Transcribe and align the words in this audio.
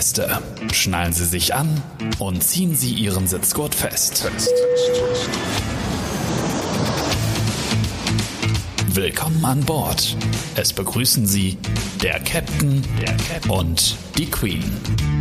Fluggäste, 0.00 0.38
schnallen 0.72 1.12
Sie 1.12 1.26
sich 1.26 1.54
an 1.54 1.68
und 2.18 2.42
ziehen 2.42 2.74
Sie 2.74 2.94
Ihren 2.94 3.26
Sitzgurt 3.26 3.74
fest. 3.74 4.30
Willkommen 8.94 9.44
an 9.44 9.60
Bord. 9.60 10.16
Es 10.54 10.72
begrüßen 10.72 11.26
Sie 11.26 11.58
der 12.02 12.18
Captain, 12.20 12.82
der 12.98 13.14
Captain 13.14 13.50
und 13.50 13.94
die 14.16 14.30
Queen. 14.30 15.19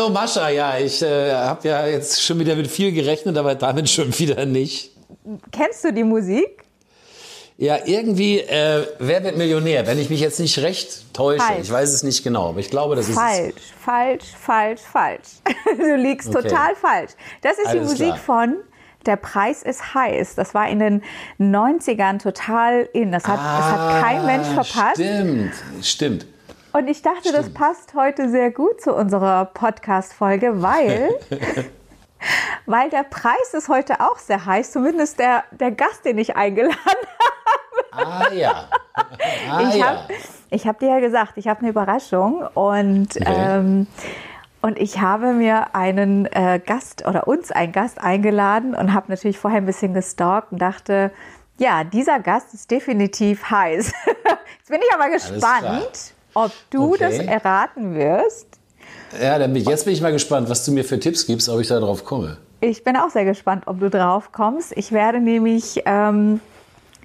Hallo 0.00 0.14
Mascha, 0.14 0.48
ja, 0.48 0.78
ich 0.78 1.02
äh, 1.02 1.30
habe 1.30 1.68
ja 1.68 1.86
jetzt 1.86 2.22
schon 2.22 2.38
wieder 2.38 2.56
mit 2.56 2.68
viel 2.68 2.90
gerechnet, 2.90 3.36
aber 3.36 3.54
damit 3.54 3.90
schon 3.90 4.18
wieder 4.18 4.46
nicht. 4.46 4.92
Kennst 5.52 5.84
du 5.84 5.92
die 5.92 6.04
Musik? 6.04 6.64
Ja, 7.58 7.76
irgendwie, 7.84 8.38
äh, 8.38 8.86
wer 8.98 9.22
wird 9.22 9.36
Millionär? 9.36 9.86
Wenn 9.86 9.98
ich 9.98 10.08
mich 10.08 10.20
jetzt 10.20 10.40
nicht 10.40 10.58
recht 10.60 11.12
täusche, 11.12 11.42
falsch. 11.42 11.60
ich 11.64 11.70
weiß 11.70 11.92
es 11.92 12.02
nicht 12.02 12.24
genau, 12.24 12.48
aber 12.48 12.60
ich 12.60 12.70
glaube, 12.70 12.96
das 12.96 13.10
falsch, 13.10 13.48
ist 13.48 13.58
es. 13.58 13.84
Falsch, 13.84 14.24
falsch, 14.40 14.80
falsch, 14.80 15.26
falsch. 15.44 15.76
Du 15.76 15.96
liegst 15.96 16.30
okay. 16.30 16.48
total 16.48 16.74
falsch. 16.76 17.10
Das 17.42 17.58
ist 17.58 17.66
Alles 17.66 17.82
die 17.82 17.88
Musik 17.90 18.06
klar. 18.06 18.16
von 18.16 18.56
der 19.04 19.16
Preis 19.16 19.62
ist 19.62 19.92
heiß. 19.92 20.34
Das 20.34 20.54
war 20.54 20.66
in 20.70 20.78
den 20.78 21.02
90ern 21.38 22.22
total 22.22 22.88
in. 22.94 23.12
Das 23.12 23.28
hat, 23.28 23.38
ah, 23.38 23.58
das 23.58 23.66
hat 23.66 24.02
kein 24.02 24.24
Mensch 24.24 24.48
verpasst. 24.48 24.94
Stimmt, 24.94 25.52
stimmt. 25.82 26.26
Und 26.72 26.88
ich 26.88 27.02
dachte, 27.02 27.30
Stimmt. 27.30 27.36
das 27.36 27.52
passt 27.52 27.94
heute 27.94 28.28
sehr 28.28 28.50
gut 28.50 28.80
zu 28.80 28.94
unserer 28.94 29.46
Podcast-Folge, 29.46 30.62
weil, 30.62 31.10
weil 32.66 32.90
der 32.90 33.02
Preis 33.02 33.54
ist 33.54 33.68
heute 33.68 34.00
auch 34.00 34.18
sehr 34.18 34.46
heiß, 34.46 34.72
zumindest 34.72 35.18
der, 35.18 35.44
der 35.50 35.72
Gast, 35.72 36.04
den 36.04 36.18
ich 36.18 36.36
eingeladen 36.36 36.76
habe. 37.92 38.02
Ah 38.08 38.32
ja. 38.32 38.68
Ah, 39.50 39.60
ich 39.62 39.82
habe 39.82 39.98
ja. 40.50 40.64
hab 40.64 40.78
dir 40.78 40.88
ja 40.90 41.00
gesagt, 41.00 41.32
ich 41.36 41.48
habe 41.48 41.60
eine 41.60 41.70
Überraschung 41.70 42.46
und, 42.54 43.16
okay. 43.16 43.24
ähm, 43.26 43.88
und 44.62 44.78
ich 44.78 45.00
habe 45.00 45.32
mir 45.32 45.74
einen 45.74 46.26
äh, 46.26 46.60
Gast 46.64 47.04
oder 47.04 47.26
uns 47.26 47.50
einen 47.50 47.72
Gast 47.72 48.00
eingeladen 48.00 48.76
und 48.76 48.94
habe 48.94 49.06
natürlich 49.08 49.38
vorher 49.38 49.60
ein 49.60 49.66
bisschen 49.66 49.92
gestalkt 49.92 50.52
und 50.52 50.58
dachte, 50.62 51.10
ja, 51.58 51.82
dieser 51.82 52.20
Gast 52.20 52.54
ist 52.54 52.70
definitiv 52.70 53.50
heiß. 53.50 53.92
Jetzt 54.58 54.70
bin 54.70 54.80
ich 54.80 54.94
aber 54.94 55.10
gespannt 55.10 56.14
ob 56.34 56.52
du 56.70 56.94
okay. 56.94 56.98
das 57.00 57.18
erraten 57.18 57.94
wirst. 57.94 58.46
Ja, 59.20 59.38
dann 59.38 59.52
bin, 59.52 59.64
jetzt 59.64 59.84
bin 59.84 59.94
ich 59.94 60.00
mal 60.00 60.12
gespannt, 60.12 60.48
was 60.48 60.64
du 60.64 60.72
mir 60.72 60.84
für 60.84 60.98
Tipps 60.98 61.26
gibst, 61.26 61.48
ob 61.48 61.60
ich 61.60 61.68
da 61.68 61.80
drauf 61.80 62.04
komme. 62.04 62.38
Ich 62.60 62.84
bin 62.84 62.96
auch 62.96 63.10
sehr 63.10 63.24
gespannt, 63.24 63.64
ob 63.66 63.80
du 63.80 63.90
drauf 63.90 64.32
kommst. 64.32 64.76
Ich 64.76 64.92
werde 64.92 65.20
nämlich 65.20 65.82
ähm, 65.86 66.40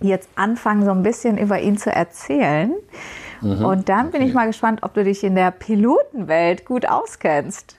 jetzt 0.01 0.29
anfangen, 0.35 0.83
so 0.83 0.91
ein 0.91 1.03
bisschen 1.03 1.37
über 1.37 1.59
ihn 1.59 1.77
zu 1.77 1.91
erzählen. 1.91 2.73
Mhm, 3.41 3.65
Und 3.65 3.89
dann 3.89 4.07
okay. 4.07 4.17
bin 4.17 4.27
ich 4.27 4.33
mal 4.33 4.47
gespannt, 4.47 4.81
ob 4.83 4.93
du 4.93 5.03
dich 5.03 5.23
in 5.23 5.35
der 5.35 5.51
Pilotenwelt 5.51 6.65
gut 6.65 6.87
auskennst. 6.87 7.77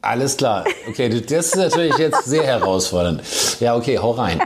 Alles 0.00 0.36
klar. 0.36 0.64
Okay, 0.88 1.08
das 1.08 1.46
ist 1.46 1.56
natürlich 1.56 1.96
jetzt 1.98 2.24
sehr 2.24 2.44
herausfordernd. 2.44 3.22
Ja, 3.60 3.76
okay, 3.76 3.98
hau 3.98 4.12
rein. 4.12 4.40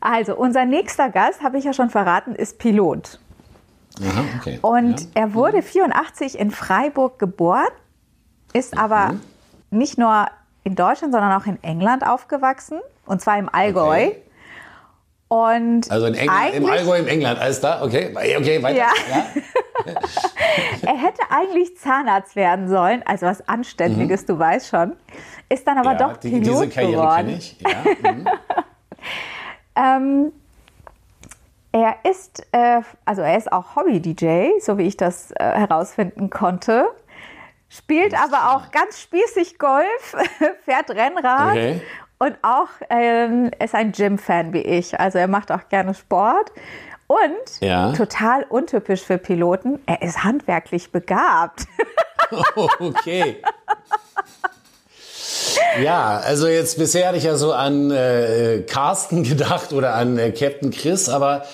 Also, 0.00 0.34
unser 0.34 0.64
nächster 0.64 1.10
Gast, 1.10 1.42
habe 1.42 1.58
ich 1.58 1.64
ja 1.64 1.74
schon 1.74 1.90
verraten, 1.90 2.34
ist 2.34 2.58
Pilot. 2.58 3.20
Aha, 4.02 4.24
okay. 4.38 4.58
Und 4.62 5.00
ja. 5.00 5.06
er 5.14 5.34
wurde 5.34 5.62
84 5.62 6.38
in 6.38 6.50
Freiburg 6.50 7.18
geboren, 7.18 7.68
ist 8.52 8.76
aber 8.76 9.12
mhm. 9.12 9.20
nicht 9.70 9.98
nur 9.98 10.26
in 10.64 10.74
Deutschland, 10.74 11.12
sondern 11.12 11.40
auch 11.40 11.46
in 11.46 11.62
England 11.62 12.06
aufgewachsen, 12.06 12.80
und 13.06 13.20
zwar 13.20 13.38
im 13.38 13.48
Allgäu. 13.52 14.06
Okay. 14.06 14.16
Und 15.28 15.88
also 15.90 16.06
in 16.06 16.14
England, 16.14 16.54
im 16.54 16.66
Allgäu 16.68 16.98
in 16.98 17.06
England, 17.06 17.38
alles 17.38 17.60
da? 17.60 17.82
Okay, 17.82 18.12
okay, 18.36 18.60
weiter. 18.62 18.78
Ja. 18.78 18.90
ja. 19.08 19.26
er 20.82 20.96
hätte 20.96 21.22
eigentlich 21.30 21.78
Zahnarzt 21.78 22.34
werden 22.34 22.68
sollen, 22.68 23.04
also 23.06 23.26
was 23.26 23.46
Anständiges, 23.48 24.22
mhm. 24.22 24.26
du 24.26 24.38
weißt 24.40 24.68
schon. 24.68 24.96
Ist 25.48 25.66
dann 25.66 25.78
aber 25.78 25.92
ja, 25.92 25.98
doch 25.98 26.16
die, 26.16 26.30
Pilot 26.30 26.46
diese 26.46 26.68
Karriere 26.68 26.92
geworden. 26.92 27.28
Ich. 27.28 27.56
Ja. 27.60 28.10
Mhm. 28.10 28.28
ähm, 29.76 30.32
er 31.72 31.96
ist, 32.08 32.46
äh, 32.52 32.80
also 33.04 33.22
er 33.22 33.36
ist 33.36 33.52
auch 33.52 33.76
Hobby-DJ, 33.76 34.60
so 34.60 34.78
wie 34.78 34.86
ich 34.86 34.96
das 34.96 35.30
äh, 35.32 35.44
herausfinden 35.44 36.30
konnte. 36.30 36.86
Spielt 37.68 38.14
aber 38.14 38.52
auch 38.54 38.72
ganz 38.72 39.00
spießig 39.00 39.58
Golf, 39.58 40.16
fährt 40.64 40.90
Rennrad 40.90 41.52
okay. 41.52 41.80
und 42.18 42.36
auch 42.42 42.68
ähm, 42.88 43.50
ist 43.62 43.74
ein 43.74 43.92
Gym-Fan 43.92 44.52
wie 44.52 44.62
ich. 44.62 44.98
Also 44.98 45.18
er 45.18 45.28
macht 45.28 45.52
auch 45.52 45.68
gerne 45.68 45.94
Sport. 45.94 46.50
Und 47.06 47.60
ja. 47.60 47.92
total 47.92 48.44
untypisch 48.44 49.02
für 49.02 49.18
Piloten, 49.18 49.80
er 49.86 50.02
ist 50.02 50.22
handwerklich 50.22 50.92
begabt. 50.92 51.66
okay. 52.78 53.42
Ja, 55.82 56.18
also 56.18 56.48
jetzt 56.48 56.78
bisher 56.78 57.08
hatte 57.08 57.18
ich 57.18 57.24
ja 57.24 57.36
so 57.36 57.52
an 57.52 57.90
äh, 57.90 58.64
Carsten 58.66 59.22
gedacht 59.28 59.72
oder 59.72 59.94
an 59.94 60.18
äh, 60.18 60.32
Captain 60.32 60.70
Chris, 60.70 61.08
aber 61.08 61.44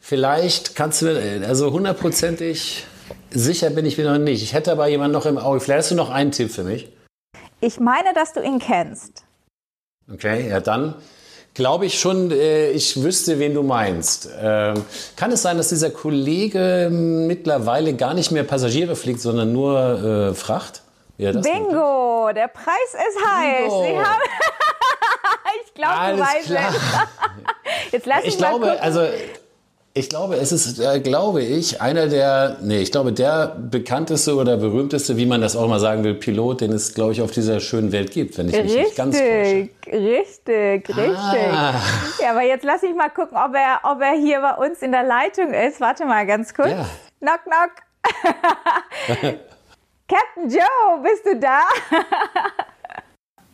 vielleicht 0.00 0.74
kannst 0.74 1.02
du, 1.02 1.42
also 1.46 1.72
hundertprozentig 1.72 2.84
sicher 3.30 3.70
bin 3.70 3.86
ich 3.86 3.98
mir 3.98 4.10
noch 4.10 4.18
nicht. 4.18 4.42
Ich 4.42 4.52
hätte 4.52 4.72
aber 4.72 4.88
jemanden 4.88 5.12
noch 5.12 5.26
im 5.26 5.38
Auge. 5.38 5.60
Vielleicht 5.60 5.78
hast 5.80 5.90
du 5.90 5.94
noch 5.94 6.10
einen 6.10 6.32
Tipp 6.32 6.50
für 6.50 6.64
mich. 6.64 6.88
Ich 7.60 7.80
meine, 7.80 8.12
dass 8.14 8.32
du 8.32 8.40
ihn 8.40 8.58
kennst. 8.58 9.24
Okay, 10.12 10.48
ja 10.48 10.60
dann 10.60 10.94
glaube 11.56 11.86
ich 11.86 11.98
schon, 11.98 12.30
äh, 12.30 12.70
ich 12.70 13.02
wüsste, 13.02 13.38
wen 13.38 13.54
du 13.54 13.62
meinst. 13.62 14.28
Ähm, 14.38 14.84
kann 15.16 15.32
es 15.32 15.42
sein, 15.42 15.56
dass 15.56 15.70
dieser 15.70 15.90
Kollege 15.90 16.90
mittlerweile 16.90 17.94
gar 17.94 18.12
nicht 18.14 18.30
mehr 18.30 18.44
Passagiere 18.44 18.94
fliegt, 18.94 19.20
sondern 19.20 19.52
nur 19.52 20.30
äh, 20.30 20.34
Fracht? 20.34 20.82
Ja, 21.18 21.32
Bingo, 21.32 22.30
der 22.34 22.48
Preis 22.48 22.92
ist 22.92 23.26
heiß. 23.26 23.72
Sie 23.72 23.98
haben 23.98 24.22
ich 25.64 25.74
glaube, 25.74 26.12
du 26.12 26.20
weißt 26.20 26.50
es. 26.50 26.80
Jetzt 27.92 28.06
lass 28.06 28.24
ich 28.24 28.36
glaube, 28.36 28.66
gucken. 28.66 28.80
also 28.80 29.00
ich 29.94 30.10
glaube, 30.10 30.36
es 30.36 30.52
ist, 30.52 30.78
äh, 30.78 31.00
glaube 31.00 31.42
ich, 31.42 31.80
einer 31.80 32.06
der, 32.08 32.58
nee, 32.60 32.80
ich 32.80 32.92
glaube, 32.92 33.14
der 33.14 33.56
bekannteste 33.58 34.34
oder 34.34 34.58
berühmteste, 34.58 35.16
wie 35.16 35.24
man 35.24 35.40
das 35.40 35.56
auch 35.56 35.68
mal 35.68 35.80
sagen 35.80 36.04
will, 36.04 36.12
Pilot, 36.12 36.60
den 36.60 36.72
es, 36.72 36.92
glaube 36.92 37.12
ich, 37.12 37.22
auf 37.22 37.30
dieser 37.30 37.60
schönen 37.60 37.92
Welt 37.92 38.10
gibt, 38.10 38.36
wenn 38.36 38.50
ich 38.50 38.62
mich 38.62 38.76
nicht 38.76 38.94
ganz 38.94 39.16
täusche. 39.16 39.70
Richtig, 39.86 40.88
richtig, 40.90 41.16
ah. 41.16 41.80
Ja, 42.20 42.30
aber 42.32 42.42
jetzt 42.42 42.64
lass 42.66 42.82
ich 42.82 42.94
mal 42.94 43.08
gucken, 43.08 43.38
ob 43.38 43.54
er, 43.54 43.80
ob 43.90 44.02
er 44.02 44.12
hier 44.12 44.42
bei 44.42 44.66
uns 44.66 44.82
in 44.82 44.92
der 44.92 45.04
Leitung 45.04 45.54
ist. 45.54 45.80
Warte 45.80 46.04
mal 46.04 46.26
ganz 46.26 46.52
kurz. 46.52 46.68
Ja. 46.68 46.86
Knock, 47.20 47.40
knock. 47.44 49.38
Captain 50.08 50.48
Joe, 50.48 51.02
bist 51.02 51.26
du 51.26 51.36
da? 51.36 51.62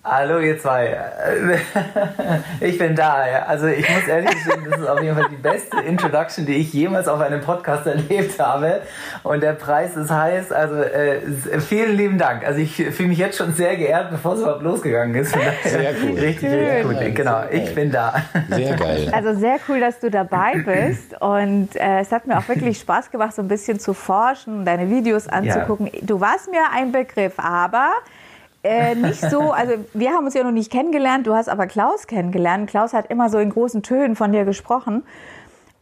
Hallo 0.05 0.41
ihr 0.41 0.59
zwei. 0.59 0.99
Ich 2.61 2.77
bin 2.77 2.97
da. 2.97 3.15
Also 3.47 3.67
ich 3.67 3.89
muss 3.89 4.09
ehrlich 4.09 4.45
sagen, 4.45 4.67
das 4.69 4.81
ist 4.81 4.89
auf 4.89 5.01
jeden 5.01 5.17
Fall 5.17 5.29
die 5.31 5.37
beste 5.37 5.81
Introduction, 5.81 6.45
die 6.45 6.55
ich 6.55 6.73
jemals 6.73 7.07
auf 7.07 7.21
einem 7.21 7.41
Podcast 7.41 7.87
erlebt 7.87 8.39
habe. 8.41 8.83
Und 9.23 9.43
der 9.43 9.53
Preis 9.53 9.97
ist 9.97 10.11
heiß. 10.11 10.51
Also 10.51 10.75
äh, 10.75 11.21
vielen 11.61 11.97
lieben 11.97 12.19
Dank. 12.19 12.45
Also 12.45 12.59
ich 12.59 12.75
fühle 12.75 13.11
mich 13.11 13.19
jetzt 13.19 13.39
schon 13.39 13.53
sehr 13.53 13.77
geehrt, 13.77 14.11
bevor 14.11 14.35
es 14.35 14.41
überhaupt 14.41 14.63
losgegangen 14.63 15.15
ist. 15.15 15.33
Sehr 15.33 15.95
cool. 16.03 16.19
Richtig, 16.19 16.53
richtig 16.53 16.83
gut. 16.83 17.15
Genau, 17.15 17.43
ich 17.51 17.75
bin 17.75 17.93
da. 17.93 18.15
Sehr 18.51 18.77
geil. 18.77 19.09
Also 19.13 19.39
sehr 19.39 19.59
cool, 19.69 19.79
dass 19.81 20.01
du 20.01 20.11
dabei 20.11 20.55
bist. 20.65 21.21
Und 21.21 21.77
äh, 21.77 22.01
es 22.01 22.11
hat 22.11 22.27
mir 22.27 22.39
auch 22.39 22.49
wirklich 22.49 22.79
Spaß 22.79 23.11
gemacht, 23.11 23.35
so 23.35 23.43
ein 23.43 23.49
bisschen 23.49 23.79
zu 23.79 23.95
forschen, 23.95 24.65
deine 24.65 24.91
Videos 24.91 25.29
anzugucken. 25.29 25.87
Ja. 25.87 26.01
Du 26.03 26.21
warst 26.21 26.51
mir 26.51 26.63
ein 26.75 26.91
Begriff, 26.91 27.35
aber 27.37 27.93
äh, 28.63 28.95
nicht 28.95 29.21
so, 29.21 29.53
also 29.53 29.75
wir 29.93 30.13
haben 30.13 30.25
uns 30.25 30.35
ja 30.35 30.45
noch 30.45 30.53
nicht 30.53 30.71
kennengelernt, 30.71 31.27
du 31.27 31.35
hast 31.35 31.49
aber 31.49 31.67
Klaus 31.67 32.07
kennengelernt. 32.07 32.71
Klaus 32.71 32.93
hat 32.93 33.11
immer 33.11 33.29
so 33.29 33.39
in 33.39 33.51
großen 33.51 33.83
Tönen 33.83 34.17
von 34.17 34.33
dir 34.33 34.45
gesprochen. 34.45 35.03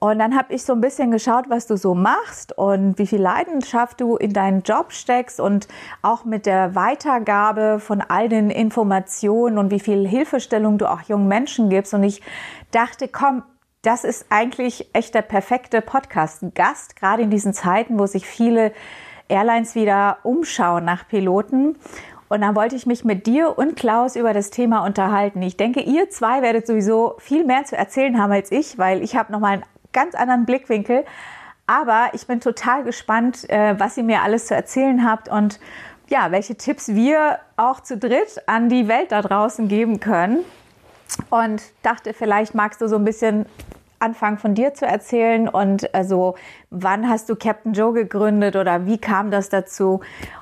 Und 0.02 0.18
dann 0.18 0.34
habe 0.34 0.54
ich 0.54 0.64
so 0.64 0.72
ein 0.72 0.80
bisschen 0.80 1.10
geschaut, 1.10 1.50
was 1.50 1.66
du 1.66 1.76
so 1.76 1.94
machst 1.94 2.56
und 2.56 2.98
wie 2.98 3.06
viel 3.06 3.20
Leidenschaft 3.20 4.00
du 4.00 4.16
in 4.16 4.32
deinen 4.32 4.62
Job 4.62 4.92
steckst 4.92 5.38
und 5.40 5.68
auch 6.00 6.24
mit 6.24 6.46
der 6.46 6.74
Weitergabe 6.74 7.80
von 7.80 8.00
all 8.00 8.30
den 8.30 8.48
Informationen 8.48 9.58
und 9.58 9.70
wie 9.70 9.78
viel 9.78 10.08
Hilfestellung 10.08 10.78
du 10.78 10.90
auch 10.90 11.02
jungen 11.02 11.28
Menschen 11.28 11.68
gibst. 11.68 11.92
Und 11.92 12.02
ich 12.02 12.22
dachte, 12.70 13.08
komm, 13.08 13.42
das 13.82 14.04
ist 14.04 14.24
eigentlich 14.30 14.88
echt 14.94 15.14
der 15.14 15.22
perfekte 15.22 15.82
Podcast-Gast, 15.82 16.96
gerade 16.96 17.22
in 17.22 17.30
diesen 17.30 17.52
Zeiten, 17.52 17.98
wo 17.98 18.06
sich 18.06 18.26
viele 18.26 18.72
Airlines 19.28 19.74
wieder 19.74 20.18
umschauen 20.22 20.84
nach 20.84 21.06
Piloten. 21.08 21.76
Und 22.30 22.42
dann 22.42 22.54
wollte 22.54 22.76
ich 22.76 22.86
mich 22.86 23.04
mit 23.04 23.26
dir 23.26 23.58
und 23.58 23.74
Klaus 23.74 24.14
über 24.14 24.32
das 24.32 24.50
Thema 24.50 24.84
unterhalten. 24.86 25.42
Ich 25.42 25.56
denke, 25.56 25.80
ihr 25.80 26.10
zwei 26.10 26.42
werdet 26.42 26.64
sowieso 26.64 27.16
viel 27.18 27.44
mehr 27.44 27.64
zu 27.64 27.76
erzählen 27.76 28.22
haben 28.22 28.30
als 28.30 28.52
ich, 28.52 28.78
weil 28.78 29.02
ich 29.02 29.16
habe 29.16 29.32
nochmal 29.32 29.54
einen 29.54 29.64
ganz 29.92 30.14
anderen 30.14 30.46
Blickwinkel. 30.46 31.04
Aber 31.66 32.10
ich 32.12 32.28
bin 32.28 32.40
total 32.40 32.84
gespannt, 32.84 33.50
äh, 33.50 33.74
was 33.80 33.96
ihr 33.96 34.04
mir 34.04 34.22
alles 34.22 34.46
zu 34.46 34.54
erzählen 34.54 35.04
habt 35.04 35.28
und 35.28 35.58
ja, 36.08 36.30
welche 36.30 36.54
Tipps 36.54 36.94
wir 36.94 37.40
auch 37.56 37.80
zu 37.80 37.98
dritt 37.98 38.40
an 38.46 38.68
die 38.68 38.86
Welt 38.86 39.10
da 39.10 39.22
draußen 39.22 39.66
geben 39.66 39.98
können. 39.98 40.44
Und 41.30 41.60
dachte, 41.82 42.14
vielleicht 42.14 42.54
magst 42.54 42.80
du 42.80 42.86
so 42.86 42.94
ein 42.94 43.04
bisschen 43.04 43.46
anfangen 43.98 44.38
von 44.38 44.54
dir 44.54 44.72
zu 44.72 44.86
erzählen 44.86 45.48
und 45.48 45.94
also 45.94 46.36
wann 46.70 47.08
hast 47.08 47.28
du 47.28 47.34
Captain 47.34 47.72
Joe 47.72 47.92
gegründet 47.92 48.56
oder 48.56 48.86
wie 48.86 48.98
kam 48.98 49.32
das 49.32 49.48
dazu? 49.50 50.00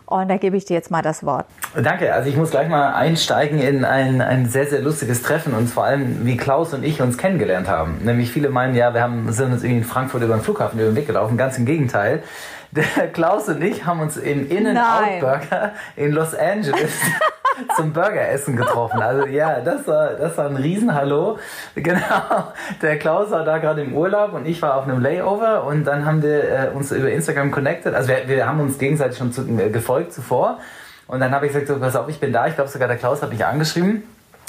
Und 0.09 0.29
da 0.29 0.39
gebe 0.39 0.57
ich 0.57 0.65
dir 0.65 0.73
jetzt 0.73 0.91
mal 0.91 1.03
das 1.03 1.23
Wort. 1.27 1.45
Danke. 1.75 2.15
Also 2.15 2.31
ich 2.31 2.37
muss 2.37 2.51
gleich 2.51 2.69
mal 2.71 2.95
einsteigen 2.95 3.59
in 3.59 3.85
ein, 3.85 4.23
ein 4.23 4.47
sehr, 4.47 4.67
sehr 4.67 4.81
lustiges 4.81 5.23
Treffen 5.23 5.53
und 5.53 5.69
vor 5.69 5.85
allem, 5.85 6.25
wie 6.25 6.39
Klaus 6.39 6.73
und 6.73 6.83
ich 6.83 7.03
uns 7.03 7.19
kennengelernt 7.19 7.69
haben. 7.69 7.99
Nämlich 8.03 8.33
viele 8.33 8.49
meinen 8.49 8.75
ja, 8.75 8.95
wir 8.95 9.03
haben, 9.03 9.31
sind 9.33 9.53
uns 9.53 9.63
irgendwie 9.63 9.83
in 9.83 9.85
Frankfurt 9.85 10.23
über 10.23 10.35
den 10.35 10.43
Flughafen 10.43 10.81
über 10.81 10.89
den 10.89 10.97
Weg 10.97 11.07
gelaufen. 11.07 11.37
Ganz 11.37 11.59
im 11.59 11.67
Gegenteil. 11.67 12.23
Der 12.71 13.09
Klaus 13.09 13.49
und 13.49 13.63
ich 13.63 13.85
haben 13.85 14.01
uns 14.01 14.17
im 14.17 14.51
In-N-Out-Burger 14.51 15.73
in 15.97 16.13
Los 16.13 16.35
Angeles 16.35 16.93
zum 17.77 17.93
Burgeressen 17.93 18.57
getroffen. 18.57 19.01
Also 19.01 19.27
ja, 19.27 19.61
das 19.61 19.87
war, 19.87 20.11
das 20.15 20.37
war 20.37 20.47
ein 20.47 20.57
Riesenhallo. 20.57 21.39
Genau. 21.75 22.53
Der 22.83 22.99
Klaus 22.99 23.31
war 23.31 23.45
da 23.45 23.59
gerade 23.59 23.83
im 23.83 23.95
Urlaub 23.95 24.33
und 24.33 24.47
ich 24.47 24.61
war 24.63 24.77
auf 24.77 24.85
einem 24.85 25.01
Layover 25.01 25.65
und 25.65 25.85
dann 25.85 26.05
haben 26.05 26.23
wir 26.23 26.45
äh, 26.45 26.69
uns 26.75 26.93
über 26.93 27.11
Instagram 27.11 27.51
connected. 27.51 27.95
Also 27.95 28.09
wir, 28.09 28.29
wir 28.29 28.47
haben 28.47 28.61
uns 28.61 28.79
gegenseitig 28.79 29.19
schon 29.19 29.33
zu, 29.33 29.43
äh, 29.43 29.71
gefolgt 29.71 30.13
zuvor. 30.13 30.59
Und 31.07 31.21
dann 31.21 31.33
habe 31.33 31.47
ich 31.47 31.53
gesagt, 31.53 31.69
so, 31.69 31.79
pass 31.79 31.97
auf, 31.97 32.09
ich 32.09 32.21
bin 32.21 32.33
da. 32.33 32.47
Ich 32.47 32.55
glaube 32.55 32.71
sogar 32.71 32.87
der 32.87 32.99
Klaus 32.99 33.23
hat 33.23 33.31
mich 33.31 33.45
angeschrieben. 33.45 34.03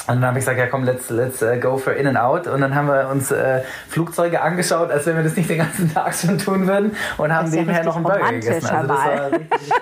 Und 0.09 0.21
dann 0.21 0.29
habe 0.29 0.39
ich 0.39 0.45
gesagt, 0.45 0.57
ja 0.57 0.65
komm, 0.65 0.85
let's, 0.85 1.09
let's 1.09 1.41
uh, 1.43 1.59
go 1.59 1.77
for 1.77 1.93
in 1.93 2.07
and 2.07 2.17
out. 2.17 2.47
Und 2.47 2.61
dann 2.61 2.73
haben 2.73 2.87
wir 2.87 3.09
uns 3.09 3.29
äh, 3.29 3.61
Flugzeuge 3.89 4.41
angeschaut, 4.41 4.89
als 4.89 5.05
wenn 5.05 5.15
wir 5.15 5.23
das 5.23 5.35
nicht 5.35 5.49
den 5.49 5.59
ganzen 5.59 5.93
Tag 5.93 6.15
schon 6.15 6.39
tun 6.39 6.65
würden. 6.67 6.95
Und 7.17 7.31
haben 7.31 7.49
nebenher 7.49 7.81
ja 7.81 7.85
noch 7.85 7.95
einen 7.95 8.05
Burger 8.05 8.31
gegessen. 8.31 8.67
Also 8.67 8.93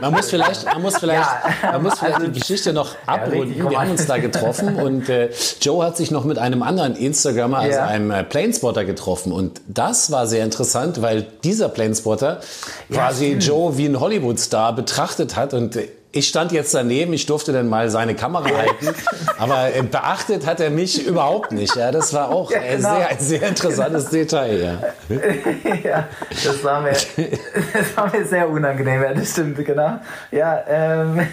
man 0.01 0.11
muss 0.11 0.29
vielleicht, 0.29 0.65
man 0.65 0.81
muss 0.81 0.97
vielleicht, 0.97 1.29
ja, 1.63 1.71
man 1.71 1.83
muss 1.83 1.99
vielleicht 1.99 2.15
also, 2.15 2.27
die 2.27 2.39
Geschichte 2.39 2.73
noch 2.73 2.95
abrunden. 3.05 3.57
Ja, 3.57 3.69
wir 3.69 3.79
haben 3.79 3.91
uns 3.91 4.05
da 4.05 4.17
getroffen 4.17 4.75
und 4.75 5.07
äh, 5.07 5.29
Joe 5.61 5.85
hat 5.85 5.95
sich 5.95 6.11
noch 6.11 6.25
mit 6.25 6.37
einem 6.37 6.61
anderen 6.61 6.95
Instagrammer, 6.95 7.59
also 7.59 7.79
einem 7.79 8.11
äh, 8.11 8.23
Planespotter 8.23 8.83
getroffen. 8.83 9.31
Und 9.31 9.61
das 9.67 10.11
war 10.11 10.27
sehr 10.27 10.43
interessant, 10.43 11.01
weil 11.01 11.25
dieser 11.43 11.69
Planespotter 11.69 12.41
quasi 12.91 13.37
Joe 13.39 13.77
wie 13.77 13.85
ein 13.85 13.99
Hollywood-Star 13.99 14.73
betrachtet 14.73 15.37
hat 15.37 15.53
und 15.53 15.77
ich 16.17 16.27
stand 16.27 16.51
jetzt 16.51 16.73
daneben, 16.73 17.13
ich 17.13 17.25
durfte 17.25 17.53
dann 17.53 17.69
mal 17.69 17.89
seine 17.89 18.15
Kamera 18.15 18.45
halten, 18.45 18.95
aber 19.37 19.75
äh, 19.75 19.83
beachtet 19.83 20.45
hat 20.45 20.59
er 20.59 20.69
mich 20.69 21.05
überhaupt 21.05 21.51
nicht. 21.51 21.75
Ja, 21.75 21.91
das 21.91 22.13
war 22.13 22.29
auch 22.29 22.51
ja, 22.57 22.59
genau. 22.59 22.95
sehr, 22.95 23.09
ein 23.09 23.19
sehr 23.19 23.43
interessantes 23.43 24.05
Detail. 24.09 24.81
Ja. 25.09 25.15
ja, 25.83 26.07
das 26.29 26.63
war, 26.63 26.81
mir, 26.81 26.91
das 27.73 27.97
war 27.97 28.11
mir 28.11 28.25
sehr 28.25 28.49
unangenehm, 28.49 29.03
ja, 29.03 29.13
das 29.13 29.31
stimmt, 29.31 29.63
genau. 29.63 29.99
Ja, 30.31 30.63
ähm, 30.67 31.27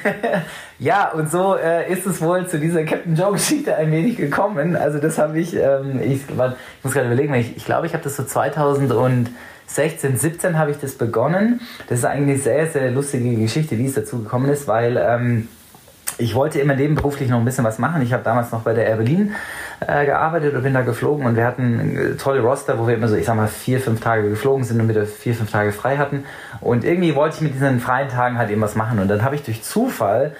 ja 0.78 1.10
und 1.12 1.30
so 1.30 1.56
äh, 1.56 1.90
ist 1.90 2.06
es 2.06 2.20
wohl 2.20 2.46
zu 2.46 2.58
dieser 2.58 2.84
Captain 2.84 3.16
Joe-Geschichte 3.16 3.74
ein 3.74 3.90
wenig 3.90 4.16
gekommen. 4.16 4.76
Also 4.76 4.98
das 4.98 5.18
habe 5.18 5.38
ich, 5.38 5.54
ähm, 5.54 6.00
ich, 6.02 6.28
ich, 6.28 6.36
muss 6.82 6.92
gerade 6.92 7.06
überlegen, 7.06 7.32
ich, 7.34 7.56
ich 7.56 7.64
glaube, 7.64 7.86
ich 7.86 7.94
habe 7.94 8.04
das 8.04 8.16
so 8.16 8.24
2000 8.24 8.92
und 8.92 9.30
16, 9.66 10.16
17 10.16 10.58
habe 10.58 10.70
ich 10.70 10.78
das 10.78 10.92
begonnen. 10.94 11.60
Das 11.88 12.00
ist 12.00 12.04
eigentlich 12.04 12.34
eine 12.34 12.38
sehr, 12.38 12.66
sehr 12.66 12.90
lustige 12.90 13.34
Geschichte, 13.36 13.78
wie 13.78 13.86
es 13.86 13.94
dazu 13.94 14.22
gekommen 14.22 14.50
ist, 14.50 14.68
weil 14.68 14.96
ähm, 14.96 15.48
ich 16.18 16.34
wollte 16.34 16.60
immer 16.60 16.76
nebenberuflich 16.76 17.28
noch 17.28 17.38
ein 17.38 17.44
bisschen 17.44 17.64
was 17.64 17.78
machen. 17.78 18.02
Ich 18.02 18.12
habe 18.12 18.22
damals 18.22 18.52
noch 18.52 18.62
bei 18.62 18.72
der 18.72 18.86
Air 18.86 18.96
Berlin 18.96 19.34
äh, 19.80 20.04
gearbeitet 20.06 20.54
und 20.54 20.62
bin 20.62 20.74
da 20.74 20.82
geflogen 20.82 21.26
und 21.26 21.36
wir 21.36 21.44
hatten 21.44 21.96
äh, 21.96 22.16
tolle 22.16 22.40
Roster, 22.40 22.78
wo 22.78 22.86
wir 22.86 22.94
immer 22.94 23.08
so, 23.08 23.16
ich 23.16 23.26
sag 23.26 23.36
mal, 23.36 23.48
vier, 23.48 23.80
fünf 23.80 24.00
Tage 24.00 24.28
geflogen 24.28 24.64
sind 24.64 24.80
und 24.80 24.88
wieder 24.88 25.06
vier, 25.06 25.34
fünf 25.34 25.50
Tage 25.50 25.72
frei 25.72 25.96
hatten. 25.96 26.24
Und 26.60 26.84
irgendwie 26.84 27.14
wollte 27.14 27.36
ich 27.36 27.40
mit 27.40 27.54
diesen 27.54 27.80
freien 27.80 28.08
Tagen 28.08 28.38
halt 28.38 28.50
eben 28.50 28.60
was 28.60 28.76
machen. 28.76 28.98
Und 28.98 29.08
dann 29.08 29.24
habe 29.24 29.34
ich 29.34 29.42
durch 29.42 29.62
Zufall 29.62 30.36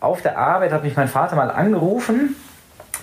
auf 0.00 0.22
der 0.22 0.38
Arbeit, 0.38 0.72
hat 0.72 0.84
mich 0.84 0.96
mein 0.96 1.08
Vater 1.08 1.34
mal 1.34 1.50
angerufen 1.50 2.36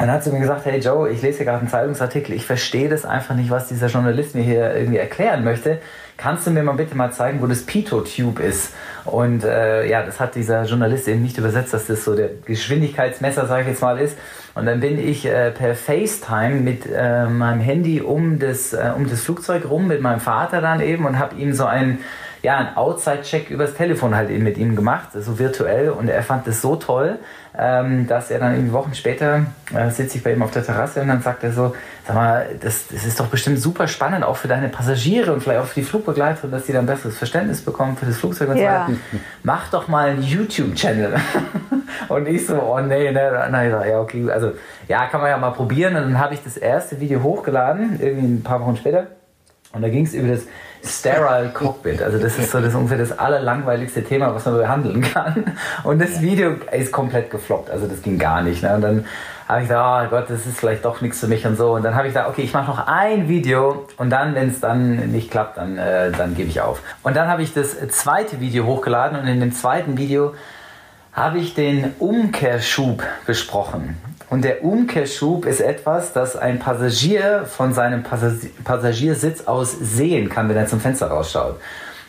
dann 0.03 0.11
hat 0.11 0.21
sie 0.21 0.31
mir 0.31 0.41
gesagt, 0.41 0.65
hey 0.65 0.81
Joe, 0.81 1.09
ich 1.09 1.21
lese 1.21 1.37
hier 1.37 1.45
gerade 1.45 1.59
einen 1.59 1.69
Zeitungsartikel, 1.69 2.35
ich 2.35 2.45
verstehe 2.45 2.89
das 2.89 3.05
einfach 3.05 3.35
nicht, 3.35 3.49
was 3.49 3.69
dieser 3.69 3.87
Journalist 3.87 4.35
mir 4.35 4.43
hier 4.43 4.75
irgendwie 4.75 4.97
erklären 4.97 5.45
möchte. 5.45 5.79
Kannst 6.17 6.45
du 6.45 6.51
mir 6.51 6.61
mal 6.61 6.73
bitte 6.73 6.93
mal 6.93 7.13
zeigen, 7.13 7.41
wo 7.41 7.47
das 7.47 7.65
Pitot-Tube 7.65 8.39
ist? 8.39 8.73
Und 9.05 9.45
äh, 9.45 9.87
ja, 9.89 10.03
das 10.03 10.19
hat 10.19 10.35
dieser 10.35 10.65
Journalist 10.65 11.07
eben 11.07 11.21
nicht 11.21 11.37
übersetzt, 11.37 11.73
dass 11.73 11.87
das 11.87 12.03
so 12.03 12.17
der 12.17 12.31
Geschwindigkeitsmesser, 12.43 13.47
sage 13.47 13.61
ich 13.61 13.67
jetzt 13.69 13.81
mal, 13.81 13.97
ist. 13.97 14.17
Und 14.55 14.65
dann 14.65 14.81
bin 14.81 14.99
ich 14.99 15.25
äh, 15.25 15.51
per 15.51 15.73
FaceTime 15.73 16.55
mit 16.59 16.85
äh, 16.85 17.27
meinem 17.27 17.61
Handy 17.61 18.01
um 18.01 18.39
das, 18.39 18.73
äh, 18.73 18.91
um 18.97 19.09
das 19.09 19.21
Flugzeug 19.21 19.69
rum, 19.69 19.87
mit 19.87 20.01
meinem 20.01 20.19
Vater 20.19 20.59
dann 20.59 20.81
eben 20.81 21.05
und 21.05 21.17
habe 21.17 21.35
ihm 21.35 21.53
so 21.53 21.63
ein 21.63 21.99
ja, 22.43 22.57
einen 22.57 22.75
Outside-Check 22.75 23.49
übers 23.49 23.73
Telefon 23.73 24.13
halt 24.13 24.29
eben 24.29 24.43
mit 24.43 24.57
ihm 24.57 24.75
gemacht, 24.75 25.09
so 25.13 25.39
virtuell. 25.39 25.89
Und 25.89 26.09
er 26.09 26.21
fand 26.23 26.45
das 26.45 26.61
so 26.61 26.75
toll, 26.75 27.19
ähm, 27.57 28.05
dass 28.05 28.31
er 28.31 28.39
dann 28.39 28.53
irgendwie 28.53 28.73
Wochen 28.73 28.93
später 28.93 29.45
äh, 29.73 29.89
sitze 29.89 30.17
ich 30.17 30.23
bei 30.23 30.33
ihm 30.33 30.43
auf 30.43 30.51
der 30.51 30.65
Terrasse 30.65 31.01
und 31.01 31.07
dann 31.07 31.21
sagt 31.21 31.45
er 31.45 31.53
so, 31.53 31.73
sag 32.05 32.15
mal, 32.15 32.47
das, 32.59 32.87
das 32.87 33.05
ist 33.05 33.17
doch 33.17 33.27
bestimmt 33.27 33.59
super 33.59 33.87
spannend, 33.87 34.25
auch 34.25 34.35
für 34.35 34.49
deine 34.49 34.67
Passagiere 34.67 35.31
und 35.31 35.41
vielleicht 35.41 35.61
auch 35.61 35.67
für 35.67 35.79
die 35.79 35.85
Flugbegleiter, 35.85 36.49
dass 36.49 36.65
die 36.65 36.73
dann 36.73 36.85
besseres 36.85 37.17
Verständnis 37.17 37.61
bekommen 37.61 37.95
für 37.95 38.05
das 38.05 38.17
Flugzeug 38.17 38.49
und 38.49 38.57
so 38.57 38.63
weiter. 38.63 38.89
Mach 39.43 39.69
doch 39.69 39.87
mal 39.87 40.09
einen 40.09 40.23
YouTube-Channel. 40.23 41.15
und 42.09 42.27
ich 42.27 42.45
so, 42.45 42.61
oh 42.61 42.81
nee, 42.81 43.09
ne, 43.09 43.47
nein, 43.51 43.71
ja, 43.71 44.01
okay, 44.01 44.29
also 44.29 44.51
ja, 44.89 45.05
kann 45.07 45.21
man 45.21 45.29
ja 45.29 45.37
mal 45.37 45.51
probieren. 45.51 45.95
Und 45.95 46.03
dann 46.03 46.19
habe 46.19 46.33
ich 46.33 46.43
das 46.43 46.57
erste 46.57 46.99
Video 46.99 47.23
hochgeladen, 47.23 48.01
irgendwie 48.01 48.27
ein 48.27 48.43
paar 48.43 48.59
Wochen 48.59 48.75
später. 48.75 49.07
Und 49.71 49.81
da 49.81 49.87
ging 49.87 50.05
es 50.05 50.13
über 50.13 50.27
das 50.27 50.41
Sterile 50.85 51.49
Cockpit. 51.53 52.01
Also 52.01 52.17
das 52.17 52.37
ist 52.37 52.51
so 52.51 52.59
das 52.59 52.75
ungefähr 52.75 52.97
das 52.97 53.17
allerlangweiligste 53.17 54.03
Thema, 54.03 54.35
was 54.35 54.45
man 54.45 54.57
behandeln 54.57 55.01
kann. 55.01 55.55
Und 55.83 56.01
das 56.01 56.21
Video 56.21 56.55
ist 56.71 56.91
komplett 56.91 57.31
gefloppt. 57.31 57.69
Also 57.69 57.87
das 57.87 58.01
ging 58.01 58.19
gar 58.19 58.41
nicht. 58.41 58.63
Ne? 58.63 58.75
Und 58.75 58.81
dann 58.81 59.05
habe 59.47 59.61
ich 59.61 59.67
gesagt, 59.67 60.07
oh 60.07 60.15
Gott, 60.15 60.29
das 60.29 60.45
ist 60.45 60.57
vielleicht 60.57 60.83
doch 60.83 61.01
nichts 61.01 61.19
für 61.19 61.27
mich 61.27 61.45
und 61.45 61.57
so. 61.57 61.73
Und 61.73 61.83
dann 61.83 61.95
habe 61.95 62.07
ich 62.07 62.13
gesagt, 62.13 62.29
okay, 62.29 62.41
ich 62.41 62.53
mache 62.53 62.69
noch 62.69 62.87
ein 62.87 63.29
Video 63.29 63.87
und 63.97 64.09
dann, 64.09 64.35
wenn 64.35 64.49
es 64.49 64.59
dann 64.59 65.11
nicht 65.11 65.31
klappt, 65.31 65.57
dann, 65.57 65.77
äh, 65.77 66.11
dann 66.11 66.35
gebe 66.35 66.49
ich 66.49 66.59
auf. 66.59 66.81
Und 67.01 67.15
dann 67.15 67.27
habe 67.27 67.43
ich 67.43 67.53
das 67.53 67.77
zweite 67.89 68.39
Video 68.39 68.65
hochgeladen 68.65 69.19
und 69.19 69.27
in 69.27 69.39
dem 69.39 69.53
zweiten 69.53 69.97
Video 69.97 70.33
habe 71.13 71.37
ich 71.37 71.53
den 71.53 71.93
Umkehrschub 71.99 73.03
besprochen. 73.25 73.97
Und 74.33 74.43
der 74.43 74.63
Umkehrschub 74.63 75.45
ist 75.45 75.61
etwas, 75.61 76.11
das 76.11 76.35
ein 76.35 76.57
Passagier 76.57 77.45
von 77.45 77.71
seinem 77.71 78.01
Passagiersitz 78.01 79.45
aus 79.45 79.77
sehen 79.79 80.27
kann, 80.27 80.49
wenn 80.49 80.57
er 80.57 80.65
zum 80.65 80.79
Fenster 80.79 81.05
rausschaut. 81.05 81.59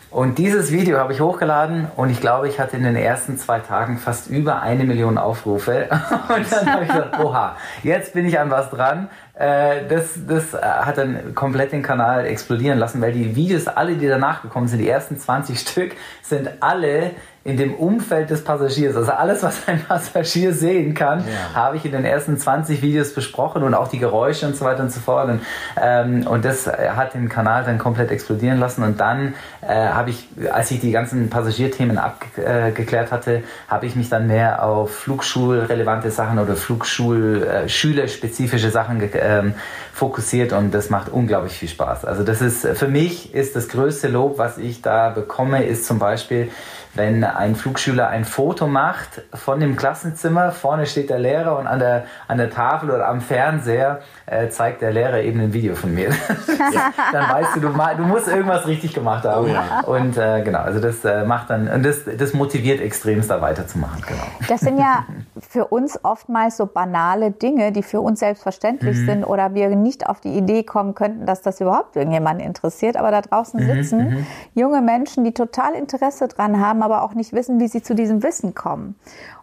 Und 0.09 0.39
dieses 0.39 0.71
Video 0.71 0.97
habe 0.97 1.13
ich 1.13 1.21
hochgeladen 1.21 1.87
und 1.95 2.09
ich 2.09 2.19
glaube, 2.19 2.47
ich 2.47 2.59
hatte 2.59 2.77
in 2.77 2.83
den 2.83 2.95
ersten 2.95 3.37
zwei 3.37 3.59
Tagen 3.59 3.99
fast 3.99 4.27
über 4.27 4.63
eine 4.63 4.85
Million 4.85 5.19
Aufrufe. 5.19 5.87
Und 6.35 6.51
dann 6.51 6.71
habe 6.71 6.83
ich 6.85 6.89
gesagt, 6.89 7.19
oha, 7.19 7.57
jetzt 7.83 8.13
bin 8.13 8.25
ich 8.25 8.39
an 8.39 8.49
was 8.49 8.71
dran. 8.71 9.09
Äh, 9.37 9.85
das, 9.87 10.13
das 10.25 10.53
äh, 10.53 10.61
hat 10.61 10.97
dann 10.97 11.35
komplett 11.35 11.73
den 11.73 11.83
Kanal 11.83 12.25
explodieren 12.25 12.79
lassen, 12.79 13.01
weil 13.01 13.11
die 13.11 13.35
Videos, 13.35 13.67
alle, 13.67 13.95
die 13.95 14.07
danach 14.07 14.41
gekommen 14.41 14.67
sind, 14.69 14.79
die 14.79 14.89
ersten 14.89 15.17
20 15.17 15.59
Stück, 15.69 15.91
sind 16.23 16.49
alle 16.61 17.11
in 17.45 17.55
dem 17.57 17.75
Umfeld 17.75 18.31
des 18.31 18.43
Passagiers. 18.43 18.95
Also 18.95 19.11
alles, 19.11 19.43
was 19.43 19.67
ein 19.67 19.83
Passagier 19.83 20.51
sehen 20.51 20.95
kann, 20.95 21.19
ja. 21.19 21.53
habe 21.53 21.77
ich 21.77 21.85
in 21.85 21.91
den 21.91 22.03
ersten 22.03 22.39
20 22.39 22.81
Videos 22.81 23.13
besprochen 23.13 23.61
und 23.61 23.75
auch 23.75 23.87
die 23.87 23.99
Geräusche 23.99 24.47
und 24.47 24.55
so 24.55 24.65
weiter 24.65 24.81
und 24.81 24.91
so 24.91 24.99
fort. 24.99 25.29
Und, 25.29 25.41
ähm, 25.79 26.25
und 26.25 26.43
das 26.43 26.65
hat 26.65 27.13
den 27.13 27.29
Kanal 27.29 27.63
dann 27.63 27.77
komplett 27.77 28.09
explodieren 28.09 28.59
lassen. 28.59 28.81
Und 28.81 28.99
dann 28.99 29.35
äh, 29.61 29.75
habe 29.75 30.09
ich, 30.09 30.27
als 30.51 30.71
ich 30.71 30.79
die 30.79 30.89
ganzen 30.89 31.29
Passagierthemen 31.29 31.99
abgeklärt 31.99 33.11
hatte, 33.11 33.43
habe 33.67 33.85
ich 33.85 33.95
mich 33.95 34.09
dann 34.09 34.25
mehr 34.25 34.63
auf 34.63 34.95
Flugschulrelevante 34.95 36.09
Sachen 36.09 36.39
oder 36.39 36.55
Flugschul-Schülerspezifische 36.55 38.69
äh, 38.69 38.71
Sachen 38.71 39.07
ähm, 39.13 39.53
fokussiert 39.93 40.51
und 40.51 40.73
das 40.73 40.89
macht 40.89 41.09
unglaublich 41.09 41.53
viel 41.53 41.69
Spaß. 41.69 42.05
Also 42.05 42.23
das 42.23 42.41
ist, 42.41 42.67
für 42.67 42.87
mich 42.87 43.35
ist 43.35 43.55
das 43.55 43.69
größte 43.69 44.07
Lob, 44.07 44.39
was 44.39 44.57
ich 44.57 44.81
da 44.81 45.09
bekomme, 45.09 45.63
ist 45.63 45.85
zum 45.85 45.99
Beispiel, 45.99 46.49
wenn 46.95 47.23
ein 47.23 47.55
Flugschüler 47.55 48.07
ein 48.07 48.25
Foto 48.25 48.67
macht 48.67 49.21
von 49.33 49.59
dem 49.59 49.75
Klassenzimmer, 49.75 50.51
vorne 50.51 50.85
steht 50.85 51.09
der 51.09 51.19
Lehrer 51.19 51.59
und 51.59 51.67
an 51.67 51.79
der, 51.79 52.05
an 52.27 52.37
der 52.37 52.49
Tafel 52.49 52.89
oder 52.89 53.07
am 53.07 53.21
Fernseher 53.21 54.01
äh, 54.27 54.49
zeigt 54.49 54.81
der 54.81 54.91
Lehrer 54.91 55.21
eben 55.21 55.39
ein 55.39 55.53
Video 55.53 55.75
von 55.75 55.93
mir. 55.93 56.09
dann 57.11 57.29
weißt 57.29 57.55
du, 57.55 57.59
du, 57.59 57.69
du, 57.69 58.03
musst 58.03 58.27
irgendwas 58.27 58.65
richtig 58.65 58.93
gemacht 58.93 59.23
haben. 59.23 59.45
Oh 59.45 59.47
ja. 59.47 59.81
Und 59.81 60.17
äh, 60.17 60.41
genau, 60.41 60.59
also 60.59 60.79
das 60.79 61.05
äh, 61.05 61.25
macht 61.25 61.49
dann, 61.51 61.67
und 61.67 61.85
das, 61.85 62.01
das 62.17 62.33
motiviert 62.33 62.81
extremst 62.81 63.29
da 63.29 63.41
weiterzumachen. 63.41 64.03
Genau. 64.07 64.23
Das 64.47 64.61
sind 64.61 64.79
ja 64.79 65.05
für 65.47 65.67
uns 65.67 66.03
oftmals 66.03 66.57
so 66.57 66.65
banale 66.65 67.31
Dinge, 67.31 67.71
die 67.71 67.83
für 67.83 68.01
uns 68.01 68.19
selbstverständlich 68.19 68.97
mhm. 68.97 69.05
sind 69.05 69.23
oder 69.25 69.53
wir 69.53 69.69
nicht 69.75 70.07
auf 70.07 70.19
die 70.21 70.35
Idee 70.35 70.63
kommen 70.63 70.95
könnten, 70.95 71.25
dass 71.25 71.41
das 71.41 71.61
überhaupt 71.61 71.95
irgendjemanden 71.95 72.45
interessiert. 72.45 72.97
Aber 72.97 73.11
da 73.11 73.21
draußen 73.21 73.61
mhm, 73.61 73.73
sitzen 73.73 74.09
mhm. 74.09 74.25
junge 74.55 74.81
Menschen, 74.81 75.23
die 75.23 75.33
total 75.33 75.73
Interesse 75.75 76.27
dran 76.27 76.59
haben, 76.59 76.81
aber 76.81 77.03
auch 77.03 77.13
nicht 77.13 77.33
wissen, 77.33 77.59
wie 77.59 77.67
sie 77.67 77.83
zu 77.83 77.93
diesem 77.93 78.23
Wissen 78.23 78.55
kommen. 78.55 78.95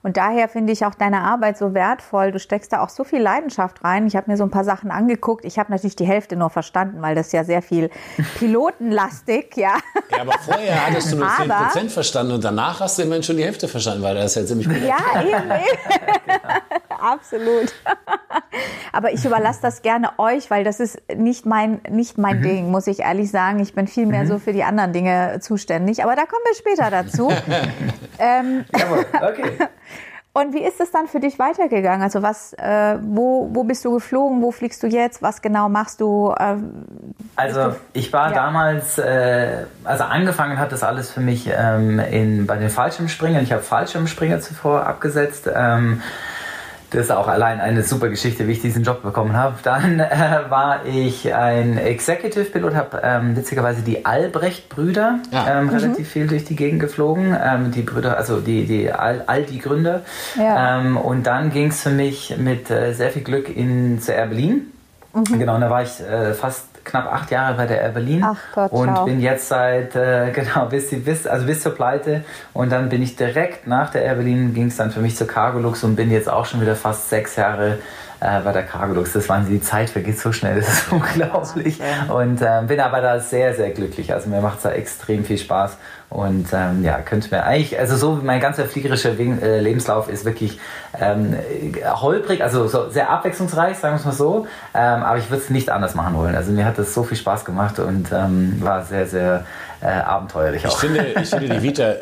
Und 0.03 0.17
daher 0.17 0.49
finde 0.49 0.73
ich 0.73 0.85
auch 0.85 0.95
deine 0.95 1.21
Arbeit 1.21 1.57
so 1.57 1.75
wertvoll. 1.75 2.33
Du 2.33 2.41
steckst 2.41 2.73
da 2.73 2.83
auch 2.83 2.89
so 2.89 3.05
viel 3.05 3.23
Leidenschaft 3.23 3.85
rein. 3.85 4.07
Ich 4.07 4.17
habe 4.17 4.31
mir 4.31 4.37
so 4.37 4.43
ein 4.43 4.51
paar 4.51 4.65
Sachen 4.73 4.91
angeguckt. 4.91 5.45
Ich 5.45 5.59
habe 5.59 5.71
natürlich 5.71 5.97
die 5.97 6.07
Hälfte 6.07 6.37
nur 6.37 6.51
verstanden, 6.51 7.03
weil 7.03 7.15
das 7.15 7.33
ja 7.33 7.45
sehr 7.45 7.63
viel 7.63 7.91
pilotenlastig, 8.39 9.57
ja. 9.57 9.77
Ja, 10.11 10.23
aber 10.23 10.33
vorher 10.45 10.87
hattest 10.87 11.13
du 11.13 11.17
nur 11.17 11.29
zehn 11.37 11.49
Prozent 11.49 11.93
verstanden 11.93 12.33
und 12.33 12.45
danach 12.45 12.81
hast 12.81 12.99
du 12.99 13.03
immerhin 13.03 13.23
schon 13.23 13.37
die 13.37 13.45
Hälfte 13.45 13.69
verstanden, 13.69 14.03
weil 14.03 14.15
das 14.15 14.27
ist 14.27 14.35
ja 14.37 14.47
ziemlich 14.47 14.69
gut. 14.69 14.79
Ja, 14.83 15.23
eben, 15.23 15.51
eben. 15.51 15.53
Absolut. 17.03 17.75
aber 18.93 19.13
ich 19.13 19.25
überlasse 19.25 19.61
das 19.61 19.83
gerne 19.83 20.11
euch, 20.19 20.51
weil 20.51 20.65
das 20.65 20.81
ist 20.81 21.03
nicht 21.15 21.47
mein, 21.47 21.81
nicht 21.91 22.17
mein 22.17 22.39
mhm. 22.39 22.43
Ding, 22.43 22.71
muss 22.71 22.87
ich 22.87 23.01
ehrlich 23.01 23.31
sagen. 23.31 23.59
Ich 23.61 23.75
bin 23.75 23.87
viel 23.89 24.07
mehr 24.07 24.23
mhm. 24.23 24.29
so 24.29 24.39
für 24.39 24.53
die 24.53 24.63
anderen 24.63 24.93
Dinge 24.93 25.39
zuständig. 25.41 26.03
Aber 26.03 26.15
da 26.15 26.23
kommen 26.27 26.43
wir 26.45 26.55
später 26.55 26.91
dazu. 26.91 27.31
ähm, 28.19 28.65
Jawohl, 28.77 29.05
okay. 29.21 29.53
Und 30.35 30.55
wie 30.55 30.63
ist 30.63 30.81
es 30.81 30.91
dann 30.91 31.09
für 31.09 31.21
dich 31.21 31.39
weitergegangen? 31.39 32.01
Also 32.01 32.23
was, 32.23 32.55
äh, 32.55 32.97
wo, 33.03 33.51
wo 33.53 33.65
bist 33.65 33.85
du 33.85 33.93
geflogen? 33.93 34.41
Wo 34.41 34.51
fliegst 34.51 34.83
du 34.83 34.87
jetzt? 34.87 35.21
Was 35.21 35.43
genau 35.43 35.69
machst 35.69 36.01
du? 36.01 36.35
Ähm, 36.41 36.87
also 37.37 37.75
ich 37.93 38.15
war 38.15 38.31
ja. 38.31 38.35
damals, 38.35 38.97
äh, 38.97 39.67
also 39.85 40.05
angefangen 40.05 40.59
hat 40.59 40.73
das 40.73 40.83
alles 40.83 41.11
für 41.11 41.21
mich 41.21 41.51
ähm, 41.55 41.99
in, 41.99 42.47
bei 42.47 42.57
den 42.57 42.71
Fallschirmspringern. 42.71 43.43
Ich 43.43 43.53
habe 43.53 43.63
Fallschirmspringer 43.63 44.41
zuvor 44.41 44.87
abgesetzt. 44.87 45.51
Ähm, 45.55 46.01
das 46.93 47.07
ist 47.07 47.11
auch 47.11 47.29
allein 47.29 47.61
eine 47.61 47.83
super 47.83 48.09
Geschichte, 48.09 48.47
wie 48.47 48.53
ich 48.53 48.61
diesen 48.61 48.83
Job 48.83 49.03
bekommen 49.03 49.35
habe. 49.35 49.57
Dann 49.63 50.01
äh, 50.01 50.11
war 50.49 50.85
ich 50.85 51.33
ein 51.35 51.79
Executive-Pilot, 51.79 52.75
habe 52.75 53.01
ähm, 53.03 53.37
witzigerweise 53.37 53.83
die 53.83 54.05
Albrecht-Brüder 54.05 55.21
ja. 55.31 55.59
ähm, 55.59 55.65
mhm. 55.65 55.71
relativ 55.71 56.09
viel 56.09 56.27
durch 56.27 56.45
die 56.45 56.57
Gegend 56.57 56.81
geflogen. 56.81 57.37
Ähm, 57.43 57.71
die 57.71 57.83
Brüder, 57.83 58.19
also 58.19 58.41
die, 58.41 58.67
die 58.67 58.93
Al 58.93 59.25
Aldi-Gründer. 59.27 60.03
Ja. 60.39 60.81
Ähm, 60.81 60.97
und 60.97 61.27
dann 61.27 61.51
ging 61.51 61.69
es 61.69 61.83
für 61.83 61.91
mich 61.91 62.37
mit 62.39 62.71
äh, 62.71 62.93
sehr 62.93 63.11
viel 63.11 63.23
Glück 63.23 63.55
in, 63.55 64.01
zu 64.01 64.13
Air 64.13 64.27
Berlin. 64.27 64.73
Mhm. 65.15 65.39
Genau, 65.39 65.55
und 65.55 65.63
da 65.63 65.71
war 65.71 65.83
ich 65.83 66.01
äh, 66.01 66.35
fast 66.35 66.72
knapp 66.85 67.13
acht 67.13 67.31
Jahre 67.31 67.55
bei 67.55 67.67
der 67.67 67.81
Air 67.81 67.91
Berlin 67.91 68.25
Ach 68.25 68.39
Gott, 68.55 68.73
und 68.73 68.95
ciao. 68.95 69.05
bin 69.05 69.21
jetzt 69.21 69.49
seit 69.49 69.95
äh, 69.97 70.31
genau 70.35 70.67
bis, 70.67 70.91
bis 70.91 71.27
also 71.27 71.47
bis 71.47 71.63
zur 71.63 71.75
Pleite 71.75 72.25
und 72.53 72.71
dann 72.71 72.89
bin 72.89 73.03
ich 73.03 73.17
direkt 73.17 73.67
nach 73.67 73.91
der 73.91 74.03
Air 74.03 74.17
Berlin 74.17 74.55
ging 74.55 74.67
es 74.67 74.77
dann 74.77 74.91
für 74.91 75.01
mich 75.01 75.17
zur 75.17 75.27
Cargolux 75.27 75.85
und 75.85 75.97
bin 75.97 76.11
jetzt 76.11 76.29
auch 76.29 76.47
schon 76.47 76.61
wieder 76.61 76.77
fast 76.77 77.09
sechs 77.09 77.37
Jahre 77.37 77.79
äh, 78.23 78.41
bei 78.41 78.53
der 78.53 78.63
Cargolux. 78.63 79.13
Das 79.13 79.29
waren 79.29 79.49
die 79.49 79.61
Zeit 79.61 79.91
vergeht 79.91 80.19
so 80.19 80.33
schnell, 80.33 80.57
das 80.57 80.69
ist 80.69 80.85
unglaublich. 80.93 81.81
Und 82.09 82.41
äh, 82.41 82.63
bin 82.67 82.79
aber 82.81 83.01
da 83.01 83.19
sehr, 83.19 83.55
sehr 83.55 83.71
glücklich. 83.71 84.13
Also 84.13 84.31
mir 84.31 84.41
macht 84.41 84.59
es 84.59 84.63
da 84.63 84.71
extrem 84.71 85.25
viel 85.25 85.39
Spaß. 85.39 85.77
Und 86.09 86.49
ähm, 86.53 86.85
ja, 86.85 86.99
könnte 86.99 87.35
mir 87.35 87.43
eigentlich, 87.43 87.79
also 87.79 87.97
so 87.97 88.21
mein 88.23 88.39
ganzer 88.39 88.67
fliegerischer 88.67 89.19
äh, 89.19 89.61
Lebenslauf 89.61 90.11
ist 90.11 90.27
wirklich 90.27 90.61
ähm, 91.01 91.35
holprig, 91.85 92.43
also 92.43 92.69
so 92.69 92.91
sehr 92.91 93.09
abwechslungsreich, 93.09 93.79
sagen 93.79 93.95
wir 93.95 93.99
es 93.99 94.05
mal 94.05 94.13
so. 94.13 94.47
Ähm, 94.75 95.03
aber 95.03 95.17
ich 95.19 95.31
würde 95.31 95.43
es 95.43 95.51
nicht 95.51 95.71
anders 95.71 95.95
machen 95.95 96.15
wollen. 96.15 96.35
Also 96.35 96.53
mir 96.53 96.67
hat 96.67 96.79
das 96.79 96.93
so 96.93 97.03
viel 97.03 97.17
Spaß 97.17 97.47
gemacht 97.47 97.79
und 97.79 98.13
ähm, 98.13 98.59
war 98.61 98.85
sehr, 98.85 99.07
sehr 99.07 99.47
äh, 99.81 99.87
abenteuerlich 99.87 100.67
auch. 100.67 100.75
Ich 100.75 100.79
finde, 100.79 101.07
ich 101.21 101.31
finde 101.31 101.49
die 101.49 101.63
Vita 101.63 101.95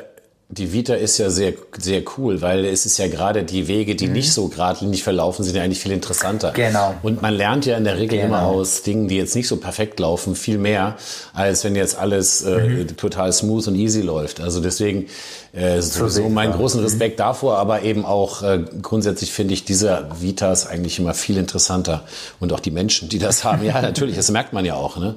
die 0.53 0.73
Vita 0.73 0.95
ist 0.95 1.19
ja 1.19 1.31
sehr, 1.31 1.53
sehr 1.79 2.03
cool, 2.19 2.43
weil 2.43 2.65
es 2.65 2.85
ist 2.85 2.99
ja 2.99 3.07
gerade 3.07 3.45
die 3.45 3.69
Wege, 3.69 3.95
die 3.95 4.09
mhm. 4.09 4.15
nicht 4.15 4.33
so 4.33 4.49
geradlinig 4.49 5.05
verlaufen, 5.05 5.45
sind 5.45 5.55
ja 5.55 5.63
eigentlich 5.63 5.79
viel 5.79 5.93
interessanter. 5.93 6.51
Genau. 6.51 6.97
Und 7.05 7.23
man 7.23 7.35
lernt 7.35 7.67
ja 7.67 7.77
in 7.77 7.85
der 7.85 7.99
Regel 7.99 8.19
genau. 8.19 8.27
immer 8.27 8.43
aus 8.47 8.83
Dingen, 8.83 9.07
die 9.07 9.17
jetzt 9.17 9.37
nicht 9.37 9.47
so 9.47 9.59
perfekt 9.59 10.01
laufen, 10.01 10.35
viel 10.35 10.59
mehr, 10.59 10.97
als 11.35 11.63
wenn 11.63 11.77
jetzt 11.77 11.97
alles 11.97 12.43
äh, 12.43 12.59
mhm. 12.59 12.97
total 12.97 13.33
smooth 13.33 13.69
und 13.69 13.77
easy 13.77 14.01
läuft. 14.01 14.41
Also 14.41 14.61
deswegen 14.61 15.07
äh, 15.53 15.81
sowieso 15.81 16.29
meinen 16.29 16.53
großen 16.53 16.81
mhm. 16.81 16.87
Respekt 16.87 17.19
mhm. 17.19 17.23
davor, 17.23 17.59
aber 17.59 17.83
eben 17.83 18.05
auch 18.05 18.43
äh, 18.43 18.65
grundsätzlich 18.83 19.31
finde 19.31 19.55
ich 19.55 19.65
diese 19.65 20.09
Vitas 20.19 20.67
eigentlich 20.67 20.99
immer 20.99 21.15
viel 21.15 21.37
interessanter 21.37 22.03
und 22.41 22.53
auch 22.53 22.61
die 22.61 22.73
Menschen, 22.73 23.09
die 23.09 23.21
das 23.21 23.45
haben. 23.45 23.65
Ja, 23.65 23.81
natürlich, 23.83 24.17
das 24.17 24.31
merkt 24.33 24.53
man 24.53 24.65
ja 24.65 24.75
auch. 24.75 24.97
Ne? 24.97 25.15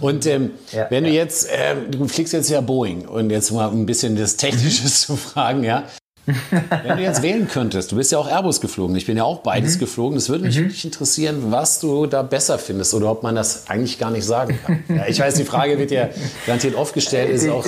Und 0.00 0.26
ähm, 0.26 0.50
ja, 0.72 0.88
wenn 0.90 1.04
ja. 1.04 1.10
du 1.10 1.16
jetzt, 1.16 1.48
äh, 1.48 1.74
du 1.90 2.06
fliegst 2.06 2.34
jetzt 2.34 2.50
ja 2.50 2.60
Boeing 2.60 3.06
und 3.06 3.30
jetzt 3.30 3.50
mal 3.50 3.70
ein 3.70 3.86
bisschen 3.86 4.16
das 4.16 4.36
Technische 4.36 4.73
zu 4.82 5.16
fragen, 5.16 5.62
ja. 5.64 5.84
Wenn 6.26 6.96
du 6.96 7.02
jetzt 7.02 7.22
wählen 7.22 7.46
könntest, 7.48 7.92
du 7.92 7.96
bist 7.96 8.10
ja 8.10 8.18
auch 8.18 8.26
Airbus 8.26 8.62
geflogen, 8.62 8.96
ich 8.96 9.04
bin 9.04 9.16
ja 9.16 9.24
auch 9.24 9.40
beides 9.40 9.76
mhm. 9.76 9.80
geflogen, 9.80 10.16
es 10.16 10.30
würde 10.30 10.44
mich 10.44 10.56
mhm. 10.56 10.62
wirklich 10.62 10.84
interessieren, 10.84 11.50
was 11.52 11.80
du 11.80 12.06
da 12.06 12.22
besser 12.22 12.58
findest 12.58 12.94
oder 12.94 13.10
ob 13.10 13.22
man 13.22 13.34
das 13.34 13.68
eigentlich 13.68 13.98
gar 13.98 14.10
nicht 14.10 14.24
sagen 14.24 14.58
kann. 14.64 14.84
Ja, 14.96 15.06
ich 15.06 15.20
weiß, 15.20 15.34
die 15.34 15.44
Frage 15.44 15.78
wird 15.78 15.90
ja 15.90 16.08
garantiert 16.46 16.76
oft 16.76 16.94
gestellt, 16.94 17.30
ist 17.30 17.48
auch 17.48 17.66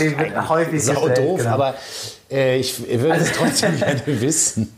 häufig 0.48 0.82
sau 0.82 0.94
gestellt, 0.94 1.18
doof, 1.18 1.38
genau. 1.38 1.50
aber 1.50 1.74
äh, 2.30 2.58
ich, 2.58 2.78
ich 2.88 2.98
würde 2.98 3.14
also, 3.14 3.26
es 3.26 3.32
trotzdem 3.32 3.76
gerne 3.78 4.02
wissen. 4.06 4.72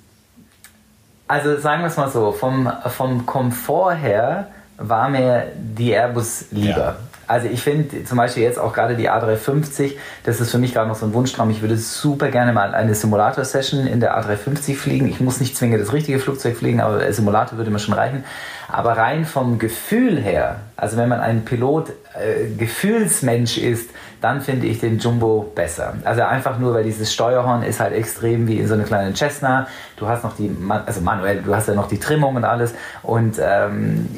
Also 1.29 1.59
sagen 1.61 1.83
wir 1.83 1.89
es 1.89 1.97
mal 1.97 2.11
so, 2.11 2.33
vom, 2.33 2.73
vom 2.87 3.27
Komfort 3.27 3.97
her 3.97 4.49
war 4.79 5.09
mir 5.09 5.53
die 5.57 5.93
Airbus 5.93 6.47
lieber. 6.51 6.69
Ja. 6.69 6.97
Also 7.29 7.47
ich 7.47 7.63
finde 7.63 8.05
zum 8.05 8.17
Beispiel 8.17 8.43
jetzt 8.43 8.59
auch 8.59 8.73
gerade 8.73 8.97
die 8.97 9.11
A350, 9.11 9.93
das 10.25 10.41
ist 10.41 10.51
für 10.51 10.57
mich 10.57 10.73
gerade 10.73 10.89
noch 10.89 10.97
so 10.97 11.05
ein 11.05 11.13
Wunschtraum. 11.13 11.51
Ich 11.51 11.61
würde 11.61 11.77
super 11.77 12.29
gerne 12.29 12.55
mal 12.55 12.75
eine 12.75 12.95
Simulator-Session 12.95 13.87
in 13.87 14.01
der 14.01 14.19
A350 14.19 14.75
fliegen. 14.75 15.07
Ich 15.07 15.21
muss 15.21 15.39
nicht 15.39 15.55
zwingend 15.55 15.81
das 15.83 15.93
richtige 15.93 16.19
Flugzeug 16.19 16.57
fliegen, 16.57 16.81
aber 16.81 17.13
Simulator 17.13 17.59
würde 17.59 17.71
mir 17.71 17.79
schon 17.79 17.93
reichen. 17.93 18.25
Aber 18.67 18.97
rein 18.97 19.27
vom 19.27 19.59
Gefühl 19.59 20.19
her, 20.19 20.61
also 20.77 20.97
wenn 20.97 21.11
man 21.11 21.21
ein 21.21 21.45
Pilot 21.45 21.91
äh, 22.15 22.49
Gefühlsmensch 22.57 23.59
ist, 23.59 23.91
dann 24.21 24.41
finde 24.41 24.67
ich 24.67 24.81
den 24.81 24.99
Jumbo 24.99 25.51
besser. 25.55 25.95
Also 26.05 26.23
einfach 26.23 26.59
nur, 26.59 26.75
weil 26.75 26.85
dieses 26.85 27.13
Steuerhorn 27.13 27.63
ist 27.63 27.79
halt 27.79 27.95
extrem 27.95 28.49
wie 28.49 28.59
in 28.59 28.67
so 28.67 28.75
einer 28.75 28.85
kleinen 28.85 29.15
Cessna. 29.15 29.69
Du 29.97 30.09
hast 30.09 30.25
noch 30.25 30.37
die, 30.37 30.51
also 30.87 31.01
manuell, 31.01 31.43
du 31.43 31.55
hast 31.55 31.69
ja 31.69 31.75
noch 31.75 31.89
die 31.89 31.99
Trimmung 31.99 32.37
und 32.37 32.45
alles. 32.45 32.75
Und 33.03 33.37
ähm, 33.41 34.09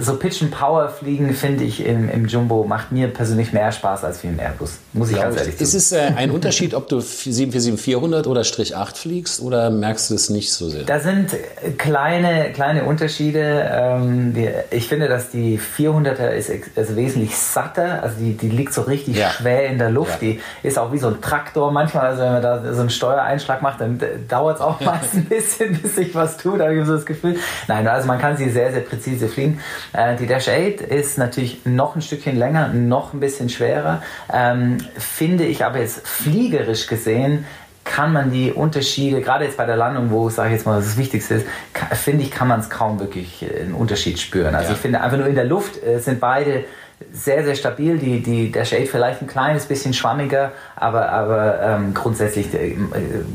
so 0.00 0.16
Pitch 0.16 0.42
and 0.42 0.50
Power 0.50 0.88
fliegen 0.88 1.34
finde 1.34 1.64
ich 1.64 1.84
im, 1.84 2.08
im 2.08 2.26
Jumbo 2.26 2.64
macht 2.64 2.90
mir 2.90 3.08
persönlich 3.08 3.52
mehr 3.52 3.70
Spaß 3.70 4.04
als 4.04 4.22
wie 4.22 4.28
im 4.28 4.40
Airbus. 4.40 4.78
Muss 4.92 5.10
ich 5.10 5.16
ja, 5.16 5.24
ganz 5.24 5.36
ehrlich 5.36 5.54
sagen. 5.54 5.64
Ist 5.64 5.74
es 5.74 5.92
äh, 5.92 6.12
ein 6.16 6.30
Unterschied, 6.30 6.74
ob 6.74 6.88
du 6.88 6.98
747-400 6.98 8.26
oder 8.26 8.44
Strich 8.44 8.76
8 8.76 8.96
fliegst 8.96 9.40
oder 9.40 9.70
merkst 9.70 10.10
du 10.10 10.14
es 10.14 10.30
nicht 10.30 10.52
so 10.52 10.68
sehr? 10.68 10.82
Da 10.82 10.98
sind 10.98 11.36
kleine, 11.76 12.52
kleine 12.52 12.84
Unterschiede. 12.84 13.68
Ähm, 13.70 14.34
ich 14.70 14.88
finde, 14.88 15.08
dass 15.08 15.30
die 15.30 15.58
400er 15.58 16.30
ist 16.30 16.50
also 16.76 16.96
wesentlich 16.96 17.36
satter, 17.36 18.02
also 18.02 18.16
die, 18.18 18.36
die 18.36 18.48
liegt 18.48 18.72
so 18.72 18.82
richtig 18.82 19.16
ja. 19.16 19.27
Schwer 19.30 19.66
in 19.66 19.78
der 19.78 19.90
Luft. 19.90 20.22
Ja. 20.22 20.28
Die 20.28 20.40
ist 20.62 20.78
auch 20.78 20.92
wie 20.92 20.98
so 20.98 21.08
ein 21.08 21.20
Traktor 21.20 21.70
manchmal, 21.72 22.06
also 22.06 22.22
wenn 22.22 22.32
man 22.32 22.42
da 22.42 22.72
so 22.72 22.80
einen 22.80 22.90
Steuereinschlag 22.90 23.62
macht, 23.62 23.80
dann 23.80 24.00
dauert 24.28 24.56
es 24.56 24.62
auch 24.62 24.80
meist 24.88 25.14
ein 25.14 25.24
bisschen, 25.24 25.80
bis 25.80 25.96
sich 25.96 26.14
was 26.14 26.36
tut, 26.36 26.60
da 26.60 26.64
habe 26.64 26.74
ich 26.74 26.86
so 26.86 26.94
das 26.94 27.06
Gefühl. 27.06 27.36
Nein, 27.66 27.86
also 27.86 28.06
man 28.06 28.18
kann 28.18 28.36
sie 28.36 28.50
sehr, 28.50 28.72
sehr 28.72 28.82
präzise 28.82 29.28
fliegen. 29.28 29.60
Äh, 29.92 30.16
die 30.16 30.26
Dash 30.26 30.48
8 30.48 30.80
ist 30.80 31.18
natürlich 31.18 31.64
noch 31.64 31.96
ein 31.96 32.02
Stückchen 32.02 32.36
länger, 32.36 32.68
noch 32.68 33.12
ein 33.12 33.20
bisschen 33.20 33.48
schwerer. 33.48 34.02
Ähm, 34.32 34.78
finde 34.96 35.44
ich 35.44 35.64
aber 35.64 35.78
jetzt 35.78 36.06
fliegerisch 36.06 36.86
gesehen 36.86 37.44
kann 37.88 38.12
man 38.12 38.30
die 38.30 38.52
Unterschiede, 38.52 39.20
gerade 39.22 39.44
jetzt 39.46 39.56
bei 39.56 39.64
der 39.64 39.76
Landung, 39.76 40.10
wo, 40.10 40.28
sage 40.28 40.50
ich 40.50 40.56
jetzt 40.56 40.66
mal, 40.66 40.76
das 40.76 40.96
Wichtigste 40.98 41.36
ist, 41.36 41.46
finde 41.92 42.22
ich, 42.22 42.30
kann 42.30 42.46
man 42.46 42.60
es 42.60 42.68
kaum 42.68 43.00
wirklich 43.00 43.42
äh, 43.42 43.62
einen 43.62 43.72
Unterschied 43.72 44.18
spüren. 44.18 44.54
Also 44.54 44.68
ja. 44.68 44.74
ich 44.74 44.80
finde 44.80 45.00
einfach 45.00 45.16
nur 45.16 45.26
in 45.26 45.34
der 45.34 45.44
Luft 45.44 45.82
äh, 45.82 45.98
sind 45.98 46.20
beide 46.20 46.64
sehr, 47.12 47.44
sehr 47.44 47.54
stabil. 47.54 47.98
Die, 47.98 48.20
die, 48.20 48.50
der 48.50 48.64
Shade 48.64 48.86
vielleicht 48.86 49.22
ein 49.22 49.28
kleines 49.28 49.66
bisschen 49.66 49.94
schwammiger, 49.94 50.52
aber, 50.76 51.10
aber 51.10 51.60
ähm, 51.62 51.94
grundsätzlich 51.94 52.52
äh, 52.54 52.76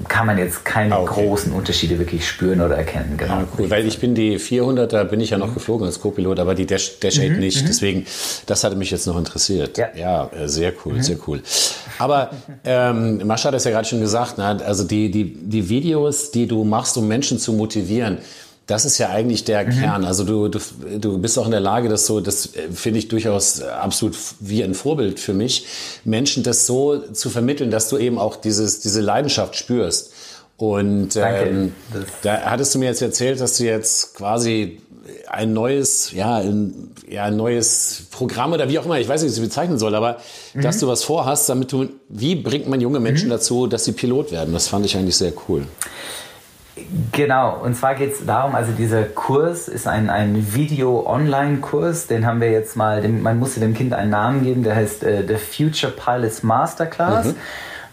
kann 0.07 0.25
man 0.25 0.37
jetzt 0.37 0.65
keine 0.65 0.99
okay. 0.99 1.25
großen 1.25 1.53
Unterschiede 1.53 1.97
wirklich 1.97 2.27
spüren 2.27 2.61
oder 2.61 2.75
erkennen. 2.75 3.15
Genau. 3.17 3.39
Ja, 3.39 3.47
cool. 3.57 3.69
Weil 3.69 3.87
ich 3.87 3.99
bin 3.99 4.15
die 4.15 4.37
400er, 4.37 5.05
bin 5.05 5.21
ich 5.21 5.29
ja 5.29 5.37
noch 5.37 5.47
mhm. 5.47 5.53
geflogen 5.55 5.85
als 5.85 5.99
Co-Pilot, 6.01 6.39
aber 6.39 6.55
die 6.55 6.65
Dash, 6.65 6.99
Dash 6.99 7.17
mhm. 7.17 7.39
nicht. 7.39 7.61
Mhm. 7.61 7.67
Deswegen, 7.67 8.05
das 8.45 8.63
hatte 8.63 8.75
mich 8.75 8.91
jetzt 8.91 9.07
noch 9.07 9.17
interessiert. 9.17 9.77
Ja, 9.77 9.87
ja 9.95 10.29
äh, 10.37 10.47
sehr 10.47 10.73
cool, 10.85 10.95
mhm. 10.95 11.01
sehr 11.01 11.17
cool. 11.27 11.41
Aber 11.99 12.31
ähm, 12.65 13.25
Mascha 13.25 13.47
hat 13.47 13.55
es 13.55 13.63
ja 13.63 13.71
gerade 13.71 13.87
schon 13.87 14.01
gesagt, 14.01 14.37
ne? 14.37 14.59
also 14.65 14.83
die, 14.83 15.09
die, 15.09 15.33
die 15.33 15.69
Videos, 15.69 16.31
die 16.31 16.47
du 16.47 16.63
machst, 16.63 16.97
um 16.97 17.07
Menschen 17.07 17.39
zu 17.39 17.53
motivieren, 17.53 18.17
das 18.67 18.85
ist 18.85 18.97
ja 18.97 19.09
eigentlich 19.09 19.43
der 19.43 19.65
mhm. 19.65 19.71
Kern. 19.71 20.05
Also 20.05 20.23
du, 20.23 20.47
du, 20.47 20.59
du 20.99 21.17
bist 21.17 21.37
auch 21.37 21.45
in 21.45 21.51
der 21.51 21.59
Lage, 21.59 21.89
das 21.89 22.05
so, 22.05 22.19
das 22.21 22.55
äh, 22.55 22.71
finde 22.73 22.99
ich 22.99 23.07
durchaus 23.07 23.61
absolut 23.61 24.15
wie 24.39 24.63
ein 24.63 24.73
Vorbild 24.73 25.19
für 25.19 25.33
mich, 25.33 25.65
Menschen 26.05 26.43
das 26.43 26.65
so 26.65 26.97
zu 26.97 27.29
vermitteln, 27.29 27.71
dass 27.71 27.89
du 27.89 27.97
eben 27.97 28.17
auch 28.17 28.35
dieses, 28.35 28.79
diese 28.79 29.01
Leidenschaft 29.01 29.55
spürst. 29.55 30.13
Und 30.55 31.15
ähm, 31.17 31.73
da 32.21 32.41
hattest 32.41 32.75
du 32.75 32.79
mir 32.79 32.85
jetzt 32.85 33.01
erzählt, 33.01 33.41
dass 33.41 33.57
du 33.57 33.65
jetzt 33.65 34.13
quasi 34.15 34.79
ein 35.27 35.51
neues, 35.51 36.11
ja, 36.11 36.37
ein, 36.37 36.91
ja, 37.09 37.25
ein 37.25 37.35
neues 37.35 38.03
Programm 38.11 38.53
oder 38.53 38.69
wie 38.69 38.79
auch 38.79 38.85
immer, 38.85 38.99
ich 38.99 39.07
weiß 39.07 39.23
nicht, 39.23 39.31
wie 39.31 39.33
ich 39.33 39.41
es 39.41 39.49
bezeichnen 39.49 39.77
soll, 39.77 39.95
aber 39.95 40.19
mhm. 40.53 40.61
dass 40.61 40.79
du 40.79 40.87
was 40.87 41.03
vorhast, 41.03 41.49
damit 41.49 41.71
du, 41.71 41.89
wie 42.07 42.35
bringt 42.35 42.69
man 42.69 42.79
junge 42.79 42.99
Menschen 42.99 43.27
mhm. 43.27 43.31
dazu, 43.31 43.67
dass 43.67 43.83
sie 43.83 43.91
Pilot 43.91 44.31
werden? 44.31 44.53
Das 44.53 44.67
fand 44.67 44.85
ich 44.85 44.95
eigentlich 44.95 45.17
sehr 45.17 45.33
cool. 45.49 45.65
Genau, 47.11 47.57
und 47.63 47.75
zwar 47.75 47.95
geht 47.95 48.13
es 48.13 48.25
darum, 48.25 48.55
also 48.55 48.71
dieser 48.71 49.03
Kurs 49.03 49.67
ist 49.67 49.87
ein, 49.87 50.09
ein 50.09 50.53
Video-Online-Kurs, 50.53 52.07
den 52.07 52.25
haben 52.25 52.41
wir 52.41 52.51
jetzt 52.51 52.75
mal, 52.75 53.01
dem, 53.01 53.21
man 53.21 53.39
musste 53.39 53.59
dem 53.59 53.73
Kind 53.73 53.93
einen 53.93 54.11
Namen 54.11 54.43
geben, 54.43 54.63
der 54.63 54.75
heißt 54.75 55.03
äh, 55.03 55.23
The 55.27 55.35
Future 55.35 55.91
Pilots 55.91 56.43
Masterclass. 56.43 57.27
Mhm. 57.27 57.35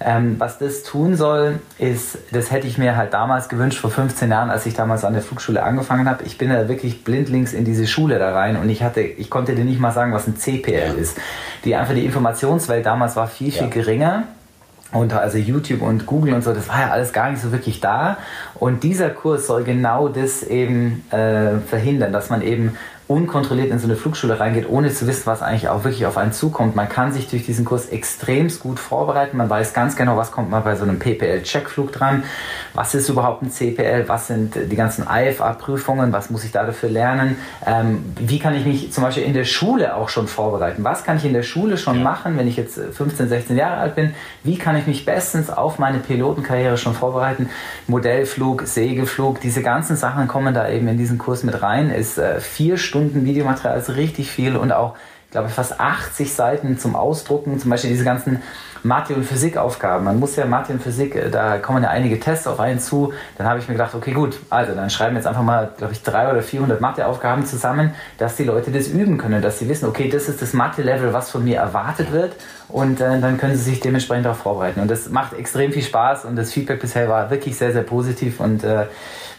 Ähm, 0.03 0.37
was 0.39 0.59
das 0.59 0.83
tun 0.83 1.15
soll, 1.15 1.61
ist, 1.79 2.17
das 2.33 2.51
hätte 2.51 2.67
ich 2.67 2.79
mir 2.79 2.97
halt 2.97 3.13
damals 3.13 3.51
gewünscht, 3.51 3.79
vor 3.79 3.91
15 3.91 4.31
Jahren, 4.31 4.49
als 4.49 4.65
ich 4.65 4.73
damals 4.73 5.05
an 5.05 5.13
der 5.13 5.21
Flugschule 5.21 5.63
angefangen 5.63 6.09
habe. 6.09 6.25
Ich 6.25 6.39
bin 6.39 6.49
da 6.49 6.69
wirklich 6.69 7.05
blindlings 7.05 7.53
in 7.53 7.67
diese 7.67 7.87
Schule 7.87 8.19
da 8.19 8.33
rein 8.33 8.57
und 8.57 8.71
ich 8.71 8.83
hatte, 8.83 9.03
ich 9.03 9.29
konnte 9.29 9.55
dir 9.55 9.65
nicht 9.65 9.79
mal 9.79 9.93
sagen, 9.93 10.15
was 10.15 10.27
ein 10.27 10.37
CPL 10.37 10.97
ist. 10.99 11.19
Die 11.67 11.75
einfach 11.75 11.93
die 11.93 12.07
Informationswelt 12.07 12.87
damals 12.87 13.15
war 13.17 13.29
viel, 13.29 13.53
viel 13.53 13.65
ja. 13.65 13.69
geringer. 13.69 14.23
Und 14.93 15.13
also 15.13 15.39
YouTube 15.39 15.83
und 15.83 16.07
Google 16.07 16.35
und 16.35 16.43
so, 16.43 16.53
das 16.53 16.69
war 16.69 16.81
ja 16.81 16.91
alles 16.91 17.13
gar 17.13 17.31
nicht 17.31 17.41
so 17.41 17.53
wirklich 17.53 17.81
da. 17.81 18.19
Und 18.55 18.83
dieser 18.83 19.11
Kurs 19.11 19.47
soll 19.47 19.63
genau 19.63 20.09
das 20.09 20.43
eben 20.43 21.05
äh, 21.11 21.59
verhindern, 21.59 22.13
dass 22.13 22.29
man 22.29 22.43
eben 22.43 22.77
unkontrolliert 23.11 23.73
in 23.73 23.81
so 23.81 23.87
eine 23.87 23.97
Flugschule 23.97 24.39
reingeht, 24.39 24.71
ohne 24.71 24.93
zu 24.93 25.09
wissen, 25.09 25.27
was 25.27 25.43
eigentlich 25.43 25.69
auch 25.69 25.83
wirklich 25.83 26.07
auf 26.07 26.17
einen 26.17 26.33
zukommt. 26.33 26.77
Man 26.77 26.89
kann 26.89 27.13
sich 27.13 27.29
durch 27.29 27.45
diesen 27.45 27.65
Kurs 27.65 27.89
extremst 27.89 28.61
gut 28.61 28.79
vorbereiten. 28.79 29.37
Man 29.37 29.51
weiß 29.51 29.75
ganz 29.75 29.97
genau, 29.97 30.17
was 30.17 30.31
kommt 30.31 30.49
mal 30.49 30.61
bei 30.61 30.77
so 30.77 30.85
einem 30.85 31.01
PPL-Checkflug 31.01 31.91
dran. 31.91 32.23
Was 32.73 32.95
ist 32.95 33.09
überhaupt 33.09 33.43
ein 33.43 33.51
CPL? 33.51 34.05
Was 34.07 34.29
sind 34.29 34.55
die 34.55 34.77
ganzen 34.77 35.09
IFA-Prüfungen? 35.11 36.13
Was 36.13 36.31
muss 36.31 36.45
ich 36.45 36.53
da 36.53 36.65
dafür 36.65 36.89
lernen? 36.89 37.35
Ähm, 37.67 38.15
wie 38.17 38.39
kann 38.39 38.55
ich 38.55 38.65
mich 38.65 38.93
zum 38.93 39.03
Beispiel 39.03 39.25
in 39.25 39.35
der 39.35 39.45
Schule 39.45 39.97
auch 39.97 40.09
schon 40.09 40.29
vorbereiten? 40.29 40.85
Was 40.85 41.03
kann 41.03 41.17
ich 41.17 41.25
in 41.25 41.33
der 41.33 41.43
Schule 41.43 41.79
schon 41.79 41.97
ja. 41.97 42.05
machen, 42.05 42.39
wenn 42.39 42.47
ich 42.47 42.57
jetzt 42.57 42.79
15, 42.79 43.29
16 43.29 43.57
Jahre 43.57 43.79
alt 43.79 43.97
bin? 43.97 44.15
Wie 44.45 44.57
kann 44.57 44.77
ich 44.77 44.87
mich 44.87 45.05
bestens 45.05 45.51
auf 45.51 45.81
meine 45.81 45.99
Pilotenkarriere 45.99 46.79
schon 46.79 46.95
vorbereiten? 46.95 47.51
Modellflug, 47.89 48.69
Segelflug, 48.69 49.41
diese 49.41 49.63
ganzen 49.63 49.97
Sachen 49.97 50.29
kommen 50.29 50.55
da 50.55 50.69
eben 50.69 50.87
in 50.87 50.97
diesen 50.97 51.19
Kurs 51.19 51.43
mit 51.43 51.61
rein. 51.61 51.91
Ist 51.91 52.17
äh, 52.17 52.39
vier 52.39 52.77
Stunden 52.77 53.00
Stunden 53.01 53.25
Videomaterial 53.25 53.79
ist 53.79 53.97
richtig 53.97 54.31
viel 54.31 54.57
und 54.57 54.73
auch, 54.73 54.95
ich 55.27 55.33
glaube, 55.33 55.49
fast 55.49 55.81
80 55.81 56.35
Seiten 56.35 56.79
zum 56.79 56.95
Ausdrucken, 56.95 57.59
zum 57.59 57.71
Beispiel 57.71 57.91
diese 57.91 58.05
ganzen 58.05 58.43
Mathe- 58.83 59.15
und 59.15 59.25
Physikaufgaben. 59.25 60.05
Man 60.05 60.19
muss 60.19 60.37
ja 60.37 60.45
Mathe 60.45 60.73
und 60.73 60.83
Physik, 60.83 61.15
äh, 61.15 61.31
da 61.31 61.59
kommen 61.59 61.83
ja 61.83 61.89
einige 61.89 62.21
Tests 62.21 62.47
auf 62.47 62.61
einen 62.61 62.79
zu. 62.79 63.13
Dann 63.39 63.47
habe 63.47 63.59
ich 63.59 63.69
mir 63.69 63.75
gedacht, 63.75 63.95
okay, 63.95 64.13
gut, 64.13 64.39
also 64.51 64.75
dann 64.75 64.91
schreiben 64.91 65.15
wir 65.15 65.21
jetzt 65.21 65.27
einfach 65.27 65.43
mal, 65.43 65.71
glaube 65.79 65.95
ich, 65.95 66.03
drei 66.03 66.31
oder 66.31 66.43
400 66.43 66.81
Matheaufgaben 66.81 67.47
zusammen, 67.47 67.95
dass 68.19 68.37
die 68.37 68.45
Leute 68.45 68.71
das 68.71 68.89
üben 68.89 69.17
können, 69.17 69.41
dass 69.41 69.59
sie 69.59 69.69
wissen, 69.69 69.89
okay, 69.89 70.11
das 70.11 70.29
ist 70.29 70.43
das 70.43 70.53
Mathe-Level, 70.53 71.15
was 71.15 71.31
von 71.31 71.43
mir 71.43 71.59
erwartet 71.59 72.13
wird 72.13 72.35
und 72.69 73.01
äh, 73.01 73.19
dann 73.19 73.39
können 73.39 73.57
sie 73.57 73.63
sich 73.63 73.81
dementsprechend 73.81 74.27
darauf 74.27 74.39
vorbereiten. 74.39 74.81
Und 74.81 74.91
das 74.91 75.09
macht 75.09 75.33
extrem 75.35 75.73
viel 75.73 75.83
Spaß 75.83 76.27
und 76.27 76.37
das 76.37 76.53
Feedback 76.53 76.81
bisher 76.81 77.09
war 77.09 77.31
wirklich 77.31 77.57
sehr, 77.57 77.73
sehr 77.73 77.83
positiv 77.83 78.41
und 78.41 78.63
äh, 78.63 78.87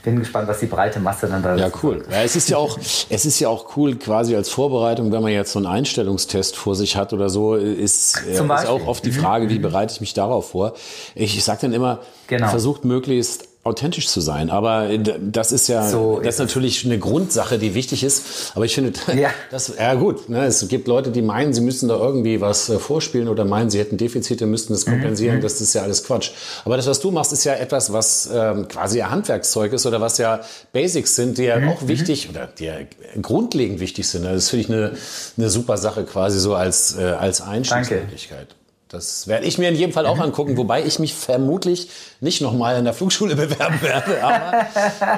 bin 0.04 0.20
gespannt, 0.20 0.48
was 0.48 0.60
die 0.60 0.66
breite 0.66 1.00
Masse 1.00 1.28
dann 1.28 1.44
da 1.44 1.56
Ja, 1.56 1.70
cool. 1.84 2.04
Ja, 2.10 2.24
es 2.24 2.36
ist 2.36 2.50
ja 2.50 2.58
auch, 2.58 2.78
es 2.78 3.26
ist 3.26 3.40
ja 3.40 3.50
auch 3.50 3.78
cool, 3.78 3.96
quasi 3.96 4.36
als 4.36 4.50
Vorbereitung, 4.50 5.12
wenn 5.12 5.22
man 5.22 5.32
jetzt 5.32 5.52
so 5.52 5.60
einen 5.60 5.68
Einstellungstest 5.68 6.56
vor 6.56 6.76
sich 6.76 6.96
hat 6.96 7.14
oder 7.14 7.30
so, 7.30 7.56
ist, 7.56 8.24
äh, 8.26 8.34
ist 8.34 8.42
auch 8.42 8.88
oft 8.88 9.06
die 9.06 9.12
mhm. 9.12 9.16
Frage, 9.16 9.50
wie 9.50 9.60
bereite 9.60 9.94
ich 9.94 10.02
mich 10.02 10.14
darauf 10.14 10.52
vor? 10.52 10.74
Ich, 11.16 11.38
ich 11.38 11.44
sage 11.44 11.60
dann 11.62 11.74
immer, 11.74 12.00
genau. 12.28 12.48
versucht 12.48 12.86
möglichst 12.86 13.51
authentisch 13.64 14.08
zu 14.08 14.22
sein. 14.22 14.50
Aber 14.50 14.90
das 14.98 15.52
ist 15.52 15.68
ja 15.68 15.88
so 15.88 16.20
das 16.24 16.36
ist 16.36 16.40
natürlich 16.40 16.84
eine 16.84 16.98
Grundsache, 16.98 17.60
die 17.60 17.76
wichtig 17.76 18.04
ist. 18.04 18.54
Aber 18.56 18.66
ich 18.66 18.74
finde, 18.74 18.94
ja, 19.16 19.30
das, 19.52 19.74
ja 19.78 19.94
gut, 19.94 20.30
ne, 20.30 20.46
es 20.46 20.68
gibt 20.68 20.88
Leute, 20.88 21.12
die 21.12 21.22
meinen, 21.22 21.54
sie 21.54 21.62
müssen 21.62 21.88
da 21.88 21.96
irgendwie 21.96 22.42
was 22.42 22.70
äh, 22.70 22.80
vorspielen 22.80 23.28
oder 23.28 23.46
meinen, 23.46 23.70
sie 23.70 23.78
hätten 23.80 23.98
Defizite, 23.98 24.48
müssten 24.48 24.74
das 24.74 24.86
mhm, 24.86 24.92
kompensieren. 24.94 25.38
Mhm. 25.38 25.42
Das 25.42 25.62
ist 25.62 25.74
ja 25.74 25.84
alles 25.84 26.04
Quatsch. 26.04 26.32
Aber 26.66 26.76
das, 26.76 26.88
was 26.88 27.00
du 27.00 27.12
machst, 27.12 27.34
ist 27.34 27.44
ja 27.44 27.54
etwas, 27.54 27.94
was 27.94 28.30
ähm, 28.34 28.68
quasi 28.68 29.02
ein 29.02 29.12
Handwerkszeug 29.12 29.74
ist 29.74 29.86
oder 29.86 30.02
was 30.02 30.18
ja 30.18 30.42
Basics 30.74 31.16
sind, 31.16 31.38
die 31.38 31.44
ja 31.44 31.60
mhm. 31.60 31.70
auch 31.70 31.88
wichtig 31.88 32.30
oder 32.30 32.48
die 32.48 32.66
ja 32.66 32.76
grundlegend 33.22 33.80
wichtig 33.80 34.08
sind. 34.08 34.24
Das 34.26 34.50
finde 34.50 34.66
ich 34.66 34.72
eine, 34.72 34.92
eine 35.38 35.50
super 35.50 35.78
Sache 35.78 36.04
quasi 36.04 36.40
so 36.40 36.56
als, 36.56 36.98
äh, 36.98 37.04
als 37.04 37.42
Einstiegsmöglichkeit. 37.42 38.40
Danke. 38.50 38.61
Das 38.92 39.26
werde 39.28 39.46
ich 39.46 39.58
mir 39.58 39.70
in 39.70 39.76
jedem 39.76 39.94
Fall 39.94 40.06
auch 40.06 40.18
mhm. 40.18 40.24
angucken, 40.24 40.58
wobei 40.58 40.84
ich 40.84 41.00
mich 41.00 41.16
vermutlich 41.16 41.90
nicht 42.20 42.42
nochmal 42.42 42.78
in 42.78 42.84
der 42.84 42.94
Flugschule 42.94 43.36
bewerben 43.38 43.82
werde, 43.82 44.22
aber 44.22 44.68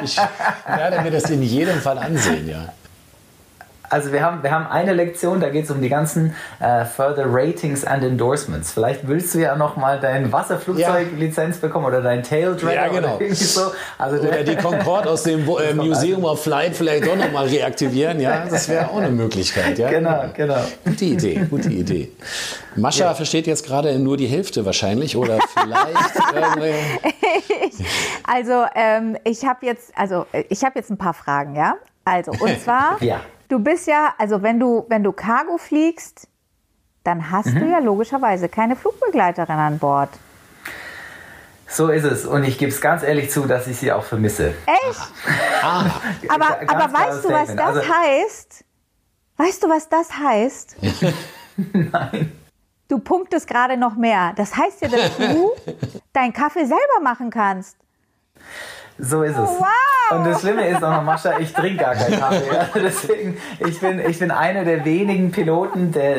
ich 0.03 0.15
werde 0.67 1.01
mir 1.01 1.09
das 1.09 1.29
in 1.31 1.41
jedem 1.41 1.81
Fall 1.81 1.97
ansehen, 1.97 2.47
ja. 2.47 2.71
Also 3.93 4.11
wir 4.11 4.23
haben, 4.23 4.41
wir 4.41 4.49
haben 4.49 4.65
eine 4.65 4.91
Lektion, 4.91 5.39
da 5.39 5.49
geht 5.49 5.65
es 5.65 5.71
um 5.71 5.79
die 5.79 5.87
ganzen 5.87 6.33
äh, 6.59 6.83
Further 6.83 7.25
Ratings 7.27 7.85
and 7.85 8.03
Endorsements. 8.03 8.71
Vielleicht 8.71 9.07
willst 9.07 9.35
du 9.35 9.39
ja 9.39 9.55
noch 9.55 9.75
mal 9.75 9.99
dein 9.99 10.31
Wasserflugzeug-Lizenz 10.31 11.57
ja. 11.57 11.67
bekommen 11.67 11.85
oder 11.85 12.01
dein 12.01 12.23
Taildragger 12.23 12.73
ja, 12.73 12.87
genau. 12.87 13.17
oder 13.17 13.35
so. 13.35 13.71
Also 13.99 14.17
oder 14.27 14.43
die 14.43 14.55
Concorde 14.55 15.11
aus 15.11 15.21
dem 15.21 15.47
äh, 15.47 15.73
Museum 15.75 16.25
of 16.25 16.41
Flight 16.41 16.75
vielleicht 16.75 17.05
doch 17.05 17.15
noch 17.15 17.31
mal 17.31 17.45
reaktivieren. 17.45 18.19
Ja, 18.19 18.47
das 18.49 18.67
wäre 18.67 18.89
auch 18.89 18.97
eine 18.97 19.11
Möglichkeit. 19.11 19.77
Ja? 19.77 19.91
Genau, 19.91 20.23
genau. 20.35 20.57
Gute 20.83 21.05
Idee, 21.05 21.45
gute 21.47 21.69
Idee. 21.69 22.09
Mascha 22.75 23.05
ja. 23.05 23.13
versteht 23.13 23.45
jetzt 23.45 23.63
gerade 23.63 23.99
nur 23.99 24.17
die 24.17 24.25
Hälfte 24.25 24.65
wahrscheinlich 24.65 25.15
oder 25.15 25.37
vielleicht. 25.53 26.15
also 28.23 28.65
ähm, 28.73 29.17
ich 29.23 29.45
habe 29.45 29.67
jetzt, 29.67 29.95
also 29.95 30.25
ich 30.49 30.63
habe 30.63 30.79
jetzt 30.79 30.89
ein 30.89 30.97
paar 30.97 31.13
Fragen, 31.13 31.55
ja. 31.55 31.75
Also 32.05 32.31
und 32.31 32.59
zwar. 32.59 32.97
ja. 33.03 33.21
Du 33.49 33.59
bist 33.59 33.87
ja, 33.87 34.13
also 34.17 34.41
wenn 34.41 34.59
du, 34.59 34.85
wenn 34.89 35.03
du 35.03 35.11
Cargo 35.11 35.57
fliegst, 35.57 36.27
dann 37.03 37.31
hast 37.31 37.47
mhm. 37.47 37.59
du 37.59 37.65
ja 37.69 37.79
logischerweise 37.79 38.49
keine 38.49 38.75
Flugbegleiterin 38.75 39.57
an 39.57 39.79
Bord. 39.79 40.09
So 41.67 41.89
ist 41.89 42.03
es. 42.03 42.25
Und 42.25 42.43
ich 42.43 42.57
gebe 42.57 42.71
es 42.71 42.81
ganz 42.81 43.03
ehrlich 43.03 43.31
zu, 43.31 43.45
dass 43.47 43.67
ich 43.67 43.77
sie 43.77 43.91
auch 43.91 44.03
vermisse. 44.03 44.53
Echt? 44.67 45.11
Ah. 45.61 45.85
aber, 46.29 46.59
aber 46.67 46.93
weißt 46.93 47.25
du, 47.25 47.29
was 47.29 47.55
das 47.55 47.77
also, 47.77 47.81
heißt? 47.81 48.65
Weißt 49.37 49.63
du, 49.63 49.69
was 49.69 49.89
das 49.89 50.11
heißt? 50.13 50.75
Nein. 51.73 52.31
Du 52.87 52.99
punktest 52.99 53.47
gerade 53.47 53.75
noch 53.75 53.95
mehr. 53.95 54.33
Das 54.35 54.55
heißt 54.55 54.81
ja, 54.81 54.87
dass 54.87 55.17
du 55.17 55.51
deinen 56.13 56.33
Kaffee 56.33 56.65
selber 56.65 56.99
machen 57.01 57.31
kannst. 57.31 57.77
So 58.97 59.23
ist 59.23 59.37
es. 59.37 59.37
Oh, 59.37 59.59
wow. 59.59 59.67
Und 60.11 60.25
das 60.25 60.41
Schlimme 60.41 60.67
ist 60.67 60.83
auch 60.83 60.91
noch, 60.91 61.03
Mascha, 61.03 61.39
ich 61.39 61.53
trinke 61.53 61.83
gar 61.83 61.95
keinen 61.95 62.19
Kaffee. 62.19 62.43
Deswegen, 62.79 63.37
ich 63.59 63.79
bin, 63.79 64.01
ich 64.07 64.19
bin 64.19 64.31
einer 64.31 64.63
der 64.63 64.85
wenigen 64.85 65.31
Piloten, 65.31 65.91
der, 65.91 66.17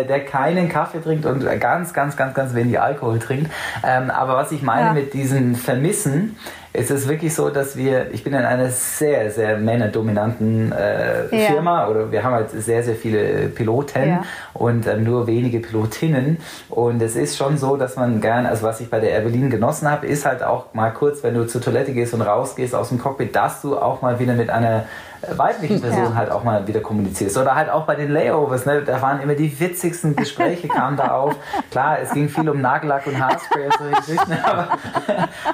äh, 0.00 0.04
der 0.04 0.24
keinen 0.24 0.68
Kaffee 0.68 1.00
trinkt 1.00 1.26
und 1.26 1.44
ganz, 1.60 1.92
ganz, 1.92 2.16
ganz, 2.16 2.34
ganz 2.34 2.54
wenig 2.54 2.80
Alkohol 2.80 3.18
trinkt. 3.18 3.50
Ähm, 3.84 4.10
aber 4.10 4.36
was 4.36 4.52
ich 4.52 4.62
meine 4.62 4.88
ja. 4.88 4.92
mit 4.92 5.14
diesen 5.14 5.56
Vermissen, 5.56 6.36
es 6.74 6.90
ist 6.90 7.06
wirklich 7.06 7.34
so, 7.34 7.50
dass 7.50 7.76
wir, 7.76 8.12
ich 8.12 8.24
bin 8.24 8.32
in 8.32 8.44
einer 8.44 8.70
sehr, 8.70 9.30
sehr 9.30 9.58
männerdominanten 9.58 10.72
äh, 10.72 11.36
ja. 11.36 11.50
Firma 11.50 11.86
oder 11.86 12.10
wir 12.10 12.24
haben 12.24 12.34
halt 12.34 12.50
sehr, 12.50 12.82
sehr 12.82 12.94
viele 12.94 13.48
Piloten 13.48 14.08
ja. 14.08 14.22
Und 14.62 14.86
äh, 14.86 14.96
nur 14.96 15.26
wenige 15.26 15.58
Pilotinnen. 15.58 16.38
Und 16.68 17.02
es 17.02 17.16
ist 17.16 17.36
schon 17.36 17.58
so, 17.58 17.76
dass 17.76 17.96
man 17.96 18.20
gern, 18.20 18.46
also 18.46 18.64
was 18.64 18.80
ich 18.80 18.88
bei 18.88 19.00
der 19.00 19.10
Air 19.10 19.22
Berlin 19.22 19.50
genossen 19.50 19.90
habe, 19.90 20.06
ist 20.06 20.24
halt 20.24 20.42
auch 20.44 20.72
mal 20.72 20.92
kurz, 20.92 21.24
wenn 21.24 21.34
du 21.34 21.46
zur 21.48 21.60
Toilette 21.60 21.92
gehst 21.92 22.14
und 22.14 22.22
rausgehst 22.22 22.72
aus 22.74 22.90
dem 22.90 22.98
Cockpit, 22.98 23.34
dass 23.34 23.60
du 23.60 23.76
auch 23.76 24.02
mal 24.02 24.20
wieder 24.20 24.34
mit 24.34 24.50
einer 24.50 24.84
weiblichen 25.30 25.80
Person 25.80 26.04
ja. 26.04 26.14
halt 26.14 26.30
auch 26.30 26.42
mal 26.42 26.66
wieder 26.66 26.80
kommunizierst. 26.80 27.36
Oder 27.38 27.54
halt 27.54 27.70
auch 27.70 27.84
bei 27.84 27.94
den 27.94 28.10
Layovers, 28.10 28.66
ne? 28.66 28.82
da 28.82 29.00
waren 29.02 29.20
immer 29.20 29.34
die 29.34 29.58
witzigsten 29.58 30.16
Gespräche, 30.16 30.68
kamen 30.68 30.96
da 30.96 31.12
auf. 31.12 31.36
Klar, 31.70 31.98
es 32.00 32.12
ging 32.12 32.28
viel 32.28 32.48
um 32.48 32.60
Nagellack 32.60 33.06
und 33.06 33.20
Haarspray, 33.20 33.68
so 33.78 33.84
richtig, 33.84 34.20
aber, 34.44 34.68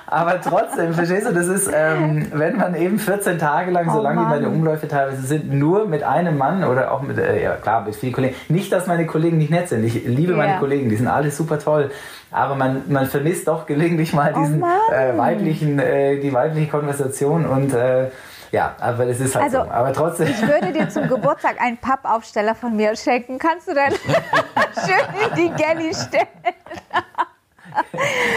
aber 0.06 0.40
trotzdem, 0.40 0.94
verstehst 0.94 1.28
du, 1.28 1.32
das 1.32 1.48
ist, 1.48 1.70
ähm, 1.72 2.28
wenn 2.32 2.56
man 2.56 2.74
eben 2.74 2.98
14 2.98 3.38
Tage 3.38 3.70
lang, 3.70 3.90
so 3.90 3.98
oh 3.98 4.02
lange 4.02 4.20
wie 4.20 4.24
meine 4.24 4.48
Umläufe 4.48 4.88
teilweise 4.88 5.22
sind, 5.22 5.52
nur 5.52 5.86
mit 5.86 6.02
einem 6.02 6.38
Mann 6.38 6.64
oder 6.64 6.92
auch 6.92 7.02
mit, 7.02 7.18
äh, 7.18 7.42
ja 7.42 7.56
klar, 7.56 7.84
mit 7.84 7.94
vielen 7.94 8.12
Kollegen. 8.12 8.34
Nicht, 8.48 8.72
dass 8.72 8.86
meine 8.98 9.06
Kollegen 9.06 9.38
nicht 9.38 9.50
nett 9.50 9.68
sind. 9.68 9.84
Ich 9.84 9.94
liebe 9.94 10.32
yeah. 10.32 10.37
meine 10.37 10.58
Kollegen, 10.58 10.88
die 10.88 10.96
sind 10.96 11.06
alle 11.06 11.30
super 11.30 11.58
toll. 11.58 11.90
Aber 12.30 12.56
man, 12.56 12.82
man 12.88 13.06
vermisst 13.06 13.46
doch 13.46 13.64
gelegentlich 13.64 14.12
mal 14.12 14.34
oh 14.34 14.40
diesen 14.40 14.62
oh 14.62 14.92
äh, 14.92 15.16
weiblichen, 15.16 15.78
äh, 15.78 16.18
die 16.18 16.32
weibliche 16.32 16.68
Konversation 16.68 17.46
und 17.46 17.72
äh, 17.72 18.11
ja, 18.50 18.74
aber 18.80 19.06
es 19.06 19.20
ist 19.20 19.34
halt 19.34 19.44
also, 19.44 19.58
so. 19.58 19.70
Aber 19.70 19.92
trotzdem. 19.92 20.28
Ich 20.28 20.40
würde 20.42 20.72
dir 20.72 20.88
zum 20.88 21.06
Geburtstag 21.06 21.61
einen 21.61 21.76
Pappaufsteller 21.76 22.54
von 22.54 22.74
mir 22.74 22.96
schenken. 22.96 23.38
Kannst 23.38 23.68
du 23.68 23.74
dann 23.74 23.92
schön 24.87 25.04
in 25.22 25.37
die 25.37 25.62
Galley 25.62 25.92
stellen? 25.94 26.26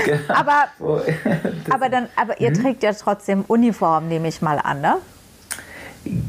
genau. 0.06 0.34
aber, 0.34 0.66
aber, 1.70 1.90
dann, 1.90 2.10
aber 2.16 2.40
ihr 2.40 2.50
hm? 2.50 2.62
trägt 2.62 2.84
ja 2.84 2.94
trotzdem 2.94 3.46
Uniform, 3.48 4.10
nehme 4.10 4.28
ich 4.28 4.42
mal 4.42 4.60
an, 4.60 4.82
ne? 4.82 4.98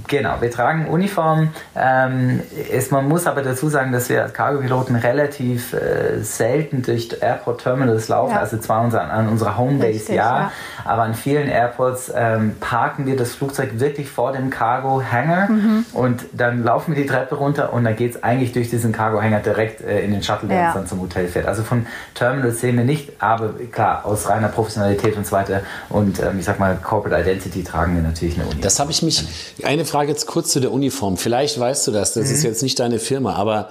Genau, 0.07 0.35
wir 0.41 0.51
tragen 0.51 0.87
Uniform. 0.87 1.49
Ähm, 1.75 2.41
ist, 2.71 2.93
man 2.93 3.09
muss 3.09 3.27
aber 3.27 3.41
dazu 3.41 3.71
sagen, 3.71 3.91
dass 3.91 4.11
wir 4.11 4.23
als 4.23 4.35
Cargo-Piloten 4.35 4.97
relativ 4.97 5.73
äh, 5.73 6.23
selten 6.23 6.83
durch 6.83 7.17
Airport-Terminals 7.23 8.09
laufen. 8.09 8.35
Ja. 8.35 8.41
Also 8.41 8.59
zwar 8.59 8.83
unser, 8.83 9.11
an 9.11 9.31
unserer 9.31 9.57
Homebase 9.57 10.13
ja, 10.13 10.15
ja, 10.15 10.53
aber 10.85 11.03
an 11.03 11.15
vielen 11.15 11.49
Airports 11.49 12.13
ähm, 12.15 12.57
parken 12.61 13.07
wir 13.07 13.17
das 13.17 13.35
Flugzeug 13.35 13.81
wirklich 13.81 14.11
vor 14.11 14.33
dem 14.33 14.51
Cargo-Hangar 14.51 15.51
mhm. 15.51 15.87
und 15.95 16.23
dann 16.33 16.63
laufen 16.63 16.95
wir 16.95 17.03
die 17.03 17.09
Treppe 17.09 17.37
runter 17.37 17.73
und 17.73 17.85
dann 17.85 17.97
geht 17.97 18.17
es 18.17 18.23
eigentlich 18.23 18.53
durch 18.53 18.69
diesen 18.69 18.93
Cargo-Hangar 18.93 19.41
direkt 19.41 19.81
äh, 19.81 20.05
in 20.05 20.13
den 20.13 20.23
Shuttle, 20.23 20.49
der 20.49 20.59
ja. 20.59 20.67
uns 20.67 20.75
dann 20.75 20.87
zum 20.87 21.01
Hotel 21.01 21.29
fährt. 21.29 21.47
Also 21.47 21.63
von 21.63 21.87
Terminals 22.15 22.61
sehen 22.61 22.77
wir 22.77 22.85
nicht, 22.85 23.13
aber 23.23 23.55
klar, 23.71 24.05
aus 24.05 24.29
reiner 24.29 24.49
Professionalität 24.49 25.17
und 25.17 25.27
so 25.27 25.33
weiter 25.33 25.63
und 25.89 26.21
ähm, 26.21 26.39
ich 26.39 26.45
sag 26.45 26.59
mal 26.59 26.77
Corporate 26.77 27.23
Identity 27.23 27.65
tragen 27.65 27.95
wir 27.95 28.03
natürlich 28.03 28.35
eine 28.35 28.45
Uniform. 28.45 28.63
Das 28.63 28.79
habe 28.79 28.91
ich 28.91 29.03
mich 29.03 29.25
eine 29.67 29.85
Frage 29.85 30.11
jetzt 30.11 30.27
kurz 30.27 30.51
zu 30.51 30.61
der 30.61 30.73
Uniform. 30.73 31.17
Vielleicht 31.17 31.59
weißt 31.59 31.87
du 31.87 31.93
das, 31.93 32.15
das 32.15 32.29
mhm. 32.29 32.35
ist 32.35 32.43
jetzt 32.43 32.63
nicht 32.63 32.79
deine 32.79 32.99
Firma, 32.99 33.35
aber 33.35 33.69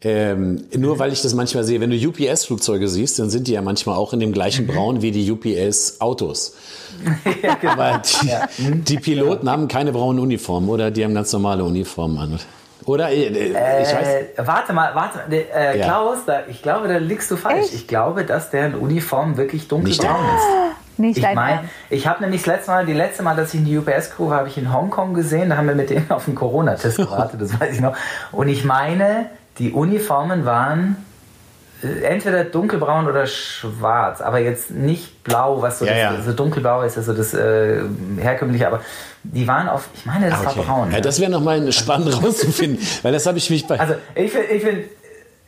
Ähm, 0.00 0.68
nur 0.76 1.00
weil 1.00 1.12
ich 1.12 1.22
das 1.22 1.34
manchmal 1.34 1.64
sehe, 1.64 1.80
wenn 1.80 1.90
du 1.90 1.96
UPS-Flugzeuge 1.96 2.86
siehst, 2.86 3.18
dann 3.18 3.30
sind 3.30 3.48
die 3.48 3.52
ja 3.54 3.62
manchmal 3.62 3.96
auch 3.96 4.12
in 4.12 4.20
dem 4.20 4.32
gleichen 4.32 4.66
mhm. 4.66 4.70
Braun 4.70 5.02
wie 5.02 5.10
die 5.10 5.28
UPS-Autos. 5.28 6.54
ja, 7.42 7.54
genau. 7.56 7.72
Aber 7.72 8.02
die, 8.22 8.28
ja. 8.28 8.48
die 8.58 8.98
Piloten 8.98 9.50
haben 9.50 9.66
keine 9.66 9.90
braunen 9.90 10.20
Uniformen 10.20 10.68
oder 10.68 10.92
die 10.92 11.04
haben 11.04 11.14
ganz 11.14 11.32
normale 11.32 11.64
Uniformen 11.64 12.16
an. 12.16 12.38
Oder? 12.84 13.10
Äh, 13.10 13.48
ich 13.48 13.54
äh, 13.54 14.26
warte 14.36 14.72
mal, 14.72 14.94
warte 14.94 15.18
mal. 15.18 15.32
Äh, 15.32 15.80
Klaus, 15.80 16.18
da, 16.26 16.42
ich 16.48 16.62
glaube, 16.62 16.86
da 16.86 16.98
liegst 16.98 17.28
du 17.32 17.36
falsch. 17.36 17.64
Echt? 17.66 17.74
Ich 17.74 17.86
glaube, 17.88 18.24
dass 18.24 18.50
deren 18.50 18.76
Uniform 18.76 19.36
wirklich 19.36 19.66
dunkelbraun 19.66 20.24
ist. 20.36 20.67
Nicht 20.98 21.18
ich 21.18 21.34
meine, 21.34 21.68
ich 21.90 22.06
habe 22.06 22.22
nämlich 22.22 22.42
das 22.42 22.56
letzte 22.56 22.70
Mal, 22.70 22.86
die 22.86 22.92
letzte 22.92 23.22
Mal, 23.22 23.36
dass 23.36 23.54
ich 23.54 23.60
in 23.60 23.66
die 23.66 23.78
UPS-Crew 23.78 24.30
habe 24.30 24.48
ich 24.48 24.58
in 24.58 24.72
Hongkong 24.72 25.14
gesehen, 25.14 25.50
da 25.50 25.56
haben 25.56 25.68
wir 25.68 25.74
mit 25.74 25.90
denen 25.90 26.10
auf 26.10 26.24
den 26.24 26.34
Corona-Test 26.34 26.96
gewartet, 26.96 27.40
das 27.40 27.58
weiß 27.58 27.74
ich 27.74 27.80
noch. 27.80 27.96
Und 28.32 28.48
ich 28.48 28.64
meine, 28.64 29.26
die 29.58 29.72
Uniformen 29.72 30.44
waren 30.44 30.96
äh, 31.82 32.02
entweder 32.02 32.44
dunkelbraun 32.44 33.06
oder 33.06 33.26
schwarz, 33.26 34.20
aber 34.20 34.40
jetzt 34.40 34.72
nicht 34.72 35.22
blau, 35.22 35.62
was 35.62 35.78
so, 35.78 35.84
ja, 35.84 36.10
das, 36.10 36.18
ja. 36.18 36.22
so 36.22 36.32
dunkelblau 36.32 36.82
ist, 36.82 36.96
also 36.96 37.12
das 37.12 37.34
äh, 37.34 37.82
herkömmliche, 38.18 38.66
aber 38.66 38.80
die 39.22 39.46
waren 39.46 39.68
auf, 39.68 39.88
ich 39.94 40.04
meine, 40.04 40.30
das 40.30 40.40
okay. 40.40 40.58
war 40.58 40.64
braun. 40.64 40.90
Ja, 40.90 41.00
das 41.00 41.20
wäre 41.20 41.30
nochmal 41.30 41.70
spannend 41.72 42.22
rauszufinden, 42.24 42.84
weil 43.02 43.12
das 43.12 43.26
habe 43.26 43.38
ich 43.38 43.48
mich 43.50 43.66
bei. 43.66 43.78
Also 43.78 43.94
ich 44.14 44.32
finde 44.32 44.46
ich 44.48 44.62
find, 44.62 44.84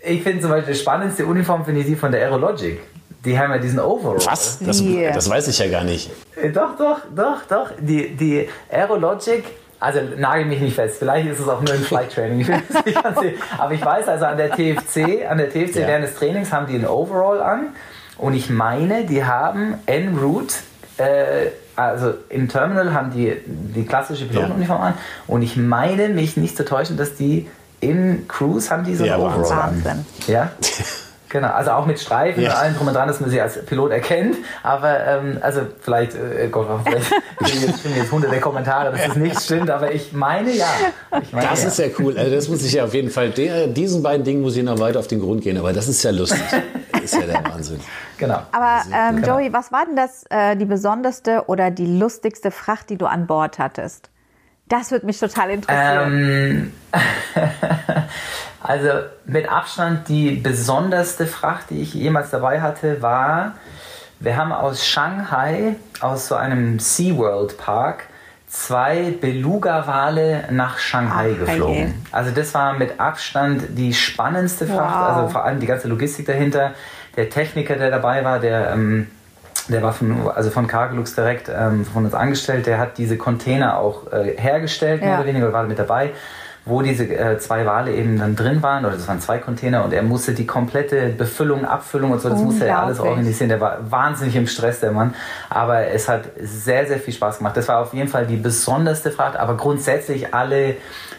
ich 0.02 0.22
find 0.22 0.40
zum 0.40 0.50
Beispiel 0.50 0.74
die 0.74 0.80
spannendste 0.80 1.26
Uniform 1.26 1.64
finde 1.64 1.80
ich 1.80 1.86
die 1.86 1.96
von 1.96 2.12
der 2.12 2.20
Aerologic. 2.20 2.80
Die 3.24 3.38
haben 3.38 3.50
ja 3.52 3.58
diesen 3.58 3.80
Overall. 3.80 4.18
Was? 4.24 4.58
Das, 4.60 4.80
yeah. 4.80 5.12
das 5.12 5.28
weiß 5.28 5.48
ich 5.48 5.58
ja 5.58 5.68
gar 5.68 5.84
nicht. 5.84 6.10
Äh, 6.40 6.50
doch, 6.50 6.76
doch, 6.76 7.00
doch, 7.14 7.42
doch. 7.48 7.70
Die, 7.78 8.16
die 8.16 8.48
Aerologic 8.70 9.44
also 9.80 10.00
nagel 10.18 10.44
mich 10.44 10.60
nicht 10.60 10.74
fest. 10.74 10.96
Vielleicht 10.98 11.26
ist 11.26 11.40
es 11.40 11.48
auch 11.48 11.62
nur 11.62 11.72
ein 11.72 11.80
Flight 11.82 12.12
Training. 12.12 12.46
Aber 13.58 13.72
ich 13.72 13.84
weiß 13.84 14.08
also 14.08 14.26
an 14.26 14.36
der 14.36 14.50
TFC, 14.50 15.26
an 15.28 15.38
der 15.38 15.48
TFC 15.48 15.76
ja. 15.76 15.86
während 15.88 16.04
des 16.04 16.14
Trainings 16.14 16.52
haben 16.52 16.66
die 16.66 16.76
ein 16.76 16.86
Overall 16.86 17.40
an. 17.40 17.68
Und 18.18 18.34
ich 18.34 18.50
meine, 18.50 19.06
die 19.06 19.24
haben 19.24 19.78
en 19.86 20.18
route, 20.18 20.54
äh, 20.98 21.46
also 21.76 22.12
im 22.28 22.48
Terminal 22.48 22.92
haben 22.92 23.10
die 23.10 23.34
die 23.46 23.86
klassische 23.86 24.26
Pilotenuniform 24.26 24.80
ja. 24.80 24.86
an. 24.88 24.94
Und 25.26 25.40
ich 25.40 25.56
meine, 25.56 26.10
mich 26.10 26.36
nicht 26.36 26.56
zu 26.56 26.66
täuschen, 26.66 26.98
dass 26.98 27.16
die 27.16 27.48
im 27.80 28.28
Cruise 28.28 28.70
haben 28.70 28.84
die 28.84 28.94
so 28.94 29.04
ein 29.04 29.08
ja, 29.08 29.18
Overall 29.18 29.72
an. 29.84 30.04
Ja. 30.26 30.50
Genau, 31.30 31.48
also 31.48 31.70
auch 31.70 31.86
mit 31.86 32.00
Streifen 32.00 32.42
ja. 32.42 32.50
und 32.50 32.56
allem 32.56 32.74
drum 32.74 32.88
und 32.88 32.94
dran, 32.94 33.06
dass 33.06 33.20
man 33.20 33.30
sie 33.30 33.40
als 33.40 33.64
Pilot 33.64 33.92
erkennt. 33.92 34.36
Aber 34.64 35.06
ähm, 35.06 35.38
also 35.40 35.60
vielleicht, 35.80 36.16
äh, 36.16 36.48
Gott, 36.50 36.66
vielleicht 36.84 37.10
kriegen 37.38 37.66
jetzt, 37.68 37.84
jetzt 37.84 38.10
hunderte 38.10 38.40
Kommentare, 38.40 38.90
dass 38.90 39.06
das 39.06 39.16
nicht 39.16 39.40
stimmt, 39.40 39.70
aber 39.70 39.92
ich 39.92 40.12
meine 40.12 40.50
ja. 40.50 40.66
Ich 41.22 41.32
meine, 41.32 41.46
das 41.46 41.62
ja. 41.62 41.68
ist 41.68 41.78
ja 41.78 41.86
cool. 42.00 42.18
Also 42.18 42.34
das 42.34 42.48
muss 42.48 42.64
ich 42.64 42.72
ja 42.72 42.84
auf 42.84 42.94
jeden 42.94 43.10
Fall, 43.10 43.30
der, 43.30 43.68
diesen 43.68 44.02
beiden 44.02 44.24
Dingen 44.24 44.42
muss 44.42 44.56
ich 44.56 44.64
noch 44.64 44.80
weiter 44.80 44.98
auf 44.98 45.06
den 45.06 45.20
Grund 45.20 45.42
gehen, 45.42 45.56
aber 45.56 45.72
das 45.72 45.86
ist 45.86 46.02
ja 46.02 46.10
lustig. 46.10 46.42
Das 46.92 47.02
ist 47.04 47.14
ja 47.14 47.26
der 47.26 47.44
Wahnsinn. 47.44 47.80
Genau. 48.18 48.42
Aber 48.50 48.82
ähm, 48.92 49.22
genau. 49.22 49.38
Joey, 49.38 49.52
was 49.52 49.70
war 49.70 49.86
denn 49.86 49.94
das 49.94 50.24
äh, 50.30 50.56
die 50.56 50.64
besonderste 50.64 51.44
oder 51.46 51.70
die 51.70 51.86
lustigste 51.86 52.50
Fracht, 52.50 52.90
die 52.90 52.98
du 52.98 53.06
an 53.06 53.28
Bord 53.28 53.60
hattest? 53.60 54.10
Das 54.68 54.90
würde 54.90 55.06
mich 55.06 55.18
total 55.18 55.50
interessieren. 55.50 56.72
Ähm, 56.92 57.00
also 58.70 58.88
mit 59.26 59.50
Abstand 59.50 60.08
die 60.08 60.30
besonderste 60.30 61.26
Fracht, 61.26 61.70
die 61.70 61.82
ich 61.82 61.92
jemals 61.92 62.30
dabei 62.30 62.60
hatte, 62.60 63.02
war, 63.02 63.54
wir 64.20 64.36
haben 64.36 64.52
aus 64.52 64.86
Shanghai, 64.86 65.74
aus 66.00 66.28
so 66.28 66.36
einem 66.36 66.78
SeaWorld 66.78 67.58
Park, 67.58 68.04
zwei 68.46 69.12
Beluga-Wale 69.20 70.44
nach 70.52 70.78
Shanghai 70.78 71.32
Ach, 71.34 71.46
geflogen. 71.46 71.74
Hey. 71.74 71.94
Also 72.12 72.30
das 72.30 72.54
war 72.54 72.74
mit 72.74 73.00
Abstand 73.00 73.76
die 73.76 73.92
spannendste 73.92 74.68
Fracht, 74.68 74.94
wow. 74.94 75.16
also 75.16 75.28
vor 75.30 75.44
allem 75.44 75.58
die 75.58 75.66
ganze 75.66 75.88
Logistik 75.88 76.26
dahinter. 76.26 76.74
Der 77.16 77.28
Techniker, 77.28 77.74
der 77.74 77.90
dabei 77.90 78.24
war, 78.24 78.38
der 78.38 78.70
ähm, 78.70 79.08
der 79.68 79.82
war 79.82 79.92
von, 79.92 80.28
also 80.30 80.50
von 80.50 80.66
Cargolux 80.66 81.14
direkt 81.14 81.48
ähm, 81.48 81.84
von 81.84 82.04
uns 82.04 82.14
angestellt, 82.14 82.66
der 82.66 82.78
hat 82.78 82.98
diese 82.98 83.16
Container 83.16 83.78
auch 83.78 84.12
äh, 84.12 84.36
hergestellt, 84.36 85.00
mehr 85.00 85.18
oder 85.18 85.26
weniger, 85.26 85.52
war 85.52 85.64
mit 85.64 85.78
dabei, 85.78 86.10
wo 86.64 86.82
diese 86.82 87.04
äh, 87.04 87.38
zwei 87.38 87.64
Wale 87.64 87.92
eben 87.94 88.18
dann 88.18 88.36
drin 88.36 88.62
waren, 88.62 88.84
oder 88.84 88.94
das 88.94 89.08
waren 89.08 89.20
zwei 89.20 89.38
Container 89.38 89.84
und 89.84 89.92
er 89.92 90.02
musste 90.02 90.34
die 90.34 90.46
komplette 90.46 91.08
Befüllung, 91.08 91.64
Abfüllung 91.64 92.10
und 92.10 92.20
so, 92.20 92.28
das 92.28 92.40
musste 92.40 92.66
er 92.66 92.82
alles 92.82 93.00
organisieren. 93.00 93.48
Der 93.48 93.60
war 93.60 93.78
wahnsinnig 93.90 94.36
im 94.36 94.46
Stress, 94.46 94.80
der 94.80 94.92
Mann. 94.92 95.14
Aber 95.48 95.86
es 95.86 96.08
hat 96.08 96.24
sehr, 96.38 96.86
sehr 96.86 96.98
viel 96.98 97.14
Spaß 97.14 97.38
gemacht. 97.38 97.56
Das 97.56 97.68
war 97.68 97.78
auf 97.80 97.94
jeden 97.94 98.08
Fall 98.08 98.26
die 98.26 98.36
besonderste 98.36 99.10
Fahrt, 99.10 99.36
aber 99.36 99.56
grundsätzlich 99.56 100.34
alle 100.34 100.76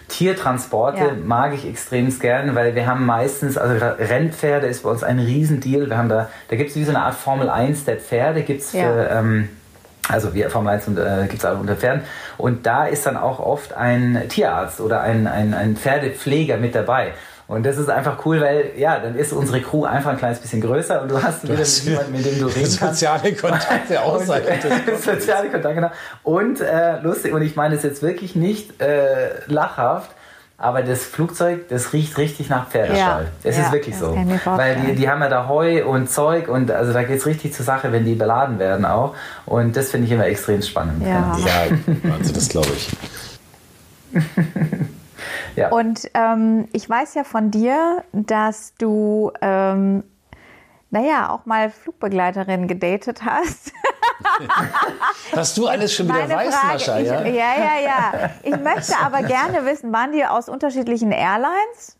Tiertransporte 0.09 0.99
ja. 0.99 1.11
mag 1.23 1.53
ich 1.53 1.67
extrem 1.67 2.17
gern, 2.19 2.53
weil 2.53 2.75
wir 2.75 2.85
haben 2.85 3.05
meistens, 3.05 3.57
also 3.57 3.83
Rennpferde 3.83 4.67
ist 4.67 4.83
bei 4.83 4.89
uns 4.89 5.03
ein 5.03 5.19
Riesendeal. 5.19 5.89
Wir 5.89 5.97
haben 5.97 6.09
da, 6.09 6.29
da 6.49 6.55
gibt 6.55 6.69
es 6.69 6.75
wie 6.75 6.83
so 6.83 6.91
eine 6.91 7.01
Art 7.01 7.15
Formel 7.15 7.49
1 7.49 7.85
der 7.85 7.97
Pferde, 7.97 8.43
gibt 8.43 8.61
es 8.61 8.73
ja. 8.73 9.19
ähm, 9.19 9.49
also 10.09 10.33
wir 10.33 10.49
Formel 10.49 10.73
1 10.73 10.87
äh, 10.87 11.27
gibt 11.27 11.43
es 11.43 11.45
auch 11.45 11.59
unter 11.59 11.75
Pferden. 11.75 12.03
Und 12.37 12.65
da 12.65 12.85
ist 12.85 13.05
dann 13.05 13.17
auch 13.17 13.39
oft 13.39 13.73
ein 13.73 14.23
Tierarzt 14.29 14.81
oder 14.81 15.01
ein, 15.01 15.27
ein, 15.27 15.53
ein 15.53 15.75
Pferdepfleger 15.75 16.57
mit 16.57 16.75
dabei. 16.75 17.13
Und 17.51 17.65
das 17.65 17.77
ist 17.77 17.89
einfach 17.89 18.25
cool, 18.25 18.39
weil 18.39 18.71
ja, 18.77 18.97
dann 18.99 19.17
ist 19.17 19.33
unsere 19.33 19.59
Crew 19.59 19.83
einfach 19.83 20.11
ein 20.11 20.17
kleines 20.17 20.39
bisschen 20.39 20.61
größer 20.61 21.01
und 21.01 21.11
du 21.11 21.21
hast 21.21 21.43
wieder 21.43 21.57
mit 21.57 21.83
jemandem, 21.83 22.13
mit 22.13 22.25
dem 22.25 22.39
du 22.39 22.45
reden 22.45 22.77
kannst. 22.79 22.79
Soziale 22.79 23.33
Kontakte 23.33 24.01
außerhalb 24.03 24.61
des 24.61 25.03
Soziale 25.03 25.49
Kontakte, 25.49 25.75
genau. 25.75 25.91
Und 26.23 26.61
äh, 26.61 27.01
lustig, 27.01 27.33
und 27.33 27.41
ich 27.41 27.57
meine 27.57 27.75
es 27.75 27.83
jetzt 27.83 28.01
wirklich 28.01 28.35
nicht 28.35 28.81
äh, 28.81 29.31
lachhaft, 29.47 30.11
aber 30.61 30.83
das 30.83 31.03
Flugzeug, 31.03 31.67
das 31.69 31.93
riecht 31.93 32.17
richtig 32.17 32.49
nach 32.49 32.69
Pferdestall. 32.69 33.23
Ja, 33.23 33.49
es 33.49 33.57
ja, 33.57 33.63
ist 33.63 33.71
wirklich 33.71 33.97
so. 33.97 34.15
Weil 34.45 34.75
die, 34.75 34.95
die 34.95 35.09
haben 35.09 35.21
ja 35.21 35.29
da 35.29 35.47
Heu 35.47 35.85
und 35.85 36.09
Zeug 36.09 36.47
und 36.47 36.71
also 36.71 36.93
da 36.93 37.03
geht 37.03 37.17
es 37.17 37.25
richtig 37.25 37.53
zur 37.53 37.65
Sache, 37.65 37.91
wenn 37.91 38.05
die 38.05 38.15
beladen 38.15 38.59
werden 38.59 38.85
auch. 38.85 39.15
Und 39.45 39.75
das 39.75 39.91
finde 39.91 40.07
ich 40.07 40.13
immer 40.13 40.25
extrem 40.25 40.61
spannend. 40.61 41.03
Ja, 41.03 41.37
ja 41.45 42.11
also 42.13 42.33
das 42.33 42.49
glaube 42.49 42.69
ich. 42.75 42.89
Ja. 45.55 45.69
Und 45.69 46.09
ähm, 46.13 46.67
ich 46.71 46.89
weiß 46.89 47.15
ja 47.15 47.23
von 47.23 47.51
dir, 47.51 48.03
dass 48.13 48.73
du, 48.75 49.31
ähm, 49.41 50.03
naja, 50.89 51.29
auch 51.29 51.45
mal 51.45 51.69
Flugbegleiterin 51.69 52.67
gedatet 52.67 53.23
hast. 53.25 53.73
Was 55.33 55.53
du 55.53 55.67
alles 55.67 55.93
schon 55.93 56.07
wieder 56.07 56.29
weißt, 56.29 56.53
Frage, 56.53 56.73
Mascha, 56.73 56.99
ja? 56.99 57.21
Ich, 57.21 57.35
ja, 57.35 57.53
ja, 57.57 57.81
ja. 57.83 58.29
Ich 58.43 58.57
möchte 58.59 58.93
aber 59.03 59.23
gerne 59.23 59.65
wissen, 59.65 59.91
waren 59.91 60.11
die 60.11 60.25
aus 60.25 60.49
unterschiedlichen 60.49 61.11
Airlines? 61.11 61.97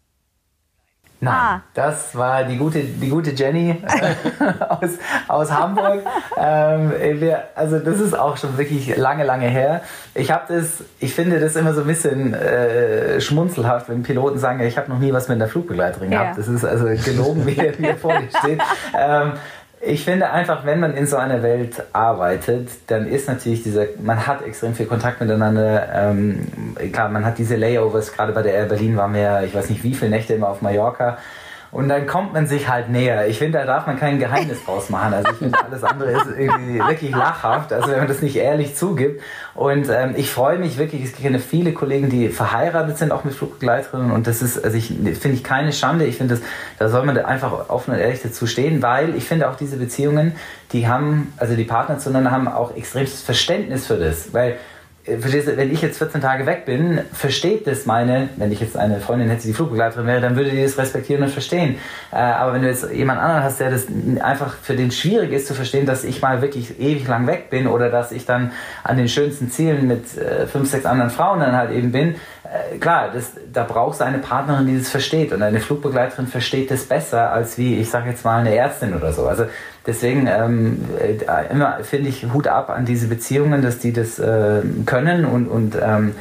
Nein, 1.23 1.33
ah. 1.35 1.61
das 1.75 2.15
war 2.15 2.43
die 2.45 2.57
gute, 2.57 2.79
die 2.83 3.09
gute 3.09 3.29
Jenny 3.29 3.79
aus, 4.69 4.89
aus 5.27 5.51
Hamburg. 5.51 6.01
Ähm, 6.35 6.91
wir, 7.21 7.43
also 7.53 7.77
das 7.77 7.99
ist 7.99 8.17
auch 8.17 8.37
schon 8.37 8.57
wirklich 8.57 8.97
lange, 8.97 9.23
lange 9.23 9.47
her. 9.47 9.81
Ich 10.15 10.31
habe 10.31 10.51
das, 10.51 10.83
ich 10.99 11.13
finde 11.13 11.39
das 11.39 11.55
immer 11.55 11.75
so 11.75 11.81
ein 11.81 11.87
bisschen 11.87 12.33
äh, 12.33 13.21
schmunzelhaft, 13.21 13.87
wenn 13.87 14.01
Piloten 14.01 14.39
sagen, 14.39 14.61
ich 14.61 14.79
habe 14.79 14.89
noch 14.89 14.97
nie 14.97 15.13
was 15.13 15.27
mit 15.27 15.35
einer 15.35 15.47
Flugbegleiterin 15.47 16.11
ja. 16.11 16.21
gehabt. 16.21 16.39
Das 16.39 16.47
ist 16.47 16.65
also 16.65 16.85
gelogen, 16.85 17.45
wie 17.45 17.55
er 17.55 17.79
mir 17.79 17.97
vor 17.97 18.17
dir 18.17 18.29
steht. 18.39 18.59
Ähm, 18.97 19.33
ich 19.81 20.03
finde 20.03 20.29
einfach, 20.29 20.65
wenn 20.65 20.79
man 20.79 20.93
in 20.95 21.07
so 21.07 21.17
einer 21.17 21.41
Welt 21.41 21.83
arbeitet, 21.91 22.69
dann 22.87 23.07
ist 23.07 23.27
natürlich 23.27 23.63
dieser, 23.63 23.85
man 24.01 24.27
hat 24.27 24.43
extrem 24.43 24.75
viel 24.75 24.85
Kontakt 24.85 25.19
miteinander. 25.19 25.87
Ähm, 25.93 26.47
klar, 26.91 27.09
man 27.09 27.25
hat 27.25 27.37
diese 27.37 27.55
Layovers, 27.55 28.13
gerade 28.13 28.31
bei 28.31 28.43
der 28.43 28.53
Air 28.53 28.65
Berlin 28.65 28.95
waren 28.95 29.13
wir 29.13 29.21
ja, 29.21 29.43
ich 29.43 29.55
weiß 29.55 29.69
nicht 29.69 29.83
wie 29.83 29.93
viele 29.93 30.11
Nächte 30.11 30.33
immer 30.33 30.49
auf 30.49 30.61
Mallorca. 30.61 31.17
Und 31.71 31.87
dann 31.87 32.05
kommt 32.05 32.33
man 32.33 32.47
sich 32.47 32.67
halt 32.67 32.89
näher. 32.89 33.27
Ich 33.27 33.37
finde, 33.37 33.59
da 33.59 33.65
darf 33.65 33.87
man 33.87 33.97
kein 33.97 34.19
Geheimnis 34.19 34.57
draus 34.65 34.89
machen. 34.89 35.13
Also 35.13 35.31
ich 35.31 35.37
finde, 35.37 35.57
alles 35.63 35.83
andere 35.83 36.11
ist 36.11 36.27
irgendwie 36.37 36.79
wirklich 36.79 37.11
lachhaft, 37.11 37.71
also 37.71 37.89
wenn 37.89 37.99
man 37.99 38.07
das 38.07 38.21
nicht 38.21 38.35
ehrlich 38.35 38.75
zugibt. 38.75 39.21
Und 39.55 39.87
ähm, 39.89 40.13
ich 40.17 40.29
freue 40.29 40.59
mich 40.59 40.77
wirklich, 40.77 41.03
ich 41.03 41.15
kenne 41.15 41.39
viele 41.39 41.71
Kollegen, 41.71 42.09
die 42.09 42.27
verheiratet 42.27 42.97
sind, 42.97 43.11
auch 43.11 43.23
mit 43.23 43.33
Flugbegleiterinnen. 43.33 44.11
Und 44.11 44.27
das 44.27 44.41
ist, 44.41 44.63
also 44.63 44.77
ich 44.77 44.87
finde 44.87 45.31
ich 45.31 45.43
keine 45.43 45.71
Schande. 45.71 46.05
Ich 46.05 46.17
finde, 46.17 46.41
da 46.77 46.89
soll 46.89 47.05
man 47.05 47.17
einfach 47.17 47.69
offen 47.69 47.93
und 47.93 47.99
ehrlich 47.99 48.21
dazu 48.21 48.47
stehen, 48.47 48.81
weil 48.81 49.15
ich 49.15 49.23
finde 49.23 49.49
auch 49.49 49.55
diese 49.55 49.77
Beziehungen, 49.77 50.35
die 50.73 50.89
haben, 50.89 51.33
also 51.37 51.55
die 51.55 51.63
Partner 51.63 51.99
zueinander 51.99 52.31
haben 52.31 52.47
auch 52.49 52.75
extremes 52.75 53.21
Verständnis 53.21 53.87
für 53.87 53.97
das. 53.97 54.33
Weil 54.33 54.57
wenn 55.19 55.71
ich 55.71 55.81
jetzt 55.81 55.97
14 55.97 56.21
Tage 56.21 56.45
weg 56.45 56.65
bin, 56.65 57.01
versteht 57.13 57.67
das 57.67 57.85
meine, 57.85 58.29
wenn 58.37 58.51
ich 58.51 58.59
jetzt 58.59 58.77
eine 58.77 58.99
Freundin 58.99 59.29
hätte, 59.29 59.47
die 59.47 59.53
Flugbegleiterin 59.53 60.07
wäre, 60.07 60.21
dann 60.21 60.35
würde 60.35 60.51
die 60.51 60.61
das 60.61 60.77
respektieren 60.77 61.23
und 61.23 61.29
verstehen. 61.29 61.77
Äh, 62.11 62.17
aber 62.17 62.53
wenn 62.53 62.61
du 62.61 62.67
jetzt 62.67 62.91
jemand 62.91 63.19
anderen 63.19 63.43
hast, 63.43 63.59
der 63.59 63.71
das 63.71 63.87
einfach 64.21 64.55
für 64.55 64.75
den 64.75 64.91
schwierig 64.91 65.31
ist 65.31 65.47
zu 65.47 65.53
verstehen, 65.53 65.85
dass 65.85 66.03
ich 66.03 66.21
mal 66.21 66.41
wirklich 66.41 66.79
ewig 66.79 67.07
lang 67.07 67.27
weg 67.27 67.49
bin 67.49 67.67
oder 67.67 67.89
dass 67.89 68.11
ich 68.11 68.25
dann 68.25 68.51
an 68.83 68.97
den 68.97 69.07
schönsten 69.07 69.49
Zielen 69.49 69.87
mit 69.87 70.17
äh, 70.17 70.47
fünf, 70.47 70.69
sechs 70.69 70.85
anderen 70.85 71.09
Frauen 71.09 71.39
dann 71.39 71.55
halt 71.55 71.71
eben 71.71 71.91
bin, 71.91 72.15
klar, 72.79 73.11
das, 73.13 73.31
da 73.51 73.63
brauchst 73.63 74.01
du 74.01 74.05
eine 74.05 74.17
Partnerin, 74.17 74.67
die 74.67 74.77
das 74.77 74.89
versteht 74.89 75.31
und 75.31 75.41
eine 75.41 75.59
Flugbegleiterin 75.59 76.27
versteht 76.27 76.71
das 76.71 76.83
besser 76.83 77.31
als 77.31 77.57
wie, 77.57 77.79
ich 77.79 77.89
sage 77.89 78.09
jetzt 78.09 78.25
mal, 78.25 78.39
eine 78.39 78.55
Ärztin 78.55 78.93
oder 78.93 79.13
so. 79.13 79.27
Also 79.27 79.45
Deswegen 79.85 80.27
ähm, 80.27 80.85
äh, 80.99 81.51
immer 81.51 81.79
finde 81.83 82.09
ich 82.09 82.25
Hut 82.31 82.47
ab 82.47 82.69
an 82.69 82.85
diese 82.85 83.07
Beziehungen, 83.07 83.63
dass 83.63 83.79
die 83.79 83.91
das 83.91 84.19
äh, 84.19 84.61
können 84.85 85.25
und, 85.25 85.47
und 85.47 85.75
ähm, 85.81 86.13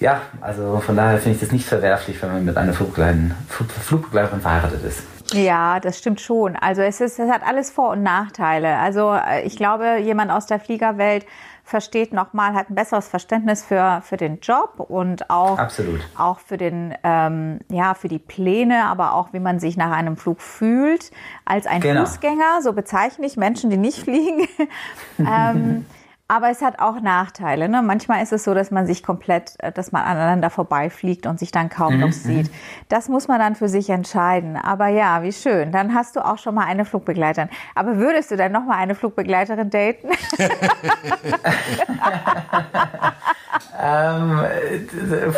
ja, 0.00 0.20
also 0.42 0.82
von 0.84 0.96
daher 0.96 1.18
finde 1.18 1.36
ich 1.36 1.40
das 1.40 1.50
nicht 1.50 1.66
verwerflich, 1.66 2.20
wenn 2.20 2.30
man 2.30 2.44
mit 2.44 2.56
einer 2.58 2.74
Flugbegleiterin, 2.74 3.34
Flugbegleiterin 3.48 4.40
verheiratet 4.40 4.84
ist. 4.84 5.02
Ja, 5.32 5.80
das 5.80 5.98
stimmt 5.98 6.20
schon. 6.20 6.56
Also 6.56 6.82
es, 6.82 7.00
ist, 7.00 7.18
es 7.18 7.30
hat 7.30 7.40
alles 7.46 7.70
Vor- 7.70 7.92
und 7.92 8.02
Nachteile. 8.02 8.76
Also 8.76 9.14
äh, 9.14 9.46
ich 9.46 9.56
glaube, 9.56 9.96
jemand 10.02 10.30
aus 10.30 10.44
der 10.44 10.60
Fliegerwelt 10.60 11.24
versteht 11.64 12.12
nochmal, 12.12 12.52
hat 12.52 12.68
ein 12.70 12.74
besseres 12.74 13.08
Verständnis 13.08 13.64
für, 13.64 14.02
für 14.04 14.18
den 14.18 14.38
Job 14.40 14.78
und 14.78 15.30
auch, 15.30 15.58
Absolut. 15.58 16.00
auch 16.16 16.38
für 16.38 16.58
den, 16.58 16.94
ähm, 17.02 17.60
ja, 17.70 17.94
für 17.94 18.08
die 18.08 18.18
Pläne, 18.18 18.84
aber 18.84 19.14
auch 19.14 19.32
wie 19.32 19.40
man 19.40 19.58
sich 19.58 19.78
nach 19.78 19.90
einem 19.90 20.18
Flug 20.18 20.42
fühlt 20.42 21.10
als 21.46 21.66
ein 21.66 21.80
genau. 21.80 22.04
Fußgänger. 22.04 22.60
So 22.62 22.74
bezeichne 22.74 23.26
ich 23.26 23.38
Menschen, 23.38 23.70
die 23.70 23.78
nicht 23.78 23.98
fliegen. 24.04 24.46
ähm, 25.18 25.86
aber 26.26 26.48
es 26.48 26.62
hat 26.62 26.78
auch 26.78 27.00
Nachteile. 27.02 27.68
Ne? 27.68 27.82
Manchmal 27.82 28.22
ist 28.22 28.32
es 28.32 28.44
so, 28.44 28.54
dass 28.54 28.70
man 28.70 28.86
sich 28.86 29.02
komplett, 29.02 29.56
äh, 29.58 29.72
dass 29.72 29.92
man 29.92 30.04
aneinander 30.04 30.48
vorbeifliegt 30.48 31.26
und 31.26 31.38
sich 31.38 31.52
dann 31.52 31.68
kaum 31.68 31.96
mhm. 31.96 32.00
noch 32.00 32.12
sieht. 32.12 32.50
Das 32.88 33.10
muss 33.10 33.28
man 33.28 33.38
dann 33.38 33.54
für 33.54 33.68
sich 33.68 33.90
entscheiden. 33.90 34.56
Aber 34.56 34.88
ja, 34.88 35.22
wie 35.22 35.32
schön. 35.32 35.70
Dann 35.70 35.94
hast 35.94 36.16
du 36.16 36.24
auch 36.24 36.38
schon 36.38 36.54
mal 36.54 36.64
eine 36.64 36.86
Flugbegleiterin. 36.86 37.50
Aber 37.74 37.98
würdest 37.98 38.30
du 38.30 38.36
dann 38.36 38.52
noch 38.52 38.64
mal 38.64 38.76
eine 38.76 38.94
Flugbegleiterin 38.94 39.68
daten? 39.68 40.08
ähm, 43.82 44.40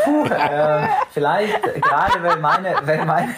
puh, 0.04 0.24
äh, 0.26 0.86
vielleicht 1.10 1.62
gerade 1.82 2.22
weil 2.22 2.38
meine, 2.38 2.76
weil, 2.84 3.04
meine, 3.04 3.34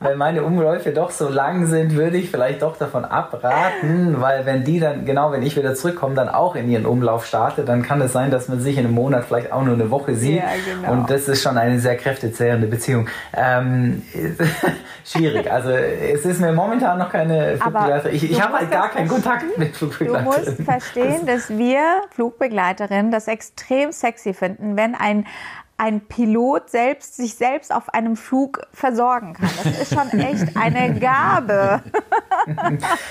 weil 0.00 0.16
meine 0.16 0.42
Umläufe 0.42 0.90
doch 0.90 1.10
so 1.12 1.28
lang 1.28 1.66
sind, 1.66 1.94
würde 1.94 2.16
ich 2.16 2.30
vielleicht 2.30 2.62
doch 2.62 2.76
davon 2.76 3.04
abraten, 3.04 4.20
weil 4.20 4.44
wenn 4.44 4.64
die 4.64 4.80
dann, 4.80 5.04
genau 5.04 5.30
wenn 5.30 5.42
ich 5.42 5.56
wieder 5.56 5.74
zurückkomme, 5.74 6.14
dann 6.14 6.28
auch 6.28 6.56
in 6.56 6.63
ihren 6.68 6.86
Umlauf 6.86 7.26
starte, 7.26 7.64
dann 7.64 7.82
kann 7.82 8.00
es 8.00 8.12
sein, 8.12 8.30
dass 8.30 8.48
man 8.48 8.60
sich 8.60 8.76
in 8.76 8.84
einem 8.84 8.94
Monat 8.94 9.24
vielleicht 9.24 9.52
auch 9.52 9.62
nur 9.62 9.74
eine 9.74 9.90
Woche 9.90 10.14
sieht. 10.14 10.38
Ja, 10.38 10.50
genau. 10.64 10.92
Und 10.92 11.10
das 11.10 11.28
ist 11.28 11.42
schon 11.42 11.58
eine 11.58 11.80
sehr 11.80 11.96
kräftezehrende 11.96 12.66
Beziehung. 12.66 13.08
Ähm, 13.34 14.02
schwierig. 15.04 15.50
Also 15.50 15.70
es 15.70 16.24
ist 16.24 16.40
mir 16.40 16.52
momentan 16.52 16.98
noch 16.98 17.10
keine 17.10 17.56
Flugbegleiterin. 17.56 18.16
Ich, 18.16 18.30
ich 18.30 18.42
habe 18.42 18.58
halt 18.58 18.70
gar 18.70 18.88
keinen 18.90 19.08
Kontakt 19.08 19.58
mit 19.58 19.76
Flugbegleiterinnen. 19.76 20.44
Du 20.44 20.46
musst 20.46 20.62
verstehen, 20.62 21.26
dass 21.26 21.50
wir 21.50 21.80
Flugbegleiterinnen 22.10 23.10
das 23.10 23.28
extrem 23.28 23.92
sexy 23.92 24.34
finden, 24.34 24.76
wenn 24.76 24.94
ein 24.94 25.26
ein 25.76 26.02
Pilot 26.02 26.70
selbst 26.70 27.16
sich 27.16 27.34
selbst 27.34 27.74
auf 27.74 27.92
einem 27.92 28.16
Flug 28.16 28.66
versorgen 28.72 29.34
kann. 29.34 29.48
Das 29.62 29.80
ist 29.80 29.94
schon 29.94 30.08
echt 30.20 30.56
eine 30.56 30.98
Gabe. 30.98 31.82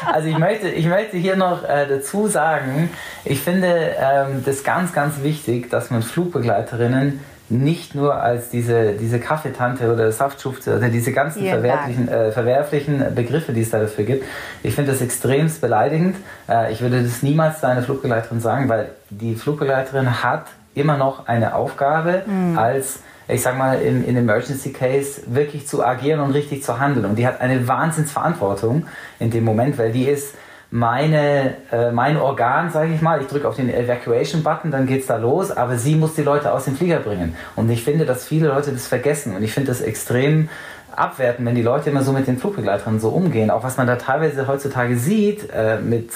Also 0.06 0.28
ich 0.28 0.38
möchte, 0.38 0.70
ich 0.70 0.86
möchte 0.86 1.18
hier 1.18 1.36
noch 1.36 1.64
äh, 1.64 1.88
dazu 1.88 2.28
sagen, 2.28 2.92
ich 3.26 3.42
finde 3.42 3.96
ähm, 4.00 4.44
das 4.46 4.64
ganz, 4.64 4.94
ganz 4.94 5.24
wichtig, 5.24 5.72
dass 5.72 5.90
man 5.90 6.04
Flugbegleiterinnen 6.04 7.20
nicht 7.50 7.96
nur 7.96 8.16
als 8.16 8.50
diese, 8.50 8.94
diese 8.94 9.20
Kaffeetante 9.20 9.92
oder 9.92 10.12
Saftschufte 10.12 10.78
oder 10.78 10.90
diese 10.90 11.12
ganzen 11.12 11.46
verwerflichen, 11.46 12.08
äh, 12.08 12.32
verwerflichen 12.32 13.16
Begriffe, 13.16 13.54
die 13.54 13.62
es 13.62 13.72
da 13.72 13.80
dafür 13.80 14.06
gibt. 14.06 14.26
Ich 14.62 14.76
finde 14.76 14.92
das 14.92 15.02
extremst 15.02 15.62
beleidigend. 15.62 16.16
Äh, 16.48 16.72
ich 16.72 16.82
würde 16.82 17.02
das 17.02 17.24
niemals 17.24 17.60
zu 17.60 17.68
einer 17.68 17.82
Flugbegleiterin 17.82 18.40
sagen, 18.40 18.70
weil 18.70 18.92
die 19.10 19.36
Flugbegleiterin 19.36 20.24
hat 20.24 20.46
immer 20.76 20.98
noch 20.98 21.28
eine 21.28 21.56
Aufgabe 21.56 22.24
mhm. 22.26 22.58
als 22.58 23.00
ich 23.28 23.42
sag 23.42 23.58
mal, 23.58 23.82
im, 23.82 24.06
in 24.06 24.18
Emergency 24.18 24.74
Case 24.74 25.22
wirklich 25.28 25.68
zu 25.68 25.84
agieren 25.84 26.20
und 26.20 26.32
richtig 26.32 26.64
zu 26.64 26.80
handeln. 26.80 27.06
Und 27.06 27.16
die 27.16 27.26
hat 27.26 27.42
eine 27.42 27.68
Wahnsinnsverantwortung 27.68 28.86
in 29.20 29.32
dem 29.32 29.44
Moment, 29.46 29.78
weil 29.78 29.92
die 29.92 30.04
ist 30.04 30.36
meine, 30.72 31.56
äh, 31.72 31.92
mein 31.92 32.18
Organ, 32.18 32.72
sage 32.72 32.94
ich 32.94 33.02
mal. 33.02 33.22
Ich 33.22 33.28
drücke 33.28 33.48
auf 33.48 33.56
den 33.56 33.74
Evacuation-Button, 33.74 34.72
dann 34.72 34.88
geht's 34.88 35.06
da 35.08 35.18
los, 35.18 35.52
aber 35.52 35.78
sie 35.78 35.96
muss 35.96 36.16
die 36.16 36.24
Leute 36.24 36.52
aus 36.52 36.66
dem 36.66 36.76
Flieger 36.76 37.00
bringen. 37.00 37.36
Und 37.56 37.70
ich 37.70 37.84
finde, 37.84 38.06
dass 38.06 38.26
viele 38.26 38.48
Leute 38.48 38.72
das 38.72 38.88
vergessen. 38.88 39.36
Und 39.36 39.44
ich 39.44 39.54
finde 39.54 39.68
das 39.68 39.82
extrem 39.82 40.50
abwerten, 40.96 41.46
wenn 41.46 41.56
die 41.56 41.62
Leute 41.62 41.90
immer 41.90 42.02
so 42.02 42.12
mit 42.12 42.28
den 42.28 42.38
Flugbegleitern 42.38 43.00
so 43.00 43.10
umgehen. 43.10 43.52
Auch 43.52 43.64
was 43.64 43.78
man 43.78 43.88
da 43.88 43.96
teilweise 43.98 44.48
heutzutage 44.48 44.98
sieht, 44.98 45.50
äh, 45.54 45.78
mit 45.80 46.10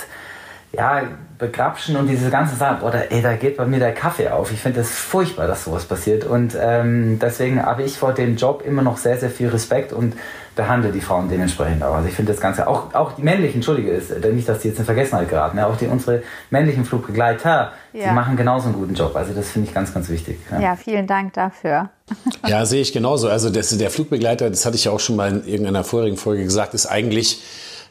ja, 0.73 1.03
Begrapschen 1.37 1.95
und 1.97 2.07
diese 2.07 2.31
ganze 2.31 2.55
Sache, 2.55 2.77
boah, 2.81 2.89
da, 2.89 2.99
ey, 2.99 3.21
da 3.21 3.35
geht 3.35 3.57
bei 3.57 3.65
mir 3.65 3.77
der 3.77 3.93
Kaffee 3.93 4.29
auf. 4.29 4.51
Ich 4.51 4.59
finde 4.59 4.79
das 4.79 4.89
furchtbar, 4.89 5.45
dass 5.45 5.65
sowas 5.65 5.85
passiert. 5.85 6.23
Und 6.23 6.57
ähm, 6.59 7.19
deswegen 7.21 7.63
habe 7.63 7.83
ich 7.83 7.95
vor 7.97 8.13
dem 8.13 8.37
Job 8.37 8.63
immer 8.65 8.81
noch 8.81 8.97
sehr, 8.97 9.17
sehr 9.17 9.29
viel 9.29 9.49
Respekt 9.49 9.93
und 9.93 10.15
behandle 10.55 10.91
die 10.91 10.99
Frauen 10.99 11.29
dementsprechend 11.29 11.83
auch. 11.83 11.93
Also 11.93 12.09
ich 12.09 12.15
finde 12.15 12.31
das 12.31 12.41
Ganze, 12.41 12.67
auch, 12.67 12.93
auch 12.95 13.11
die 13.11 13.21
männlichen, 13.21 13.57
entschuldige, 13.57 13.91
ist, 13.91 14.09
äh, 14.09 14.33
nicht, 14.33 14.49
dass 14.49 14.59
die 14.59 14.69
jetzt 14.69 14.79
in 14.79 14.85
Vergessenheit 14.85 15.29
geraten, 15.29 15.59
ja, 15.59 15.67
auch 15.67 15.77
die, 15.77 15.85
unsere 15.85 16.23
männlichen 16.49 16.85
Flugbegleiter, 16.85 17.71
ja. 17.93 18.07
die 18.09 18.13
machen 18.15 18.35
genauso 18.35 18.65
einen 18.65 18.75
guten 18.75 18.95
Job. 18.95 19.15
Also 19.15 19.33
das 19.33 19.49
finde 19.49 19.67
ich 19.67 19.75
ganz, 19.75 19.93
ganz 19.93 20.09
wichtig. 20.09 20.39
Ja. 20.51 20.59
ja, 20.59 20.75
vielen 20.75 21.05
Dank 21.05 21.33
dafür. 21.33 21.89
Ja, 22.47 22.65
sehe 22.65 22.81
ich 22.81 22.93
genauso. 22.93 23.27
Also 23.27 23.49
das, 23.49 23.77
der 23.77 23.91
Flugbegleiter, 23.91 24.49
das 24.49 24.65
hatte 24.65 24.77
ich 24.77 24.85
ja 24.85 24.91
auch 24.91 24.99
schon 24.99 25.17
mal 25.17 25.29
in 25.29 25.45
irgendeiner 25.45 25.83
vorigen 25.83 26.15
Folge 26.15 26.43
gesagt, 26.43 26.73
ist 26.73 26.85
eigentlich 26.85 27.43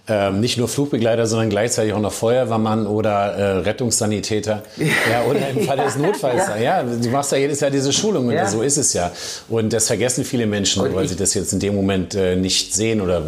ähm, 0.09 0.41
nicht 0.41 0.57
nur 0.57 0.69
Flugbegleiter, 0.69 1.27
sondern 1.27 1.51
gleichzeitig 1.51 1.93
auch 1.93 2.01
noch 2.01 2.13
Feuerwehrmann 2.13 2.87
oder 2.87 3.35
äh, 3.35 3.43
Rettungssanitäter. 3.59 4.63
Ja, 4.77 5.25
oder 5.29 5.49
im 5.49 5.67
Fall 5.67 5.79
des 5.79 5.97
Notfalls. 5.97 6.49
ja. 6.49 6.57
ja. 6.57 6.83
du 6.83 7.09
machst 7.09 7.33
ja 7.33 7.39
jedes 7.39 7.61
Jahr 7.61 7.71
diese 7.71 7.93
Schulung 7.93 8.31
ja. 8.31 8.47
so 8.47 8.63
ist 8.63 8.77
es 8.77 8.93
ja. 8.93 9.11
Und 9.49 9.73
das 9.73 9.87
vergessen 9.87 10.25
viele 10.25 10.47
Menschen, 10.47 10.83
und 10.83 10.95
weil 10.95 11.09
sie 11.09 11.17
das 11.17 11.35
jetzt 11.35 11.53
in 11.53 11.61
dem 11.61 11.75
Moment 11.75 12.15
äh, 12.15 12.37
nicht 12.37 12.75
sehen 12.75 13.01
oder 13.01 13.23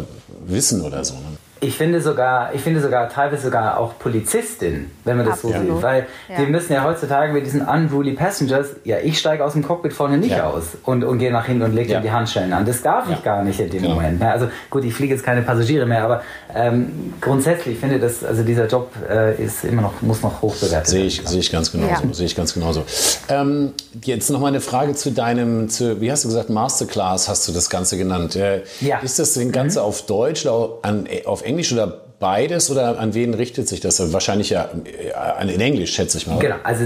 wissen 0.45 0.81
oder 0.81 1.03
so. 1.03 1.15
Ne? 1.15 1.38
Ich 1.61 1.75
finde 1.75 2.01
sogar, 2.01 2.53
ich 2.53 2.61
finde 2.61 2.81
sogar 2.81 3.09
teilweise 3.09 3.43
sogar 3.43 3.77
auch 3.77 3.97
Polizistin, 3.99 4.91
wenn 5.03 5.17
man 5.17 5.25
das 5.25 5.43
Absolut. 5.43 5.67
so 5.67 5.73
sieht. 5.75 5.83
Weil 5.83 6.07
ja. 6.29 6.37
die 6.37 6.45
müssen 6.45 6.73
ja 6.73 6.83
heutzutage 6.83 7.33
mit 7.33 7.45
diesen 7.45 7.61
unruly 7.61 8.13
passengers, 8.13 8.67
ja, 8.85 8.97
ich 9.03 9.19
steige 9.19 9.43
aus 9.43 9.53
dem 9.53 9.63
Cockpit 9.63 9.93
vorne 9.93 10.17
nicht 10.17 10.31
ja. 10.31 10.49
aus 10.49 10.77
und, 10.83 11.03
und 11.03 11.19
gehe 11.19 11.31
nach 11.31 11.45
hinten 11.45 11.63
und 11.63 11.73
lege 11.73 11.93
ja. 11.93 11.99
die 11.99 12.11
Handschellen 12.11 12.53
an. 12.53 12.65
Das 12.65 12.81
darf 12.81 13.09
ich 13.09 13.21
gar 13.23 13.43
nicht 13.43 13.59
in 13.59 13.69
dem 13.69 13.81
genau. 13.81 13.95
Moment. 13.95 14.21
Also 14.21 14.47
gut, 14.69 14.85
ich 14.85 14.93
fliege 14.93 15.13
jetzt 15.13 15.25
keine 15.25 15.41
Passagiere 15.41 15.85
mehr, 15.85 16.03
aber 16.03 16.23
ähm, 16.55 17.13
grundsätzlich 17.19 17.77
finde 17.77 17.95
ich, 17.95 18.01
dass 18.01 18.23
also 18.23 18.43
dieser 18.43 18.67
Job 18.67 18.91
äh, 19.09 19.43
ist 19.43 19.63
immer 19.63 19.81
noch, 19.81 20.01
muss 20.01 20.21
noch 20.21 20.41
hoch 20.41 20.55
bewertet 20.55 20.87
Sehe 20.87 21.05
ich, 21.05 21.21
sehe 21.25 21.39
ich 21.39 21.51
ganz 21.51 21.71
genauso. 21.71 22.13
Sehe 22.13 22.25
ich 22.25 22.35
ganz 22.35 22.53
genauso. 22.53 22.83
Ähm, 23.27 23.73
jetzt 24.03 24.29
noch 24.29 24.39
mal 24.39 24.47
eine 24.47 24.61
Frage 24.61 24.95
zu 24.95 25.11
deinem, 25.11 25.69
zu, 25.69 26.01
wie 26.01 26.11
hast 26.11 26.23
du 26.23 26.29
gesagt, 26.29 26.49
Masterclass 26.49 27.27
hast 27.27 27.47
du 27.47 27.51
das 27.51 27.69
Ganze 27.69 27.97
genannt. 27.97 28.35
Äh, 28.35 28.63
ja. 28.81 28.99
Ist 28.99 29.19
das 29.19 29.33
denn 29.33 29.51
Ganze 29.51 29.79
mhm. 29.79 29.85
auf 29.85 30.05
Deutsch 30.05 30.45
oder 30.45 30.77
an, 30.81 31.07
auf 31.25 31.45
Englisch 31.49 31.73
oder 31.73 31.87
beides 32.19 32.69
oder 32.69 32.99
an 32.99 33.13
wen 33.13 33.33
richtet 33.33 33.67
sich 33.67 33.79
das? 33.79 34.13
Wahrscheinlich 34.13 34.49
ja 34.49 34.69
äh, 34.85 35.53
in 35.53 35.59
Englisch, 35.59 35.93
schätze 35.93 36.17
ich 36.17 36.27
mal. 36.27 36.39
Genau, 36.39 36.55
also 36.63 36.85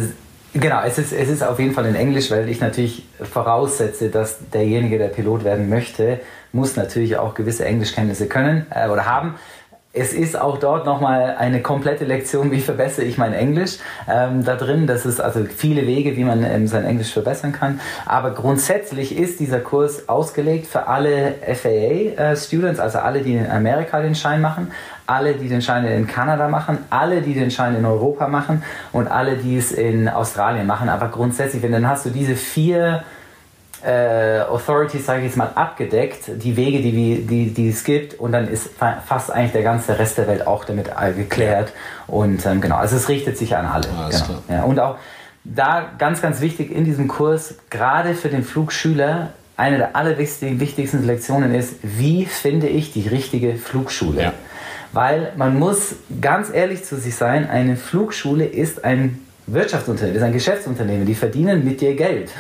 Genau, 0.55 0.81
es 0.85 0.99
ist, 0.99 1.11
es 1.11 1.29
ist 1.29 1.41
auf 1.41 1.57
jeden 1.57 1.73
Fall 1.73 1.87
in 1.87 1.95
Englisch, 1.95 2.29
weil 2.29 2.47
ich 2.47 2.59
natürlich 2.59 3.05
voraussetze, 3.19 4.09
dass 4.09 4.37
derjenige, 4.53 4.99
der 4.99 5.07
Pilot 5.07 5.43
werden 5.43 5.67
möchte, 5.67 6.19
muss 6.51 6.75
natürlich 6.75 7.17
auch 7.17 7.33
gewisse 7.33 7.65
Englischkenntnisse 7.65 8.27
können 8.27 8.67
äh, 8.69 8.87
oder 8.87 9.07
haben. 9.07 9.33
Es 9.95 10.11
ist 10.11 10.35
auch 10.35 10.57
dort 10.57 10.87
nochmal 10.87 11.35
eine 11.37 11.61
komplette 11.61 12.03
Lektion, 12.03 12.49
wie 12.49 12.61
verbessere 12.61 13.05
ich 13.05 13.19
mein 13.19 13.31
Englisch 13.31 13.77
ähm, 14.09 14.43
da 14.43 14.55
drin. 14.55 14.87
Das 14.87 15.05
ist 15.05 15.21
also 15.21 15.45
viele 15.45 15.85
Wege, 15.85 16.17
wie 16.17 16.23
man 16.23 16.43
ähm, 16.43 16.65
sein 16.65 16.83
Englisch 16.83 17.13
verbessern 17.13 17.51
kann. 17.51 17.79
Aber 18.07 18.31
grundsätzlich 18.31 19.15
ist 19.15 19.39
dieser 19.39 19.59
Kurs 19.59 20.09
ausgelegt 20.09 20.65
für 20.65 20.87
alle 20.87 21.35
FAA-Students, 21.45 22.79
äh, 22.79 22.81
also 22.81 22.97
alle, 22.97 23.21
die 23.21 23.35
in 23.35 23.47
Amerika 23.47 24.01
den 24.01 24.15
Schein 24.15 24.41
machen, 24.41 24.71
alle, 25.05 25.35
die 25.35 25.47
den 25.47 25.61
Schein 25.61 25.85
in 25.85 26.07
Kanada 26.07 26.47
machen, 26.47 26.79
alle, 26.89 27.21
die 27.21 27.35
den 27.35 27.51
Schein 27.51 27.75
in 27.75 27.85
Europa 27.85 28.27
machen 28.27 28.63
und 28.93 29.07
alle, 29.07 29.37
die 29.37 29.57
es 29.57 29.71
in 29.71 30.09
Australien 30.09 30.65
machen. 30.65 30.89
Aber 30.89 31.09
grundsätzlich, 31.09 31.61
wenn 31.61 31.71
dann 31.71 31.87
hast 31.87 32.07
du 32.07 32.09
diese 32.09 32.35
vier 32.35 33.03
äh, 33.85 34.41
Authorities, 34.41 35.05
sage 35.05 35.19
ich 35.19 35.25
jetzt 35.27 35.37
mal, 35.37 35.51
abgedeckt, 35.55 36.31
die 36.41 36.55
Wege, 36.55 36.81
die, 36.81 37.25
die, 37.25 37.53
die 37.53 37.69
es 37.69 37.83
gibt, 37.83 38.19
und 38.19 38.31
dann 38.31 38.47
ist 38.47 38.69
fast 39.05 39.31
eigentlich 39.31 39.51
der 39.51 39.63
ganze 39.63 39.97
Rest 39.99 40.17
der 40.17 40.27
Welt 40.27 40.47
auch 40.47 40.65
damit 40.65 40.89
geklärt. 41.15 41.73
Und 42.07 42.45
ähm, 42.45 42.61
genau, 42.61 42.77
also 42.77 42.95
es 42.95 43.09
richtet 43.09 43.37
sich 43.37 43.55
an 43.55 43.65
alle. 43.65 43.87
Ah, 43.89 44.09
genau. 44.09 44.43
Ja, 44.49 44.63
und 44.63 44.79
auch 44.79 44.97
da 45.43 45.91
ganz, 45.97 46.21
ganz 46.21 46.39
wichtig 46.41 46.71
in 46.71 46.85
diesem 46.85 47.07
Kurs, 47.07 47.55
gerade 47.69 48.13
für 48.13 48.29
den 48.29 48.43
Flugschüler, 48.43 49.33
eine 49.57 49.77
der 49.77 49.95
allerwichtigsten 49.95 51.05
Lektionen 51.05 51.53
ist, 51.53 51.75
wie 51.83 52.25
finde 52.25 52.67
ich 52.67 52.91
die 52.91 53.07
richtige 53.07 53.55
Flugschule? 53.55 54.21
Ja. 54.21 54.33
Weil 54.93 55.33
man 55.35 55.57
muss 55.59 55.95
ganz 56.21 56.49
ehrlich 56.51 56.83
zu 56.83 56.97
sich 56.97 57.15
sein, 57.15 57.49
eine 57.49 57.75
Flugschule 57.75 58.45
ist 58.45 58.83
ein 58.85 59.19
Wirtschaftsunternehmen, 59.47 60.17
ist 60.17 60.23
ein 60.23 60.33
Geschäftsunternehmen, 60.33 61.05
die 61.05 61.15
verdienen 61.15 61.65
mit 61.65 61.81
dir 61.81 61.95
Geld. 61.95 62.31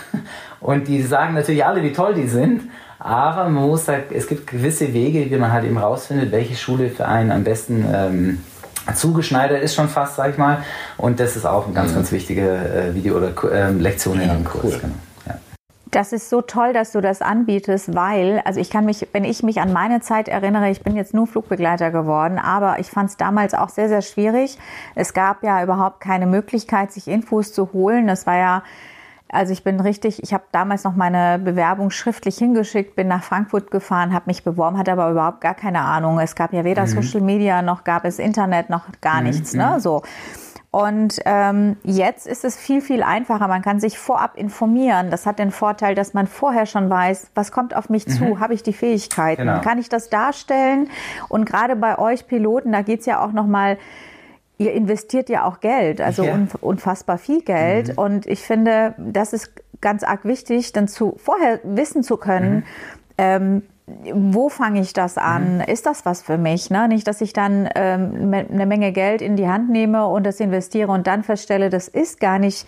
Und 0.63 0.87
die 0.87 1.01
sagen 1.01 1.33
natürlich 1.33 1.65
alle, 1.65 1.83
wie 1.83 1.91
toll 1.91 2.13
die 2.13 2.27
sind, 2.27 2.63
aber 2.97 3.49
man 3.49 3.67
muss 3.67 3.85
da, 3.85 3.95
es 4.11 4.27
gibt 4.27 4.47
gewisse 4.47 4.93
Wege, 4.93 5.29
wie 5.29 5.35
man 5.35 5.51
halt 5.51 5.65
eben 5.65 5.77
rausfindet, 5.77 6.31
welche 6.31 6.55
Schule 6.55 6.89
für 6.89 7.05
einen 7.05 7.31
am 7.31 7.43
besten 7.43 7.85
ähm, 7.93 8.43
zugeschneidert 8.95 9.61
ist 9.61 9.75
schon 9.75 9.89
fast, 9.89 10.15
sag 10.15 10.31
ich 10.31 10.37
mal. 10.37 10.63
Und 10.97 11.19
das 11.19 11.35
ist 11.35 11.45
auch 11.45 11.65
eine 11.65 11.73
ganz, 11.73 11.91
mhm. 11.91 11.95
ganz 11.95 12.11
wichtige 12.13 12.49
äh, 12.49 12.95
Video- 12.95 13.17
oder 13.17 13.33
äh, 13.51 13.71
Lektion 13.71 14.17
ja, 14.17 14.23
in 14.23 14.29
dem 14.29 14.43
Kurs. 14.45 14.63
Cool. 14.63 14.79
Genau. 14.81 14.93
Das 15.91 16.11
ist 16.11 16.31
so 16.31 16.41
toll, 16.41 16.73
dass 16.73 16.91
du 16.91 17.01
das 17.01 17.21
anbietest, 17.21 17.93
weil, 17.93 18.41
also 18.45 18.59
ich 18.59 18.71
kann 18.71 18.83
mich, 18.83 19.07
wenn 19.11 19.23
ich 19.23 19.43
mich 19.43 19.61
an 19.61 19.71
meine 19.71 20.01
Zeit 20.01 20.27
erinnere, 20.27 20.71
ich 20.71 20.81
bin 20.81 20.95
jetzt 20.95 21.13
nur 21.13 21.27
Flugbegleiter 21.27 21.91
geworden, 21.91 22.39
aber 22.39 22.79
ich 22.79 22.89
fand 22.89 23.11
es 23.11 23.17
damals 23.17 23.53
auch 23.53 23.69
sehr, 23.69 23.89
sehr 23.89 24.01
schwierig. 24.01 24.57
Es 24.95 25.13
gab 25.13 25.43
ja 25.43 25.61
überhaupt 25.61 25.99
keine 25.99 26.25
Möglichkeit, 26.25 26.91
sich 26.91 27.07
Infos 27.07 27.53
zu 27.53 27.73
holen. 27.73 28.07
Das 28.07 28.25
war 28.25 28.37
ja 28.37 28.63
Also 29.33 29.51
ich 29.51 29.63
bin 29.63 29.79
richtig, 29.79 30.21
ich 30.21 30.33
habe 30.33 30.43
damals 30.51 30.83
noch 30.83 30.95
meine 30.95 31.39
Bewerbung 31.39 31.89
schriftlich 31.89 32.37
hingeschickt, 32.37 32.95
bin 32.95 33.07
nach 33.07 33.23
Frankfurt 33.23 33.71
gefahren, 33.71 34.13
habe 34.13 34.25
mich 34.27 34.43
beworben, 34.43 34.77
hatte 34.77 34.91
aber 34.91 35.09
überhaupt 35.09 35.41
gar 35.41 35.55
keine 35.55 35.81
Ahnung. 35.81 36.19
Es 36.19 36.35
gab 36.35 36.53
ja 36.53 36.63
weder 36.63 36.83
mhm. 36.83 36.87
Social 36.87 37.21
Media 37.21 37.61
noch 37.63 37.83
gab 37.83 38.05
es 38.05 38.19
Internet 38.19 38.69
noch 38.69 38.83
gar 39.01 39.17
mhm. 39.17 39.27
nichts. 39.27 39.53
Ne? 39.53 39.73
Mhm. 39.75 39.79
So. 39.79 40.03
Und 40.69 41.19
ähm, 41.25 41.77
jetzt 41.83 42.25
ist 42.25 42.45
es 42.45 42.57
viel, 42.57 42.81
viel 42.81 43.03
einfacher. 43.03 43.47
Man 43.47 43.61
kann 43.61 43.79
sich 43.79 43.99
vorab 43.99 44.37
informieren. 44.37 45.09
Das 45.09 45.25
hat 45.25 45.37
den 45.37 45.51
Vorteil, 45.51 45.93
dass 45.93 46.13
man 46.13 46.27
vorher 46.27 46.65
schon 46.65 46.89
weiß, 46.89 47.31
was 47.35 47.51
kommt 47.51 47.75
auf 47.75 47.89
mich 47.89 48.07
zu, 48.07 48.23
mhm. 48.23 48.39
habe 48.39 48.53
ich 48.53 48.63
die 48.63 48.73
Fähigkeiten, 48.73 49.45
genau. 49.45 49.61
kann 49.61 49.77
ich 49.79 49.89
das 49.89 50.09
darstellen? 50.09 50.89
Und 51.29 51.45
gerade 51.45 51.75
bei 51.75 51.97
euch 51.97 52.27
Piloten, 52.27 52.71
da 52.71 52.81
geht's 52.81 53.05
ja 53.05 53.23
auch 53.23 53.31
noch 53.31 53.47
mal 53.47 53.77
ihr 54.57 54.73
investiert 54.73 55.29
ja 55.29 55.45
auch 55.45 55.59
Geld, 55.59 56.01
also 56.01 56.23
ja. 56.23 56.47
unfassbar 56.61 57.17
viel 57.17 57.41
Geld. 57.41 57.89
Mhm. 57.89 57.97
Und 57.97 58.25
ich 58.27 58.41
finde, 58.41 58.95
das 58.97 59.33
ist 59.33 59.51
ganz 59.81 60.03
arg 60.03 60.25
wichtig, 60.25 60.71
dann 60.73 60.87
zu 60.87 61.15
vorher 61.17 61.59
wissen 61.63 62.03
zu 62.03 62.17
können, 62.17 62.55
mhm. 62.55 62.63
ähm, 63.17 63.61
wo 64.13 64.47
fange 64.47 64.79
ich 64.79 64.93
das 64.93 65.17
an? 65.17 65.57
Mhm. 65.57 65.61
Ist 65.61 65.85
das 65.85 66.05
was 66.05 66.21
für 66.21 66.37
mich? 66.37 66.69
Ne? 66.69 66.87
Nicht, 66.87 67.05
dass 67.05 67.19
ich 67.19 67.33
dann 67.33 67.67
ähm, 67.75 68.33
eine 68.33 68.65
Menge 68.65 68.93
Geld 68.93 69.21
in 69.21 69.35
die 69.35 69.47
Hand 69.47 69.69
nehme 69.69 70.07
und 70.07 70.25
das 70.25 70.39
investiere 70.39 70.89
und 70.91 71.05
dann 71.05 71.23
feststelle, 71.23 71.69
das 71.69 71.89
ist 71.89 72.19
gar 72.19 72.39
nicht 72.39 72.65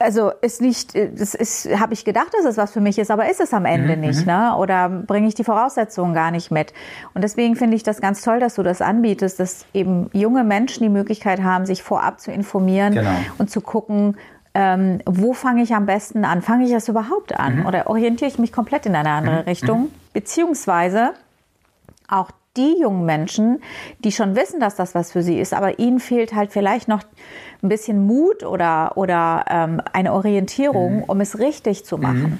also 0.00 0.32
ist 0.40 0.60
nicht, 0.60 0.94
das 0.94 1.34
ist, 1.34 1.68
habe 1.78 1.92
ich 1.94 2.04
gedacht, 2.04 2.28
dass 2.32 2.44
es 2.44 2.56
was 2.56 2.72
für 2.72 2.80
mich 2.80 2.98
ist, 2.98 3.10
aber 3.10 3.30
ist 3.30 3.40
es 3.40 3.52
am 3.52 3.64
Ende 3.64 3.96
mhm. 3.96 4.02
nicht, 4.02 4.20
mhm. 4.20 4.32
ne? 4.32 4.56
Oder 4.56 4.88
bringe 4.88 5.28
ich 5.28 5.34
die 5.34 5.44
Voraussetzungen 5.44 6.14
gar 6.14 6.30
nicht 6.30 6.50
mit? 6.50 6.72
Und 7.14 7.22
deswegen 7.22 7.56
finde 7.56 7.76
ich 7.76 7.82
das 7.82 8.00
ganz 8.00 8.22
toll, 8.22 8.40
dass 8.40 8.54
du 8.54 8.62
das 8.62 8.80
anbietest, 8.80 9.38
dass 9.38 9.66
eben 9.74 10.10
junge 10.12 10.44
Menschen 10.44 10.82
die 10.82 10.88
Möglichkeit 10.88 11.42
haben, 11.42 11.66
sich 11.66 11.82
vorab 11.82 12.20
zu 12.20 12.32
informieren 12.32 12.94
genau. 12.94 13.10
und 13.38 13.50
zu 13.50 13.60
gucken, 13.60 14.16
ähm, 14.54 15.00
wo 15.06 15.32
fange 15.32 15.62
ich 15.62 15.74
am 15.74 15.86
besten 15.86 16.24
an? 16.24 16.42
Fange 16.42 16.64
ich 16.64 16.72
das 16.72 16.88
überhaupt 16.88 17.38
an? 17.38 17.60
Mhm. 17.60 17.66
Oder 17.66 17.88
orientiere 17.88 18.30
ich 18.30 18.38
mich 18.38 18.52
komplett 18.52 18.86
in 18.86 18.96
eine 18.96 19.10
andere 19.10 19.42
mhm. 19.42 19.48
Richtung? 19.48 19.80
Mhm. 19.82 19.90
Beziehungsweise 20.12 21.10
auch 22.08 22.30
die 22.56 22.80
jungen 22.80 23.04
Menschen, 23.04 23.62
die 24.00 24.12
schon 24.12 24.34
wissen, 24.34 24.60
dass 24.60 24.74
das 24.74 24.94
was 24.94 25.12
für 25.12 25.22
sie 25.22 25.38
ist, 25.38 25.54
aber 25.54 25.78
ihnen 25.78 26.00
fehlt 26.00 26.34
halt 26.34 26.52
vielleicht 26.52 26.88
noch 26.88 27.02
ein 27.62 27.68
bisschen 27.68 28.06
Mut 28.06 28.42
oder, 28.42 28.96
oder 28.96 29.44
ähm, 29.48 29.80
eine 29.92 30.12
Orientierung, 30.12 30.98
mhm. 30.98 31.04
um 31.04 31.20
es 31.20 31.38
richtig 31.38 31.84
zu 31.84 31.98
machen. 31.98 32.22
Mhm. 32.22 32.38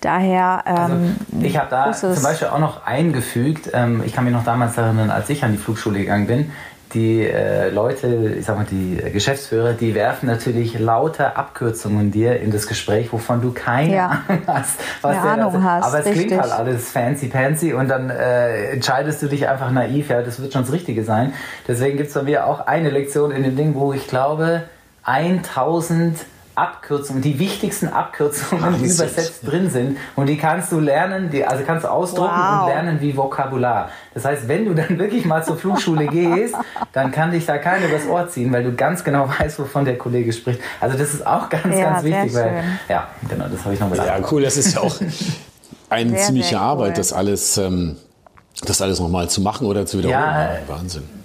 Daher. 0.00 0.62
Ähm, 0.66 1.16
also 1.32 1.46
ich 1.46 1.56
habe 1.56 1.68
da 1.70 1.92
zum 1.92 2.22
Beispiel 2.22 2.48
auch 2.48 2.58
noch 2.58 2.86
eingefügt, 2.86 3.70
ähm, 3.72 4.02
ich 4.04 4.12
kann 4.12 4.24
mich 4.24 4.32
noch 4.32 4.44
damals 4.44 4.76
erinnern, 4.76 5.10
als 5.10 5.28
ich 5.30 5.42
an 5.42 5.52
die 5.52 5.58
Flugschule 5.58 5.98
gegangen 5.98 6.26
bin, 6.26 6.52
die 6.94 7.22
äh, 7.22 7.70
Leute, 7.70 8.34
ich 8.38 8.46
sag 8.46 8.56
mal, 8.56 8.66
die 8.70 8.96
Geschäftsführer, 9.12 9.72
die 9.74 9.94
werfen 9.94 10.26
natürlich 10.26 10.78
lauter 10.78 11.36
Abkürzungen 11.36 12.10
dir 12.10 12.40
in 12.40 12.50
das 12.50 12.66
Gespräch, 12.66 13.12
wovon 13.12 13.40
du 13.40 13.52
keine 13.52 13.94
ja. 13.94 14.22
Ahnung 14.28 14.42
hast. 14.46 14.80
Was 15.02 15.16
ja, 15.16 15.22
Ahnung 15.22 15.54
also, 15.54 15.62
hast. 15.62 15.84
Aber 15.84 15.98
es 16.00 16.06
richtig. 16.06 16.26
klingt 16.26 16.42
halt 16.42 16.52
alles 16.52 16.90
fancy 16.90 17.28
fancy 17.28 17.72
und 17.74 17.88
dann 17.88 18.10
äh, 18.10 18.72
entscheidest 18.72 19.22
du 19.22 19.28
dich 19.28 19.48
einfach 19.48 19.70
naiv, 19.70 20.10
ja, 20.10 20.22
das 20.22 20.40
wird 20.40 20.52
schon 20.52 20.62
das 20.62 20.72
Richtige 20.72 21.04
sein. 21.04 21.34
Deswegen 21.66 21.96
gibt 21.96 22.08
es 22.08 22.14
bei 22.14 22.22
mir 22.22 22.46
auch 22.46 22.66
eine 22.66 22.90
Lektion 22.90 23.30
in 23.30 23.42
dem 23.42 23.56
Ding, 23.56 23.74
wo 23.74 23.92
ich 23.92 24.06
glaube, 24.06 24.62
1000 25.04 26.18
Abkürzungen, 26.58 27.22
die 27.22 27.38
wichtigsten 27.38 27.88
Abkürzungen 27.88 28.74
Ach, 28.76 28.78
übersetzt 28.78 29.46
drin 29.46 29.70
sind. 29.70 29.98
Und 30.16 30.26
die 30.26 30.36
kannst 30.36 30.72
du 30.72 30.80
lernen, 30.80 31.30
die, 31.30 31.44
also 31.44 31.62
kannst 31.64 31.84
du 31.84 31.88
ausdrucken 31.90 32.34
wow. 32.34 32.62
und 32.62 32.68
lernen 32.68 33.00
wie 33.00 33.16
Vokabular. 33.16 33.90
Das 34.14 34.24
heißt, 34.24 34.48
wenn 34.48 34.64
du 34.64 34.74
dann 34.74 34.98
wirklich 34.98 35.24
mal 35.24 35.44
zur 35.44 35.56
Flugschule 35.56 36.06
gehst, 36.08 36.54
dann 36.92 37.12
kann 37.12 37.30
dich 37.30 37.46
da 37.46 37.58
keiner 37.58 37.86
übers 37.86 38.06
Ohr 38.06 38.28
ziehen, 38.28 38.52
weil 38.52 38.64
du 38.64 38.74
ganz 38.74 39.04
genau 39.04 39.28
weißt, 39.38 39.58
wovon 39.60 39.84
der 39.84 39.96
Kollege 39.96 40.32
spricht. 40.32 40.60
Also 40.80 40.98
das 40.98 41.14
ist 41.14 41.26
auch 41.26 41.48
ganz, 41.48 41.76
ja, 41.76 41.90
ganz 41.90 42.04
wichtig. 42.04 42.34
Weil, 42.34 42.64
ja, 42.88 43.08
genau, 43.28 43.46
das 43.48 43.64
habe 43.64 43.74
ich 43.74 43.80
noch 43.80 43.90
gedacht. 43.90 44.06
Ja, 44.06 44.18
cool, 44.30 44.42
das 44.42 44.56
ist 44.56 44.74
ja 44.74 44.80
auch 44.80 44.96
eine 45.90 46.10
sehr, 46.10 46.18
ziemliche 46.18 46.50
sehr 46.50 46.60
Arbeit, 46.60 46.90
cool. 46.90 46.96
das 46.96 47.12
alles, 47.12 47.56
ähm, 47.58 47.96
das 48.64 48.82
alles 48.82 48.98
nochmal 48.98 49.30
zu 49.30 49.40
machen 49.40 49.66
oder 49.66 49.86
zu 49.86 49.98
wiederholen. 49.98 50.20
Ja, 50.20 50.58
Wahnsinn. 50.66 51.17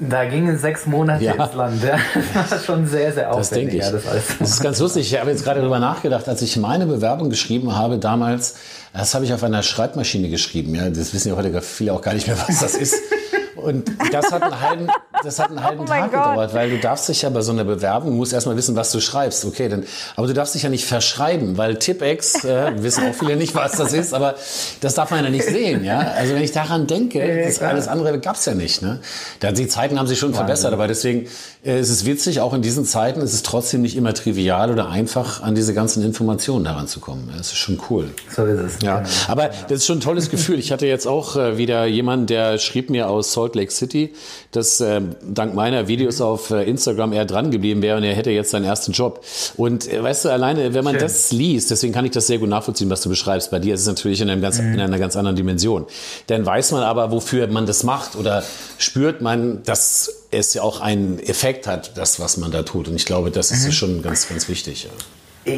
Da 0.00 0.24
gingen 0.24 0.56
sechs 0.58 0.86
Monate 0.86 1.22
ja. 1.22 1.32
ins 1.34 1.54
Land. 1.54 1.84
Ja. 1.84 1.98
Das 2.32 2.50
war 2.50 2.58
schon 2.58 2.86
sehr, 2.86 3.12
sehr 3.12 3.32
aufwendig. 3.32 3.40
Das 3.40 3.50
denke 3.50 3.76
ich. 3.76 3.82
Ja, 3.82 3.92
das, 3.92 4.38
das, 4.38 4.50
ist 4.50 4.62
ganz 4.62 4.78
lustig. 4.78 5.12
Ich 5.12 5.20
habe 5.20 5.30
jetzt 5.30 5.44
gerade 5.44 5.60
darüber 5.60 5.78
nachgedacht, 5.78 6.26
als 6.28 6.40
ich 6.40 6.56
meine 6.56 6.86
Bewerbung 6.86 7.28
geschrieben 7.28 7.76
habe 7.76 7.98
damals, 7.98 8.54
das 8.94 9.14
habe 9.14 9.24
ich 9.24 9.34
auf 9.34 9.44
einer 9.44 9.62
Schreibmaschine 9.62 10.30
geschrieben. 10.30 10.74
Ja, 10.74 10.88
das 10.88 11.12
wissen 11.12 11.28
ja 11.28 11.36
heute 11.36 11.60
viele 11.60 11.92
auch 11.92 12.00
gar 12.00 12.14
nicht 12.14 12.26
mehr, 12.26 12.36
was 12.46 12.60
das 12.60 12.74
ist. 12.74 12.96
Und 13.60 13.90
das 14.12 14.32
hat 14.32 14.42
einen 14.42 14.60
halben, 14.60 14.88
das 15.22 15.38
hat 15.38 15.50
einen 15.50 15.62
halben 15.62 15.82
oh 15.82 15.84
Tag 15.84 16.10
Gott. 16.10 16.24
gedauert, 16.24 16.54
weil 16.54 16.70
du 16.70 16.78
darfst 16.78 17.08
dich 17.08 17.22
ja 17.22 17.30
bei 17.30 17.40
so 17.40 17.52
einer 17.52 17.64
Bewerbung, 17.64 18.16
musst 18.16 18.32
erstmal 18.32 18.56
wissen, 18.56 18.76
was 18.76 18.92
du 18.92 19.00
schreibst. 19.00 19.44
Okay, 19.44 19.68
dann, 19.68 19.84
aber 20.16 20.26
du 20.26 20.34
darfst 20.34 20.54
dich 20.54 20.62
ja 20.62 20.68
nicht 20.68 20.84
verschreiben, 20.84 21.56
weil 21.56 21.76
Tipex, 21.76 22.44
äh, 22.44 22.72
wissen 22.82 23.08
auch 23.08 23.14
viele 23.14 23.36
nicht, 23.36 23.54
was 23.54 23.72
das 23.72 23.92
ist, 23.92 24.14
aber 24.14 24.34
das 24.80 24.94
darf 24.94 25.10
man 25.10 25.24
ja 25.24 25.30
nicht 25.30 25.44
sehen, 25.44 25.84
ja. 25.84 25.98
Also 25.98 26.34
wenn 26.34 26.42
ich 26.42 26.52
daran 26.52 26.86
denke, 26.86 27.44
das 27.44 27.60
alles 27.60 27.88
andere 27.88 28.18
gab's 28.18 28.44
ja 28.46 28.54
nicht, 28.54 28.82
ne. 28.82 29.00
Die 29.42 29.68
Zeiten 29.68 29.98
haben 29.98 30.06
sich 30.06 30.18
schon 30.18 30.34
verbessert, 30.34 30.72
aber 30.72 30.88
deswegen 30.88 31.28
äh, 31.64 31.78
ist 31.78 31.90
es 31.90 32.06
witzig, 32.06 32.40
auch 32.40 32.54
in 32.54 32.62
diesen 32.62 32.84
Zeiten 32.84 33.20
ist 33.20 33.34
es 33.34 33.42
trotzdem 33.42 33.82
nicht 33.82 33.96
immer 33.96 34.14
trivial 34.14 34.70
oder 34.70 34.88
einfach, 34.88 35.42
an 35.42 35.54
diese 35.54 35.74
ganzen 35.74 36.02
Informationen 36.02 36.66
heranzukommen. 36.66 37.30
Das 37.36 37.48
ist 37.48 37.58
schon 37.58 37.80
cool. 37.90 38.10
So 38.34 38.44
ist 38.46 38.60
es. 38.60 38.82
Ja, 38.82 39.00
genau. 39.00 39.10
aber 39.28 39.50
das 39.68 39.78
ist 39.78 39.86
schon 39.86 39.98
ein 39.98 40.02
tolles 40.02 40.30
Gefühl. 40.30 40.58
Ich 40.58 40.72
hatte 40.72 40.86
jetzt 40.86 41.06
auch 41.06 41.36
äh, 41.36 41.58
wieder 41.58 41.84
jemanden, 41.86 42.26
der 42.26 42.58
schrieb 42.58 42.88
mir 42.88 43.08
aus 43.08 43.32
Salt 43.32 43.54
Lake 43.56 43.70
City, 43.70 44.14
dass 44.52 44.80
äh, 44.80 45.02
dank 45.22 45.54
meiner 45.54 45.86
Videos 45.88 46.20
auf 46.20 46.50
äh, 46.50 46.64
Instagram 46.64 47.12
er 47.12 47.26
dran 47.26 47.50
geblieben 47.50 47.82
wäre 47.82 47.98
und 47.98 48.04
er 48.04 48.14
hätte 48.14 48.30
jetzt 48.30 48.50
seinen 48.50 48.64
ersten 48.64 48.92
Job. 48.92 49.24
Und 49.56 49.92
äh, 49.92 50.02
weißt 50.02 50.24
du, 50.24 50.28
alleine, 50.30 50.72
wenn 50.72 50.84
man 50.84 50.94
Schön. 50.94 51.02
das 51.02 51.30
liest, 51.30 51.70
deswegen 51.70 51.92
kann 51.92 52.04
ich 52.04 52.12
das 52.12 52.26
sehr 52.26 52.38
gut 52.38 52.48
nachvollziehen, 52.48 52.88
was 52.88 53.02
du 53.02 53.08
beschreibst. 53.08 53.50
Bei 53.50 53.58
dir 53.58 53.74
ist 53.74 53.82
es 53.82 53.86
natürlich 53.86 54.20
in, 54.20 54.30
einem 54.30 54.40
ganz, 54.40 54.58
mhm. 54.60 54.74
in 54.74 54.80
einer 54.80 54.98
ganz 54.98 55.16
anderen 55.16 55.36
Dimension. 55.36 55.86
Dann 56.28 56.46
weiß 56.46 56.72
man 56.72 56.82
aber, 56.82 57.10
wofür 57.10 57.46
man 57.48 57.66
das 57.66 57.82
macht 57.82 58.16
oder 58.16 58.42
spürt 58.78 59.20
man, 59.20 59.62
dass 59.64 60.19
es 60.30 60.54
ja 60.54 60.62
auch 60.62 60.80
einen 60.80 61.18
Effekt 61.18 61.66
hat, 61.66 61.96
das, 61.96 62.20
was 62.20 62.36
man 62.36 62.50
da 62.50 62.62
tut. 62.62 62.88
Und 62.88 62.96
ich 62.96 63.06
glaube, 63.06 63.30
das 63.30 63.50
ist 63.50 63.64
mhm. 63.64 63.72
schon 63.72 64.02
ganz, 64.02 64.28
ganz 64.28 64.48
wichtig. 64.48 64.84
Ja 65.44 65.52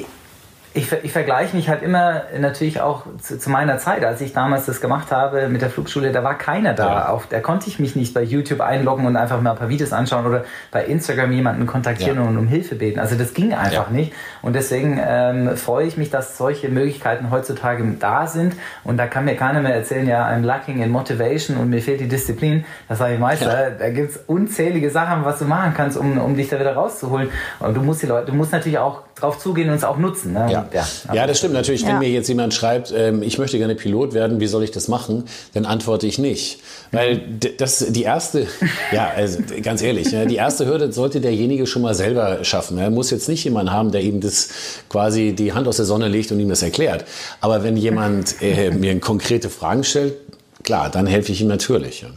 ich, 0.74 0.90
ich 1.02 1.12
vergleiche 1.12 1.54
mich 1.54 1.68
halt 1.68 1.82
immer 1.82 2.22
natürlich 2.38 2.80
auch 2.80 3.04
zu, 3.20 3.38
zu, 3.38 3.50
meiner 3.50 3.76
Zeit, 3.78 4.04
als 4.04 4.20
ich 4.22 4.32
damals 4.32 4.64
das 4.64 4.80
gemacht 4.80 5.10
habe 5.10 5.48
mit 5.48 5.60
der 5.60 5.68
Flugschule, 5.68 6.12
da 6.12 6.24
war 6.24 6.38
keiner 6.38 6.72
da. 6.72 6.86
Ja. 6.86 7.08
Auf, 7.08 7.26
da 7.26 7.40
konnte 7.40 7.68
ich 7.68 7.78
mich 7.78 7.94
nicht 7.94 8.14
bei 8.14 8.22
YouTube 8.22 8.60
einloggen 8.60 9.04
und 9.06 9.16
einfach 9.16 9.40
mal 9.42 9.50
ein 9.50 9.58
paar 9.58 9.68
Videos 9.68 9.92
anschauen 9.92 10.26
oder 10.26 10.44
bei 10.70 10.84
Instagram 10.86 11.32
jemanden 11.32 11.66
kontaktieren 11.66 12.16
ja. 12.16 12.22
und 12.22 12.38
um 12.38 12.48
Hilfe 12.48 12.76
beten. 12.76 13.00
Also 13.00 13.16
das 13.16 13.34
ging 13.34 13.52
einfach 13.52 13.90
ja. 13.90 13.92
nicht. 13.92 14.12
Und 14.40 14.54
deswegen 14.54 14.98
ähm, 15.04 15.56
freue 15.56 15.86
ich 15.86 15.98
mich, 15.98 16.10
dass 16.10 16.38
solche 16.38 16.70
Möglichkeiten 16.70 17.30
heutzutage 17.30 17.84
da 18.00 18.26
sind. 18.26 18.54
Und 18.82 18.96
da 18.96 19.06
kann 19.06 19.26
mir 19.26 19.36
keiner 19.36 19.60
mehr 19.60 19.74
erzählen, 19.74 20.08
ja, 20.08 20.26
I'm 20.26 20.42
lacking 20.42 20.82
in 20.82 20.90
motivation 20.90 21.58
und 21.58 21.68
mir 21.68 21.82
fehlt 21.82 22.00
die 22.00 22.08
Disziplin. 22.08 22.64
Das 22.88 22.98
sage 22.98 23.14
ich 23.14 23.20
Meister, 23.20 23.72
da 23.78 23.90
gibt 23.90 24.10
es 24.10 24.16
unzählige 24.26 24.90
Sachen, 24.90 25.24
was 25.24 25.38
du 25.38 25.44
machen 25.44 25.74
kannst, 25.76 25.98
um, 25.98 26.18
um 26.18 26.34
dich 26.34 26.48
da 26.48 26.58
wieder 26.58 26.74
rauszuholen. 26.74 27.30
Und 27.58 27.76
du 27.76 27.82
musst 27.82 28.02
die 28.02 28.06
Leute, 28.06 28.30
du 28.30 28.34
musst 28.34 28.52
natürlich 28.52 28.78
auch 28.78 29.02
drauf 29.22 29.38
zugehen 29.38 29.68
und 29.68 29.76
es 29.76 29.84
auch 29.84 29.98
nutzen. 29.98 30.32
Ne? 30.32 30.48
Ja. 30.50 30.68
Ja, 30.72 30.86
ja, 31.14 31.26
das 31.26 31.38
stimmt 31.38 31.54
natürlich. 31.54 31.86
Wenn 31.86 31.98
mir 31.98 32.08
jetzt 32.08 32.28
jemand 32.28 32.54
schreibt, 32.54 32.92
ähm, 32.96 33.22
ich 33.22 33.38
möchte 33.38 33.58
gerne 33.58 33.74
Pilot 33.74 34.14
werden, 34.14 34.40
wie 34.40 34.46
soll 34.46 34.62
ich 34.64 34.70
das 34.70 34.88
machen? 34.88 35.24
Dann 35.54 35.64
antworte 35.64 36.06
ich 36.06 36.18
nicht. 36.18 36.60
Weil 36.90 37.22
das 37.58 37.86
die 37.90 38.02
erste, 38.02 38.46
ja, 38.92 39.10
also 39.14 39.38
ganz 39.62 39.82
ehrlich, 39.82 40.10
die 40.10 40.36
erste 40.36 40.66
Hürde 40.66 40.92
sollte 40.92 41.20
derjenige 41.20 41.66
schon 41.66 41.82
mal 41.82 41.94
selber 41.94 42.44
schaffen. 42.44 42.78
Er 42.78 42.90
muss 42.90 43.10
jetzt 43.10 43.28
nicht 43.28 43.44
jemanden 43.44 43.72
haben, 43.72 43.92
der 43.92 44.02
ihm 44.02 44.20
das 44.20 44.48
quasi 44.88 45.32
die 45.32 45.52
Hand 45.52 45.68
aus 45.68 45.76
der 45.76 45.86
Sonne 45.86 46.08
legt 46.08 46.32
und 46.32 46.40
ihm 46.40 46.48
das 46.48 46.62
erklärt. 46.62 47.04
Aber 47.40 47.62
wenn 47.62 47.76
jemand 47.76 48.42
äh, 48.42 48.70
mir 48.70 48.98
konkrete 49.00 49.48
Fragen 49.48 49.84
stellt, 49.84 50.14
klar, 50.62 50.90
dann 50.90 51.06
helfe 51.06 51.32
ich 51.32 51.40
ihm 51.40 51.48
natürlich. 51.48 52.02
Ja. 52.02 52.08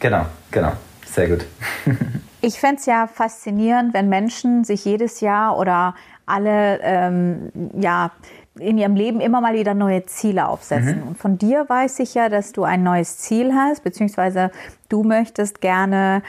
Genau, 0.00 0.26
genau. 0.50 0.72
Sehr 1.06 1.28
gut. 1.28 1.44
ich 2.44 2.60
fände 2.60 2.76
es 2.80 2.86
ja 2.86 3.06
faszinierend, 3.06 3.94
wenn 3.94 4.08
Menschen 4.08 4.64
sich 4.64 4.84
jedes 4.84 5.20
Jahr 5.20 5.58
oder 5.58 5.94
alle 6.26 6.80
ähm, 6.82 7.50
ja, 7.78 8.10
in 8.58 8.78
ihrem 8.78 8.94
Leben 8.94 9.20
immer 9.20 9.40
mal 9.40 9.54
wieder 9.54 9.74
neue 9.74 10.06
Ziele 10.06 10.48
aufsetzen. 10.48 11.00
Mhm. 11.00 11.08
Und 11.08 11.18
von 11.18 11.38
dir 11.38 11.68
weiß 11.68 11.98
ich 12.00 12.14
ja, 12.14 12.28
dass 12.28 12.52
du 12.52 12.64
ein 12.64 12.82
neues 12.82 13.18
Ziel 13.18 13.52
hast, 13.54 13.82
beziehungsweise 13.82 14.50
du 14.88 15.02
möchtest 15.02 15.60
gerne 15.60 16.22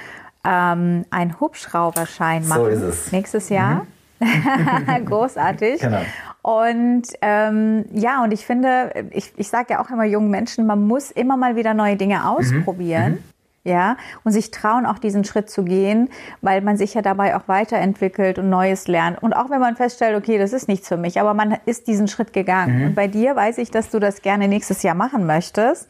ähm, 0.43 1.06
einen 1.12 1.39
Hubschrauberschein 1.39 2.47
machen. 2.47 2.62
So 2.62 2.67
ist 2.67 2.82
es. 2.82 3.12
Nächstes 3.12 3.49
Jahr. 3.49 3.86
Mhm. 4.19 5.06
Großartig. 5.06 5.81
Genau. 5.81 6.02
Und 6.42 7.04
ähm, 7.21 7.85
ja, 7.94 8.23
und 8.23 8.31
ich 8.31 8.46
finde, 8.46 9.08
ich, 9.12 9.33
ich 9.35 9.48
sage 9.48 9.73
ja 9.73 9.83
auch 9.83 9.90
immer 9.90 10.06
jungen 10.06 10.29
Menschen, 10.29 10.65
man 10.65 10.85
muss 10.85 11.12
immer 11.12 11.37
mal 11.37 11.56
wieder 11.56 11.73
neue 11.73 11.96
Dinge 11.96 12.19
mhm. 12.19 12.25
ausprobieren. 12.25 13.12
Mhm 13.13 13.35
ja, 13.66 13.98
und 14.24 14.32
sich 14.32 14.52
trauen, 14.52 14.86
auch 14.86 15.00
diesen 15.00 15.26
Schritt 15.26 15.50
zu 15.50 15.63
gehen, 15.63 16.10
weil 16.42 16.62
man 16.62 16.78
sich 16.78 16.94
ja 16.94 17.02
dabei 17.02 17.36
auch 17.36 17.48
weiterentwickelt 17.48 18.38
und 18.40 18.50
Neues 18.50 18.88
lernt. 18.88 19.22
Und 19.22 19.34
auch 19.34 19.50
wenn 19.50 19.60
man 19.60 19.76
feststellt, 19.76 20.16
okay, 20.16 20.38
das 20.38 20.54
ist 20.54 20.68
nichts 20.68 20.88
für 20.88 20.98
mich, 20.98 21.20
aber 21.20 21.34
man 21.34 21.58
ist 21.66 21.88
diesen 21.88 22.08
Schritt 22.08 22.32
gegangen. 22.32 22.80
Mhm. 22.80 22.86
Und 22.88 22.96
bei 22.96 23.08
dir 23.08 23.36
weiß 23.36 23.58
ich, 23.58 23.72
dass 23.72 23.90
du 23.90 24.00
das 24.00 24.22
gerne 24.22 24.48
nächstes 24.48 24.84
Jahr 24.84 24.96
machen 24.96 25.26
möchtest. 25.26 25.90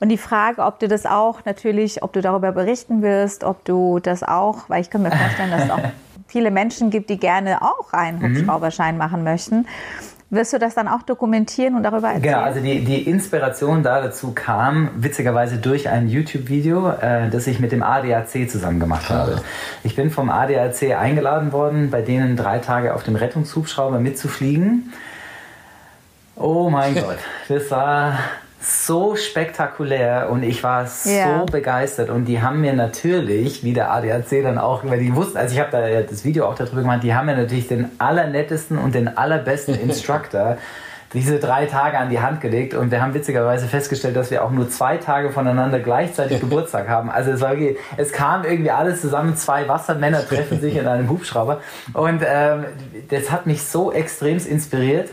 Und 0.00 0.10
die 0.10 0.18
Frage, 0.18 0.62
ob 0.62 0.80
du 0.80 0.86
das 0.86 1.06
auch 1.06 1.46
natürlich, 1.46 2.02
ob 2.02 2.12
du 2.12 2.20
darüber 2.20 2.52
berichten 2.52 3.00
wirst, 3.00 3.42
ob 3.42 3.64
du 3.64 4.00
das 4.00 4.22
auch, 4.22 4.68
weil 4.68 4.82
ich 4.82 4.90
kann 4.90 5.02
mir 5.02 5.10
vorstellen, 5.10 5.50
dass 5.50 5.70
auch 5.70 5.80
viele 6.26 6.50
Menschen 6.50 6.90
gibt, 6.90 7.08
die 7.08 7.18
gerne 7.18 7.62
auch 7.62 7.92
einen 7.94 8.18
mhm. 8.18 8.36
Hubschrauberschein 8.36 8.98
machen 8.98 9.24
möchten. 9.24 9.66
Wirst 10.34 10.52
du 10.52 10.58
das 10.58 10.74
dann 10.74 10.88
auch 10.88 11.02
dokumentieren 11.02 11.76
und 11.76 11.82
darüber 11.84 12.08
erzählen? 12.08 12.22
Genau, 12.22 12.40
also 12.40 12.60
die, 12.60 12.84
die 12.84 13.08
Inspiration 13.08 13.82
da 13.82 14.00
dazu 14.00 14.32
kam 14.32 14.90
witzigerweise 14.96 15.58
durch 15.58 15.88
ein 15.88 16.08
YouTube-Video, 16.08 16.90
äh, 16.90 17.30
das 17.30 17.46
ich 17.46 17.60
mit 17.60 17.72
dem 17.72 17.82
ADAC 17.82 18.50
zusammen 18.50 18.80
gemacht 18.80 19.10
habe. 19.10 19.42
Ich 19.84 19.94
bin 19.94 20.10
vom 20.10 20.30
ADAC 20.30 20.96
eingeladen 20.98 21.52
worden, 21.52 21.90
bei 21.90 22.02
denen 22.02 22.36
drei 22.36 22.58
Tage 22.58 22.94
auf 22.94 23.04
dem 23.04 23.16
Rettungshubschrauber 23.16 24.00
mitzufliegen. 24.00 24.92
Oh 26.36 26.68
mein 26.68 26.94
Gott, 27.02 27.18
das 27.48 27.70
war 27.70 28.18
so 28.64 29.14
spektakulär 29.14 30.30
und 30.30 30.42
ich 30.42 30.62
war 30.62 30.88
ja. 31.04 31.40
so 31.40 31.46
begeistert 31.46 32.08
und 32.08 32.24
die 32.24 32.40
haben 32.40 32.62
mir 32.62 32.72
natürlich, 32.72 33.62
wie 33.62 33.74
der 33.74 33.92
ADAC 33.92 34.42
dann 34.42 34.56
auch, 34.56 34.84
weil 34.84 35.00
die 35.00 35.14
wussten, 35.14 35.36
also 35.36 35.54
ich 35.54 35.60
habe 35.60 35.70
da 35.70 36.00
das 36.00 36.24
Video 36.24 36.46
auch 36.46 36.54
darüber 36.54 36.80
gemacht, 36.80 37.02
die 37.02 37.14
haben 37.14 37.26
mir 37.26 37.36
natürlich 37.36 37.68
den 37.68 37.90
allernettesten 37.98 38.78
und 38.78 38.94
den 38.94 39.16
allerbesten 39.16 39.74
Instructor 39.80 40.56
diese 41.12 41.38
drei 41.38 41.66
Tage 41.66 41.98
an 41.98 42.08
die 42.10 42.20
Hand 42.20 42.40
gelegt 42.40 42.74
und 42.74 42.90
wir 42.90 43.02
haben 43.02 43.14
witzigerweise 43.14 43.68
festgestellt, 43.68 44.16
dass 44.16 44.30
wir 44.30 44.42
auch 44.42 44.50
nur 44.50 44.68
zwei 44.70 44.96
Tage 44.96 45.30
voneinander 45.30 45.78
gleichzeitig 45.78 46.40
Geburtstag 46.40 46.88
haben. 46.88 47.10
Also 47.10 47.32
es, 47.32 47.40
war, 47.40 47.54
es 47.96 48.12
kam 48.12 48.44
irgendwie 48.44 48.70
alles 48.70 49.02
zusammen, 49.02 49.36
zwei 49.36 49.68
Wassermänner 49.68 50.26
treffen 50.28 50.60
sich 50.60 50.76
in 50.76 50.88
einem 50.88 51.10
Hubschrauber 51.10 51.60
und 51.92 52.22
ähm, 52.26 52.64
das 53.10 53.30
hat 53.30 53.46
mich 53.46 53.62
so 53.62 53.92
extremst 53.92 54.46
inspiriert 54.46 55.10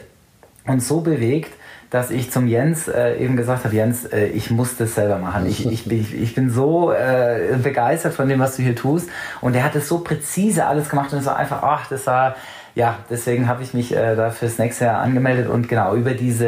und 0.65 0.81
so 0.81 1.01
bewegt, 1.01 1.51
dass 1.91 2.09
ich 2.09 2.31
zum 2.31 2.47
Jens 2.47 2.87
äh, 2.87 3.17
eben 3.17 3.35
gesagt 3.35 3.65
habe, 3.65 3.75
Jens, 3.75 4.05
äh, 4.05 4.27
ich 4.27 4.49
muss 4.49 4.77
das 4.77 4.95
selber 4.95 5.17
machen. 5.17 5.45
Ich, 5.45 5.65
ich, 5.65 5.91
ich, 5.91 6.13
ich 6.15 6.33
bin 6.33 6.49
so 6.49 6.93
äh, 6.93 7.57
begeistert 7.61 8.13
von 8.13 8.29
dem, 8.29 8.39
was 8.39 8.55
du 8.55 8.63
hier 8.63 8.77
tust. 8.77 9.09
Und 9.41 9.55
er 9.55 9.65
hat 9.65 9.75
es 9.75 9.89
so 9.89 9.99
präzise 9.99 10.65
alles 10.65 10.87
gemacht 10.89 11.11
und 11.11 11.19
es 11.19 11.25
war 11.25 11.35
einfach, 11.35 11.61
ach, 11.61 11.89
das 11.89 12.07
war 12.07 12.37
ja, 12.76 12.99
deswegen 13.09 13.47
habe 13.47 13.63
ich 13.63 13.74
mich 13.74 13.95
äh, 13.95 14.15
da 14.15 14.30
fürs 14.30 14.57
nächste 14.57 14.86
Jahr 14.86 15.01
angemeldet 15.01 15.49
und 15.49 15.67
genau 15.67 15.95
über 15.95 16.11
diese 16.11 16.47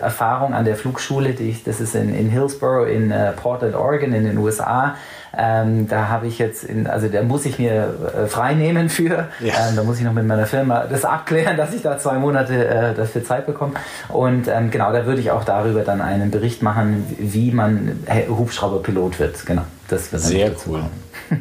Erfahrung 0.00 0.54
an 0.54 0.64
der 0.64 0.76
Flugschule, 0.76 1.34
die 1.34 1.50
ich, 1.50 1.64
das 1.64 1.80
ist 1.80 1.94
in, 1.94 2.14
in 2.14 2.28
Hillsborough 2.28 2.88
in 2.88 3.10
äh, 3.10 3.32
Portland, 3.32 3.74
Oregon 3.74 4.12
in 4.12 4.24
den 4.24 4.38
USA, 4.38 4.94
ähm, 5.36 5.88
da 5.88 6.08
habe 6.08 6.26
ich 6.26 6.38
jetzt, 6.38 6.62
in, 6.64 6.86
also 6.86 7.08
da 7.08 7.22
muss 7.22 7.46
ich 7.46 7.58
mir 7.58 7.94
äh, 8.14 8.26
frei 8.26 8.52
nehmen 8.54 8.90
für. 8.90 9.28
Ja. 9.40 9.68
Ähm, 9.68 9.76
da 9.76 9.82
muss 9.82 9.98
ich 9.98 10.04
noch 10.04 10.12
mit 10.12 10.26
meiner 10.26 10.46
Firma 10.46 10.84
das 10.84 11.04
abklären, 11.04 11.56
dass 11.56 11.72
ich 11.72 11.82
da 11.82 11.98
zwei 11.98 12.18
Monate 12.18 12.66
äh, 12.66 12.94
dafür 12.94 13.24
Zeit 13.24 13.46
bekomme. 13.46 13.74
Und 14.08 14.48
ähm, 14.48 14.70
genau, 14.70 14.92
da 14.92 15.06
würde 15.06 15.20
ich 15.20 15.30
auch 15.30 15.44
darüber 15.44 15.82
dann 15.82 16.02
einen 16.02 16.30
Bericht 16.30 16.62
machen, 16.62 17.06
wie 17.18 17.50
man 17.50 18.04
Hubschrauberpilot 18.28 19.18
wird. 19.18 19.46
Genau, 19.46 19.62
das 19.88 20.12
wird 20.12 20.22
Sehr 20.22 20.52
cool. 20.66 20.82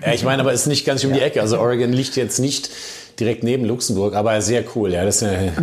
Ja, 0.06 0.14
ich 0.14 0.24
meine, 0.24 0.42
aber 0.42 0.54
es 0.54 0.62
ist 0.62 0.68
nicht 0.68 0.86
ganz 0.86 1.04
um 1.04 1.12
die 1.14 1.20
Ecke. 1.20 1.42
Also 1.42 1.60
Oregon 1.60 1.92
liegt 1.92 2.16
jetzt 2.16 2.40
nicht 2.40 2.72
direkt 3.22 3.44
neben 3.44 3.64
Luxemburg, 3.66 4.16
aber 4.16 4.42
sehr 4.42 4.64
cool. 4.76 4.92
Ja, 4.92 5.06
das 5.06 5.22
ist 5.22 5.24
eine 5.24 5.54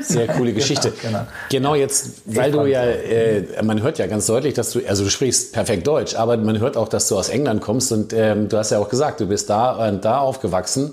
sehr 0.00 0.26
coole 0.28 0.38
genau, 0.52 0.54
Geschichte. 0.54 0.92
Genau, 1.02 1.18
genau. 1.18 1.26
genau 1.48 1.74
jetzt, 1.74 2.10
weil 2.26 2.52
du 2.52 2.66
ja, 2.66 2.84
äh, 2.84 3.62
man 3.62 3.82
hört 3.82 3.98
ja 3.98 4.06
ganz 4.06 4.26
deutlich, 4.26 4.54
dass 4.54 4.72
du, 4.72 4.80
also 4.86 5.04
du 5.04 5.10
sprichst 5.10 5.52
perfekt 5.52 5.86
Deutsch, 5.86 6.14
aber 6.14 6.36
man 6.36 6.60
hört 6.60 6.76
auch, 6.76 6.88
dass 6.88 7.08
du 7.08 7.16
aus 7.16 7.30
England 7.30 7.62
kommst 7.62 7.90
und 7.90 8.12
ähm, 8.12 8.48
du 8.48 8.58
hast 8.58 8.70
ja 8.70 8.78
auch 8.78 8.88
gesagt, 8.88 9.20
du 9.20 9.26
bist 9.26 9.50
da 9.50 9.88
und 9.88 10.04
da 10.04 10.18
aufgewachsen. 10.18 10.92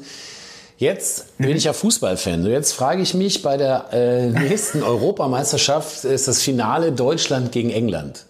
Jetzt 0.78 1.38
bin 1.38 1.56
ich 1.56 1.66
ja 1.66 1.74
Fußballfan. 1.74 2.46
Jetzt 2.46 2.74
frage 2.74 3.02
ich 3.02 3.14
mich, 3.14 3.42
bei 3.42 3.58
der 3.58 3.86
äh, 3.94 4.28
nächsten 4.28 4.82
Europameisterschaft 4.84 6.04
ist 6.04 6.28
das 6.28 6.42
Finale 6.42 6.92
Deutschland 6.92 7.52
gegen 7.52 7.70
England. 7.70 8.26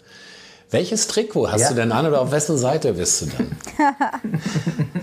Welches 0.70 1.06
Trikot 1.06 1.50
hast 1.50 1.62
ja. 1.62 1.68
du 1.68 1.74
denn 1.76 1.92
an 1.92 2.06
oder 2.06 2.20
auf 2.20 2.32
wessen 2.32 2.58
Seite 2.58 2.94
bist 2.94 3.22
du 3.22 3.26
dann? 3.26 3.56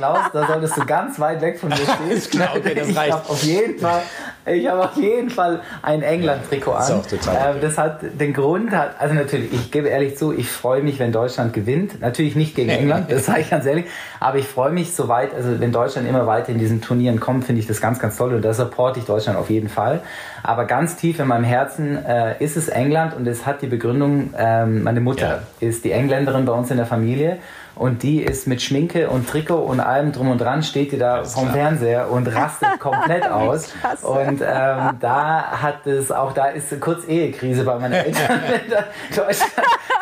Klaus, 0.00 0.18
da 0.32 0.46
solltest 0.46 0.78
du 0.78 0.86
ganz 0.86 1.20
weit 1.20 1.42
weg 1.42 1.58
von 1.58 1.68
mir 1.68 1.76
stehen. 1.76 2.30
Klar, 2.30 2.56
okay, 2.56 2.74
das 2.74 2.96
reicht. 2.96 3.08
Ich 3.08 3.12
habe 3.12 3.28
auf 3.28 3.42
jeden 3.42 3.78
Fall, 3.78 4.02
ich 4.46 4.66
habe 4.66 4.84
auf 4.84 4.96
jeden 4.96 5.28
Fall 5.28 5.60
ein 5.82 6.02
England-Trikot 6.02 6.72
an. 6.72 6.82
Ist 6.82 6.90
auch 6.90 7.06
total 7.06 7.50
okay. 7.50 7.58
das 7.60 7.76
hat 7.76 8.00
den 8.18 8.32
Grund, 8.32 8.72
also 8.72 9.14
natürlich, 9.14 9.52
ich 9.52 9.70
gebe 9.70 9.88
ehrlich 9.88 10.16
zu, 10.16 10.32
ich 10.32 10.48
freue 10.48 10.82
mich, 10.82 10.98
wenn 10.98 11.12
Deutschland 11.12 11.52
gewinnt. 11.52 12.00
Natürlich 12.00 12.34
nicht 12.34 12.54
gegen 12.54 12.70
England, 12.70 13.12
das 13.12 13.26
sage 13.26 13.42
ich 13.42 13.50
ganz 13.50 13.66
ehrlich, 13.66 13.84
aber 14.20 14.38
ich 14.38 14.46
freue 14.46 14.70
mich 14.70 14.94
so 14.94 15.08
weit, 15.08 15.34
also 15.34 15.60
wenn 15.60 15.70
Deutschland 15.70 16.08
immer 16.08 16.26
weiter 16.26 16.48
in 16.48 16.58
diesen 16.58 16.80
Turnieren 16.80 17.20
kommt, 17.20 17.44
finde 17.44 17.60
ich 17.60 17.66
das 17.66 17.82
ganz, 17.82 17.98
ganz 17.98 18.16
toll 18.16 18.32
und 18.32 18.42
da 18.42 18.54
supporte 18.54 19.00
ich 19.00 19.04
Deutschland 19.04 19.38
auf 19.38 19.50
jeden 19.50 19.68
Fall. 19.68 20.00
Aber 20.42 20.64
ganz 20.64 20.96
tief 20.96 21.20
in 21.20 21.26
meinem 21.26 21.44
Herzen 21.44 22.02
äh, 22.06 22.42
ist 22.42 22.56
es 22.56 22.68
England 22.68 23.14
und 23.14 23.26
es 23.26 23.44
hat 23.44 23.60
die 23.60 23.66
Begründung, 23.66 24.32
ähm, 24.38 24.82
meine 24.82 25.02
Mutter 25.02 25.42
ja. 25.60 25.68
ist 25.68 25.84
die 25.84 25.92
Engländerin 25.92 26.46
bei 26.46 26.52
uns 26.52 26.70
in 26.70 26.78
der 26.78 26.86
Familie 26.86 27.36
und 27.74 28.02
die 28.02 28.22
ist 28.22 28.46
mit 28.46 28.62
Schminke 28.62 29.08
und 29.08 29.28
Trikot 29.28 29.60
und 29.60 29.80
allem 29.80 30.12
drum 30.12 30.30
und 30.30 30.40
dran, 30.40 30.62
steht 30.62 30.92
die 30.92 30.98
da 30.98 31.24
vom. 31.24 31.50
Fernseher 31.50 32.10
und 32.10 32.26
rastet 32.28 32.78
komplett 32.78 33.26
aus. 33.30 33.72
und 34.02 34.40
ähm, 34.40 34.96
da 35.00 35.62
hat 35.62 35.86
es, 35.86 36.12
auch 36.12 36.32
da 36.32 36.46
ist 36.46 36.80
kurz 36.80 37.04
Ehekrise 37.06 37.64
bei 37.64 37.78
meinen 37.78 37.92
Eltern, 37.92 38.40
wenn 38.48 39.16
Deutschland, 39.16 39.52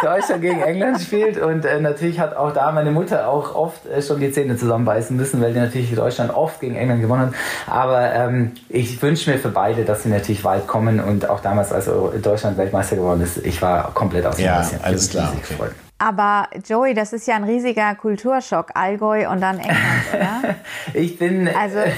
Deutschland 0.02 0.42
gegen 0.42 0.60
England 0.60 1.00
spielt. 1.00 1.40
Und 1.40 1.64
äh, 1.64 1.80
natürlich 1.80 2.20
hat 2.20 2.36
auch 2.36 2.52
da 2.52 2.70
meine 2.72 2.90
Mutter 2.90 3.28
auch 3.28 3.54
oft 3.54 3.86
äh, 3.86 4.02
schon 4.02 4.20
die 4.20 4.30
Zähne 4.30 4.56
zusammenbeißen 4.56 5.16
müssen, 5.16 5.40
weil 5.40 5.52
die 5.52 5.60
natürlich 5.60 5.94
Deutschland 5.94 6.34
oft 6.34 6.60
gegen 6.60 6.76
England 6.76 7.00
gewonnen 7.00 7.26
hat. 7.28 7.34
Aber 7.66 8.12
ähm, 8.12 8.52
ich 8.68 9.00
wünsche 9.02 9.30
mir 9.30 9.38
für 9.38 9.50
beide, 9.50 9.84
dass 9.84 10.02
sie 10.02 10.08
natürlich 10.08 10.44
weit 10.44 10.66
kommen 10.66 11.00
und 11.00 11.28
auch 11.28 11.40
damals, 11.40 11.72
als 11.72 11.90
Deutschland 12.22 12.56
Weltmeister 12.58 12.96
geworden 12.96 13.22
ist, 13.22 13.38
ich 13.38 13.60
war 13.62 13.92
komplett 13.94 14.26
aus 14.26 14.36
dem 14.36 14.44
Ja, 14.44 14.66
alles 14.82 15.10
klar. 15.10 15.32
Okay. 15.36 15.70
Aber 15.98 16.48
Joey, 16.64 16.94
das 16.94 17.12
ist 17.12 17.26
ja 17.26 17.34
ein 17.34 17.42
riesiger 17.42 17.96
Kulturschock, 17.96 18.70
Allgäu 18.74 19.28
und 19.28 19.40
dann 19.40 19.58
England, 19.58 19.78
oder? 20.14 20.54
ich 20.94 21.18
bin. 21.18 21.48
Also 21.48 21.78
äh, 21.78 21.92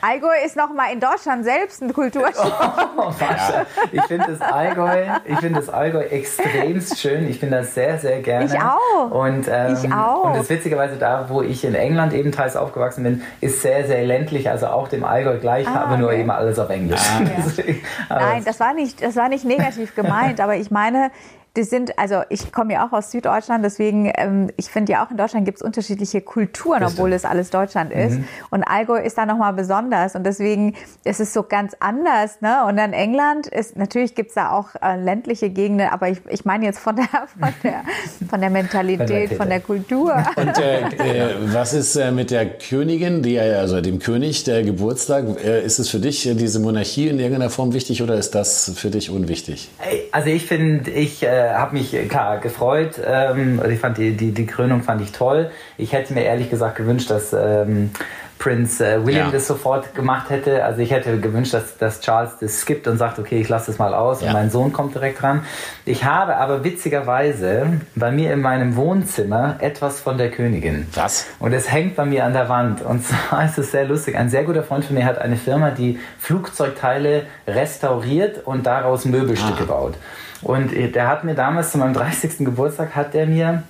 Allgäu 0.00 0.34
ist 0.44 0.56
noch 0.56 0.72
mal 0.72 0.92
in 0.92 0.98
Deutschland 0.98 1.44
selbst 1.44 1.80
ein 1.82 1.92
Kulturschock. 1.92 2.52
Oh, 3.00 3.12
ja. 3.20 3.64
Ich 3.92 4.02
finde 4.02 4.26
das 4.26 4.40
Allgäu, 4.40 5.04
ich 5.24 5.38
finde 5.38 5.60
das 5.60 5.68
Allgäu 5.68 6.00
extremst 6.00 6.98
schön. 6.98 7.28
Ich 7.28 7.38
bin 7.38 7.52
da 7.52 7.62
sehr, 7.62 7.96
sehr 7.98 8.20
gerne. 8.22 8.46
Ich 8.46 8.60
auch. 8.60 9.10
Und, 9.12 9.46
ähm, 9.48 9.76
ich 9.80 9.92
auch. 9.92 10.24
Und 10.24 10.36
das 10.36 10.50
witzigerweise 10.50 10.96
da, 10.96 11.28
wo 11.28 11.42
ich 11.42 11.64
in 11.64 11.76
England 11.76 12.12
eben 12.12 12.32
teils 12.32 12.56
aufgewachsen 12.56 13.04
bin, 13.04 13.22
ist 13.40 13.62
sehr, 13.62 13.86
sehr 13.86 14.04
ländlich. 14.04 14.50
Also 14.50 14.66
auch 14.66 14.88
dem 14.88 15.04
Allgäu 15.04 15.38
gleich, 15.38 15.68
ah, 15.68 15.82
aber 15.82 15.92
okay. 15.92 16.00
nur 16.00 16.12
eben 16.12 16.30
alles 16.30 16.58
auf 16.58 16.70
Englisch. 16.70 17.00
Ah, 17.08 17.22
ja. 17.22 18.18
Nein, 18.18 18.44
das 18.44 18.58
war 18.58 18.74
nicht, 18.74 19.00
das 19.00 19.14
war 19.14 19.28
nicht 19.28 19.44
negativ 19.44 19.94
gemeint, 19.94 20.40
aber 20.40 20.56
ich 20.56 20.72
meine, 20.72 21.12
die 21.56 21.64
sind, 21.64 21.98
also 21.98 22.22
ich 22.28 22.52
komme 22.52 22.74
ja 22.74 22.86
auch 22.86 22.92
aus 22.92 23.10
Süddeutschland, 23.10 23.64
deswegen, 23.64 24.12
ähm, 24.16 24.50
ich 24.56 24.66
finde 24.66 24.92
ja 24.92 25.04
auch 25.04 25.10
in 25.10 25.16
Deutschland 25.16 25.44
gibt 25.44 25.58
es 25.58 25.62
unterschiedliche 25.62 26.20
Kulturen, 26.20 26.84
obwohl 26.84 27.12
es 27.12 27.24
alles 27.24 27.50
Deutschland 27.50 27.92
ist. 27.92 28.18
Mhm. 28.18 28.28
Und 28.50 28.62
Allgäu 28.64 29.00
ist 29.00 29.18
da 29.18 29.26
nochmal 29.26 29.52
besonders 29.54 30.14
und 30.14 30.24
deswegen 30.24 30.74
ist 31.04 31.20
es 31.20 31.32
so 31.32 31.42
ganz 31.42 31.74
anders. 31.80 32.40
Ne? 32.40 32.64
Und 32.66 32.76
dann 32.76 32.92
England 32.92 33.46
ist, 33.46 33.76
natürlich 33.76 34.14
gibt 34.14 34.28
es 34.28 34.34
da 34.34 34.52
auch 34.52 34.68
äh, 34.80 34.96
ländliche 35.00 35.50
Gegenden, 35.50 35.88
aber 35.88 36.08
ich, 36.08 36.18
ich 36.28 36.44
meine 36.44 36.64
jetzt 36.66 36.78
von 36.78 36.96
der, 36.96 37.06
von 37.40 37.52
der, 37.64 37.82
von 38.28 38.40
der 38.40 38.50
Mentalität, 38.50 39.34
von 39.34 39.48
der 39.48 39.60
Kultur. 39.60 40.22
Und 40.36 40.58
äh, 40.58 40.80
äh, 40.82 41.34
was 41.52 41.72
ist 41.72 41.96
äh, 41.96 42.12
mit 42.12 42.30
der 42.30 42.46
Königin, 42.46 43.22
die, 43.22 43.38
also 43.38 43.80
dem 43.80 43.98
König, 43.98 44.44
der 44.44 44.62
Geburtstag? 44.62 45.24
Äh, 45.42 45.64
ist 45.64 45.78
es 45.78 45.88
für 45.88 45.98
dich, 45.98 46.26
äh, 46.26 46.34
diese 46.34 46.60
Monarchie 46.60 47.08
in 47.08 47.18
irgendeiner 47.18 47.50
Form 47.50 47.72
wichtig 47.72 48.02
oder 48.02 48.14
ist 48.14 48.34
das 48.34 48.72
für 48.76 48.90
dich 48.90 49.10
unwichtig? 49.10 49.70
Also 50.12 50.28
ich 50.28 50.46
finde, 50.46 50.90
ich 50.90 51.22
äh, 51.38 51.54
habe 51.54 51.74
mich 51.74 51.96
klar 52.08 52.38
gefreut. 52.38 53.00
Ähm, 53.04 53.58
also 53.60 53.70
ich 53.70 53.80
fand 53.80 53.98
die, 53.98 54.16
die, 54.16 54.32
die 54.32 54.46
Krönung 54.46 54.82
fand 54.82 55.00
ich 55.02 55.12
toll. 55.12 55.50
Ich 55.76 55.92
hätte 55.92 56.14
mir 56.14 56.24
ehrlich 56.24 56.50
gesagt 56.50 56.76
gewünscht, 56.76 57.10
dass 57.10 57.32
ähm, 57.32 57.90
Prince 58.38 58.84
äh, 58.84 59.04
William 59.04 59.26
ja. 59.26 59.32
das 59.32 59.46
sofort 59.46 59.94
gemacht 59.94 60.30
hätte. 60.30 60.64
Also 60.64 60.80
ich 60.80 60.90
hätte 60.90 61.18
gewünscht, 61.18 61.54
dass, 61.54 61.76
dass 61.76 62.00
Charles 62.00 62.38
das 62.40 62.60
skippt 62.60 62.86
und 62.86 62.98
sagt, 62.98 63.18
okay, 63.18 63.40
ich 63.40 63.48
lasse 63.48 63.66
das 63.66 63.78
mal 63.78 63.94
aus 63.94 64.20
ja. 64.20 64.28
und 64.28 64.32
mein 64.32 64.50
Sohn 64.50 64.72
kommt 64.72 64.94
direkt 64.94 65.22
dran. 65.22 65.42
Ich 65.84 66.04
habe 66.04 66.36
aber 66.36 66.64
witzigerweise 66.64 67.80
bei 67.94 68.10
mir 68.10 68.32
in 68.32 68.40
meinem 68.40 68.76
Wohnzimmer 68.76 69.56
etwas 69.58 70.00
von 70.00 70.18
der 70.18 70.30
Königin. 70.30 70.86
Was? 70.94 71.26
Und 71.40 71.52
es 71.52 71.70
hängt 71.70 71.96
bei 71.96 72.04
mir 72.04 72.24
an 72.24 72.32
der 72.32 72.48
Wand. 72.48 72.82
Und 72.82 73.04
zwar 73.04 73.44
ist 73.48 73.58
es 73.58 73.72
sehr 73.72 73.84
lustig. 73.84 74.16
Ein 74.16 74.30
sehr 74.30 74.44
guter 74.44 74.62
Freund 74.62 74.84
von 74.84 74.94
mir 74.94 75.04
hat 75.04 75.18
eine 75.18 75.36
Firma, 75.36 75.70
die 75.70 75.98
Flugzeugteile 76.18 77.22
restauriert 77.46 78.46
und 78.46 78.66
daraus 78.66 79.04
Möbelstücke 79.04 79.64
ah. 79.64 79.72
baut. 79.72 79.94
Und 80.42 80.72
der 80.72 81.08
hat 81.08 81.24
mir 81.24 81.34
damals 81.34 81.72
zu 81.72 81.78
meinem 81.78 81.94
30. 81.94 82.38
Geburtstag 82.38 82.94
hat 82.94 83.14
der 83.14 83.26
mir 83.26 83.62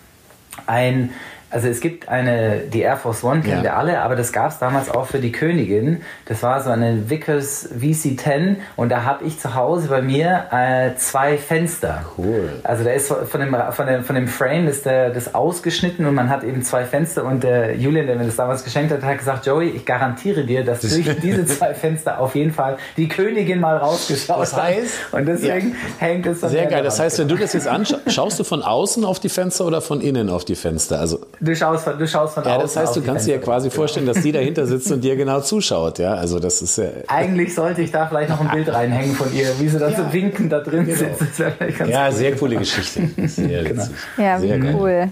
ein 0.66 1.10
also 1.50 1.68
es 1.68 1.80
gibt 1.80 2.08
eine, 2.08 2.60
die 2.72 2.80
Air 2.80 2.96
Force 2.96 3.24
One 3.24 3.40
kennen 3.40 3.58
ja. 3.58 3.62
wir 3.62 3.76
alle, 3.76 4.00
aber 4.00 4.16
das 4.16 4.32
gab 4.32 4.50
es 4.50 4.58
damals 4.58 4.90
auch 4.90 5.06
für 5.06 5.18
die 5.18 5.32
Königin. 5.32 6.02
Das 6.26 6.42
war 6.42 6.62
so 6.62 6.70
eine 6.70 7.08
Vickers 7.08 7.70
VC10 7.78 8.56
und 8.76 8.90
da 8.90 9.04
habe 9.04 9.24
ich 9.24 9.38
zu 9.40 9.54
Hause 9.54 9.88
bei 9.88 10.02
mir 10.02 10.44
äh, 10.50 10.94
zwei 10.96 11.38
Fenster. 11.38 12.04
Cool. 12.18 12.60
Also 12.64 12.84
da 12.84 12.90
ist 12.90 13.08
von 13.08 13.40
dem, 13.40 13.56
von 13.72 13.86
dem, 13.86 14.04
von 14.04 14.14
dem 14.14 14.28
Frame 14.28 14.68
ist 14.68 14.84
der, 14.84 15.10
das 15.10 15.34
ausgeschnitten 15.34 16.04
und 16.06 16.14
man 16.14 16.28
hat 16.28 16.44
eben 16.44 16.62
zwei 16.62 16.84
Fenster 16.84 17.24
und 17.24 17.42
der 17.42 17.76
Julian, 17.76 18.06
der 18.06 18.16
mir 18.16 18.26
das 18.26 18.36
damals 18.36 18.62
geschenkt 18.62 18.92
hat, 18.92 19.02
hat 19.02 19.18
gesagt, 19.18 19.46
Joey, 19.46 19.70
ich 19.70 19.86
garantiere 19.86 20.44
dir, 20.44 20.64
dass 20.64 20.80
durch 20.82 21.08
diese 21.22 21.46
zwei 21.46 21.72
Fenster 21.72 22.20
auf 22.20 22.34
jeden 22.34 22.52
Fall 22.52 22.76
die 22.98 23.08
Königin 23.08 23.60
mal 23.60 23.78
rausgeschaut 23.78 24.42
das 24.42 24.54
heißt, 24.54 25.12
hat. 25.12 25.20
Und 25.20 25.26
deswegen 25.26 25.70
ja. 25.70 25.76
hängt 25.98 26.26
es 26.26 26.40
Sehr 26.40 26.66
geil. 26.66 26.82
Das 26.82 27.00
heißt, 27.00 27.18
wenn 27.18 27.28
du 27.28 27.36
das 27.36 27.54
jetzt 27.54 27.68
anschaust, 27.68 28.12
schaust 28.12 28.38
du 28.38 28.44
von 28.44 28.62
außen 28.62 29.04
auf 29.04 29.18
die 29.18 29.30
Fenster 29.30 29.64
oder 29.64 29.80
von 29.80 30.02
innen 30.02 30.28
auf 30.28 30.44
die 30.44 30.54
Fenster? 30.54 31.00
Also 31.00 31.20
Du 31.40 31.54
schaust 31.54 31.84
von, 31.84 31.98
du 31.98 32.06
schaust 32.06 32.34
von 32.34 32.44
Ja, 32.44 32.58
das 32.58 32.76
heißt, 32.76 32.96
du 32.96 33.02
kannst 33.02 33.26
dir 33.26 33.36
ja 33.36 33.38
quasi 33.38 33.70
vorstellen, 33.70 34.06
dass 34.06 34.20
die 34.22 34.32
dahinter 34.32 34.66
sitzt 34.66 34.90
und 34.90 35.02
dir 35.02 35.16
genau 35.16 35.40
zuschaut. 35.40 35.98
Ja, 35.98 36.14
also 36.14 36.40
das 36.40 36.62
ist 36.62 36.78
ja. 36.78 36.86
Eigentlich 37.06 37.54
sollte 37.54 37.82
ich 37.82 37.92
da 37.92 38.06
vielleicht 38.06 38.30
noch 38.30 38.40
ein 38.40 38.50
Bild 38.50 38.72
reinhängen 38.72 39.14
von 39.14 39.32
ihr, 39.34 39.48
wie 39.58 39.68
sie 39.68 39.78
da 39.78 39.88
ja. 39.88 39.96
so 39.96 40.12
winken 40.12 40.48
da 40.48 40.60
drin 40.60 40.86
genau. 40.86 40.98
sitzt. 40.98 41.38
ja, 41.38 41.52
cool. 42.06 42.12
sehr 42.12 42.36
coole 42.36 42.56
Geschichte. 42.56 43.08
Sehr 43.28 43.64
genau. 43.64 43.84
Ja, 44.16 44.38
sehr 44.38 44.58
cool. 44.74 45.08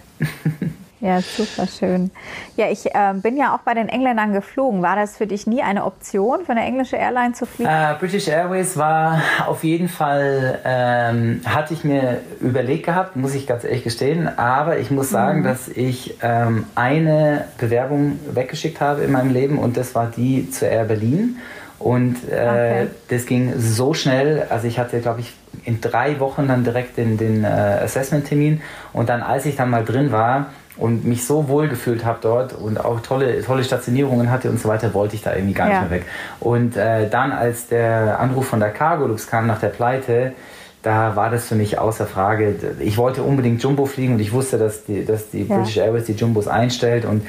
Ja, 1.07 1.21
super 1.21 1.69
schön. 1.69 2.11
Ja, 2.57 2.69
ich 2.69 2.87
äh, 2.87 3.15
bin 3.15 3.37
ja 3.37 3.55
auch 3.55 3.61
bei 3.61 3.75
den 3.75 3.89
Engländern 3.89 4.33
geflogen. 4.33 4.83
War 4.83 4.97
das 4.97 5.17
für 5.17 5.29
dich 5.29 5.47
nie 5.47 5.63
eine 5.63 5.85
Option, 5.85 6.45
für 6.45 6.51
eine 6.51 6.63
englische 6.63 6.97
Airline 6.97 7.33
zu 7.33 7.47
fliegen? 7.47 7.71
Uh, 7.71 7.97
British 8.01 8.27
Airways 8.27 8.77
war 8.77 9.23
auf 9.47 9.63
jeden 9.63 9.89
Fall, 9.89 10.59
ähm, 10.65 11.43
hatte 11.47 11.75
ich 11.75 11.85
mir 11.85 12.23
überlegt 12.41 12.87
gehabt, 12.87 13.15
muss 13.15 13.37
ich 13.37 13.47
ganz 13.47 13.63
ehrlich 13.63 13.85
gestehen. 13.85 14.27
Aber 14.37 14.79
ich 14.79 14.91
muss 14.91 15.11
sagen, 15.11 15.41
mhm. 15.41 15.45
dass 15.45 15.69
ich 15.69 16.17
ähm, 16.23 16.65
eine 16.75 17.45
Bewerbung 17.59 18.19
weggeschickt 18.33 18.81
habe 18.81 19.03
in 19.03 19.13
meinem 19.13 19.33
Leben 19.33 19.61
und 19.61 19.77
das 19.77 19.95
war 19.95 20.09
die 20.09 20.51
zur 20.51 20.67
Air 20.67 20.87
Berlin. 20.87 21.37
Und 21.79 22.17
äh, 22.29 22.35
okay. 22.35 22.87
das 23.11 23.27
ging 23.27 23.53
so 23.59 23.95
schnell. 23.95 24.49
Also 24.51 24.67
ich 24.67 24.81
hatte, 24.81 24.99
glaube 24.99 25.21
ich, 25.21 25.33
in 25.65 25.81
drei 25.81 26.19
Wochen 26.19 26.49
dann 26.49 26.65
direkt 26.65 26.97
den, 26.97 27.17
den 27.17 27.45
äh, 27.45 27.47
Assessment-Termin. 27.47 28.61
Und 28.93 29.09
dann, 29.09 29.23
als 29.23 29.47
ich 29.47 29.55
dann 29.55 29.71
mal 29.71 29.85
drin 29.85 30.11
war, 30.11 30.47
und 30.77 31.05
mich 31.05 31.27
so 31.27 31.49
wohl 31.49 31.69
gefühlt 31.69 32.05
habe 32.05 32.19
dort 32.21 32.53
und 32.53 32.83
auch 32.85 33.01
tolle, 33.01 33.43
tolle 33.43 33.65
Stationierungen 33.65 34.31
hatte 34.31 34.51
und 34.51 34.61
so 34.61 34.69
weiter, 34.69 34.93
wollte 34.95 35.17
ich 35.17 35.23
da 35.23 35.35
irgendwie 35.35 35.55
gar 35.55 35.71
ja. 35.71 35.81
nicht 35.81 35.91
mehr 35.91 36.01
weg. 36.01 36.07
Und 36.41 36.77
äh, 36.77 37.09
dann, 37.09 37.33
als 37.33 37.69
der 37.69 38.21
Anruf 38.21 38.47
von 38.47 38.61
der 38.61 38.71
Cargolux 38.71 39.27
kam 39.27 39.47
nach 39.47 39.61
der 39.61 39.69
Pleite, 39.69 40.33
da 40.83 41.17
war 41.17 41.31
das 41.31 41.47
für 41.47 41.57
mich 41.57 41.79
außer 41.79 42.07
Frage. 42.07 42.55
Ich 42.79 42.97
wollte 42.97 43.23
unbedingt 43.23 43.61
Jumbo 43.63 43.87
fliegen 43.87 44.15
und 44.15 44.21
ich 44.21 44.33
wusste, 44.33 44.57
dass 44.57 44.85
die, 44.85 45.05
dass 45.05 45.31
die 45.31 45.43
ja. 45.43 45.57
British 45.57 45.79
Airways 45.79 46.05
die 46.05 46.13
Jumbos 46.13 46.47
einstellt 46.47 47.05
und 47.05 47.27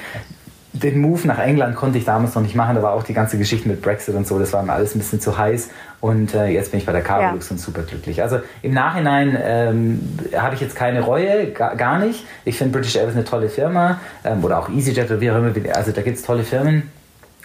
den 0.83 0.99
Move 0.99 1.27
nach 1.27 1.39
England 1.39 1.75
konnte 1.75 1.97
ich 1.97 2.05
damals 2.05 2.35
noch 2.35 2.41
nicht 2.41 2.55
machen. 2.55 2.75
Da 2.75 2.83
war 2.83 2.93
auch 2.93 3.03
die 3.03 3.13
ganze 3.13 3.37
Geschichte 3.37 3.67
mit 3.67 3.81
Brexit 3.81 4.15
und 4.15 4.27
so, 4.27 4.39
das 4.39 4.53
war 4.53 4.63
mir 4.63 4.73
alles 4.73 4.95
ein 4.95 4.99
bisschen 4.99 5.19
zu 5.19 5.37
heiß. 5.37 5.69
Und 5.99 6.33
äh, 6.33 6.47
jetzt 6.47 6.71
bin 6.71 6.79
ich 6.79 6.85
bei 6.85 6.91
der 6.91 7.01
Carolux 7.01 7.49
ja. 7.49 7.53
und 7.53 7.59
super 7.59 7.81
glücklich. 7.81 8.21
Also 8.21 8.39
im 8.61 8.73
Nachhinein 8.73 9.37
ähm, 9.41 10.17
habe 10.35 10.55
ich 10.55 10.61
jetzt 10.61 10.75
keine 10.75 11.01
Reue, 11.01 11.51
gar, 11.51 11.75
gar 11.75 11.99
nicht. 11.99 12.25
Ich 12.45 12.57
finde 12.57 12.73
British 12.73 12.95
Airways 12.95 13.15
eine 13.15 13.25
tolle 13.25 13.49
Firma 13.49 13.99
ähm, 14.23 14.43
oder 14.43 14.59
auch 14.59 14.69
EasyJet 14.69 15.09
oder 15.09 15.21
wie 15.21 15.31
auch 15.31 15.37
immer. 15.37 15.51
Also 15.73 15.91
da 15.91 16.01
gibt 16.01 16.17
es 16.17 16.23
tolle 16.23 16.43
Firmen. 16.43 16.91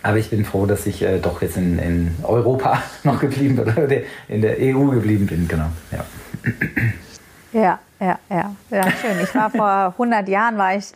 Aber 0.03 0.16
ich 0.18 0.30
bin 0.30 0.45
froh, 0.45 0.66
dass 0.66 0.85
ich 0.87 1.03
äh, 1.03 1.18
doch 1.18 1.43
jetzt 1.43 1.57
in, 1.57 1.78
in 1.78 2.16
Europa 2.24 2.83
noch 3.05 3.20
geblieben 3.20 3.57
bin 3.57 3.72
oder 3.72 3.97
in 4.28 4.43
der 4.43 4.57
EU 4.59 4.87
geblieben 4.89 5.26
bin. 5.26 5.49
Genau. 5.49 5.68
Ja. 5.91 6.05
Ja, 7.53 7.78
ja, 8.01 8.18
ja, 8.30 8.57
ja, 8.70 8.83
schön. 8.91 9.22
Ich 9.22 9.35
war 9.35 9.51
vor 9.51 9.95
100 9.99 10.26
Jahren, 10.28 10.57
war 10.57 10.74
ich 10.74 10.87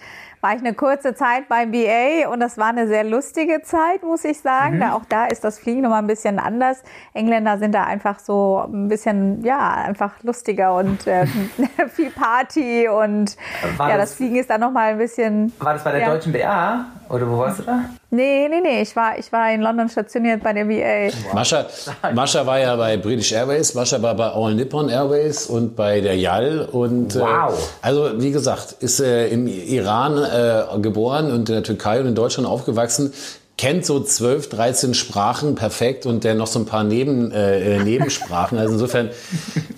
war 0.41 0.55
ich 0.55 0.61
eine 0.61 0.75
kurze 0.75 1.15
Zeit 1.15 1.49
beim 1.49 1.71
BA 1.71 2.29
und 2.31 2.41
das 2.41 2.59
war 2.59 2.69
eine 2.69 2.87
sehr 2.87 3.05
lustige 3.05 3.63
Zeit, 3.63 4.03
muss 4.03 4.25
ich 4.25 4.41
sagen. 4.41 4.77
Mhm. 4.77 4.81
Da, 4.81 4.93
auch 4.93 5.05
da 5.09 5.27
ist 5.27 5.45
das 5.45 5.59
Fliegen 5.59 5.83
nochmal 5.83 6.03
ein 6.03 6.07
bisschen 6.07 6.39
anders. 6.39 6.83
Engländer 7.15 7.59
sind 7.59 7.75
da 7.75 7.85
einfach 7.85 8.19
so 8.19 8.65
ein 8.67 8.89
bisschen, 8.89 9.45
ja, 9.45 9.75
einfach 9.75 10.13
lustiger 10.23 10.75
und 10.75 11.07
äh, 11.07 11.27
viel 11.89 12.11
Party 12.11 12.89
und 12.89 13.37
war 13.77 13.91
ja, 13.91 13.97
das, 13.97 14.11
das, 14.11 14.17
Fliegen 14.17 14.37
ist 14.37 14.51
da 14.51 14.59
nochmal 14.59 14.93
ein 14.93 14.99
bisschen. 14.99 15.53
War 15.59 15.75
das 15.75 15.85
bei 15.85 15.93
der 15.93 16.01
ja. 16.01 16.11
deutschen 16.11 16.33
BA 16.33 16.87
oder 17.09 17.31
wo 17.31 17.39
warst 17.39 17.61
du 17.61 17.63
da? 17.65 17.81
Nee, 18.11 18.49
nee, 18.49 18.61
nee, 18.63 18.83
ich 18.83 18.95
war, 18.95 19.19
ich 19.19 19.33
war 19.33 19.53
in 19.53 19.61
London 19.61 19.89
stationiert 19.89 20.41
bei 20.41 20.53
der 20.53 20.67
BA. 20.67 21.13
Wow. 21.25 21.35
Mascha, 21.35 21.67
Mascha 22.15 22.47
war 22.47 22.61
ja 22.61 22.77
bei 22.77 22.97
British 22.97 23.33
Airways, 23.33 23.75
Mascha 23.75 24.01
war 24.01 24.15
bei 24.15 24.29
All 24.29 24.55
Nippon 24.55 24.89
Airways 24.89 25.47
und 25.47 25.75
bei 25.75 26.01
der 26.01 26.17
YAL 26.17 26.69
und 26.71 27.17
äh, 27.17 27.21
wow. 27.21 27.51
Äh, 27.51 27.87
also 27.87 28.11
wie 28.21 28.31
gesagt, 28.31 28.77
ist 28.79 29.01
äh, 29.01 29.29
im 29.29 29.49
Iran 29.49 30.19
äh, 30.19 30.79
geboren 30.81 31.33
und 31.33 31.49
in 31.49 31.57
der 31.57 31.63
Türkei 31.65 31.99
und 31.99 32.07
in 32.07 32.15
Deutschland 32.15 32.49
aufgewachsen, 32.49 33.13
kennt 33.59 33.85
so 33.85 33.99
12, 33.99 34.51
13 34.51 34.95
Sprachen 34.95 35.57
perfekt 35.57 36.07
und 36.07 36.23
der 36.23 36.37
noch 36.37 36.47
so 36.47 36.61
ein 36.61 36.67
paar 36.67 36.85
Neben, 36.85 37.33
äh, 37.33 37.77
äh 37.77 37.83
Nebensprachen. 37.83 38.57
Also 38.57 38.75
insofern, 38.75 39.11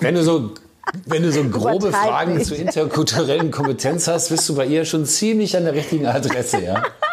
wenn 0.00 0.14
du 0.14 0.22
so 0.22 0.52
wenn 1.06 1.22
du 1.22 1.32
so 1.32 1.44
grobe 1.50 1.92
Fragen 1.92 2.34
nicht. 2.34 2.46
zur 2.46 2.58
interkulturellen 2.58 3.50
Kompetenz 3.50 4.06
hast, 4.06 4.28
bist 4.28 4.48
du 4.48 4.54
bei 4.54 4.66
ihr 4.66 4.84
schon 4.84 5.06
ziemlich 5.06 5.56
an 5.56 5.64
der 5.64 5.74
richtigen 5.74 6.06
Adresse, 6.06 6.62
ja? 6.62 6.82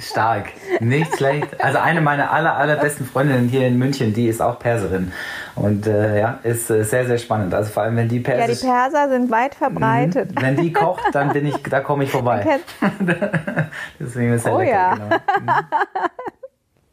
Stark, 0.00 0.50
nicht 0.80 1.16
schlecht. 1.16 1.60
Also 1.62 1.78
eine 1.78 2.00
meiner 2.00 2.32
aller, 2.32 2.56
allerbesten 2.56 3.06
Freundinnen 3.06 3.48
hier 3.48 3.66
in 3.66 3.78
München, 3.78 4.14
die 4.14 4.26
ist 4.26 4.40
auch 4.40 4.58
Perserin. 4.58 5.12
Und 5.54 5.86
äh, 5.86 6.18
ja, 6.18 6.38
ist 6.42 6.70
äh, 6.70 6.84
sehr, 6.84 7.06
sehr 7.06 7.18
spannend. 7.18 7.52
Also 7.54 7.70
vor 7.70 7.82
allem, 7.82 7.96
wenn 7.96 8.08
die 8.08 8.20
Perser. 8.20 8.40
Ja, 8.40 8.54
die 8.54 8.66
Perser 8.66 9.08
sind 9.10 9.30
weit 9.30 9.54
verbreitet. 9.54 10.34
Mhm. 10.34 10.42
Wenn 10.42 10.56
die 10.56 10.72
kocht, 10.72 11.04
dann 11.12 11.32
bin 11.32 11.46
ich, 11.46 11.56
da 11.64 11.80
komme 11.80 12.04
ich 12.04 12.10
vorbei. 12.10 12.60
Deswegen 14.00 14.32
ist 14.32 14.46
es 14.46 14.52
oh, 14.52 14.58
lecker, 14.58 14.70
ja. 14.70 14.94
Genau. 14.94 15.16
Mhm. 15.16 15.50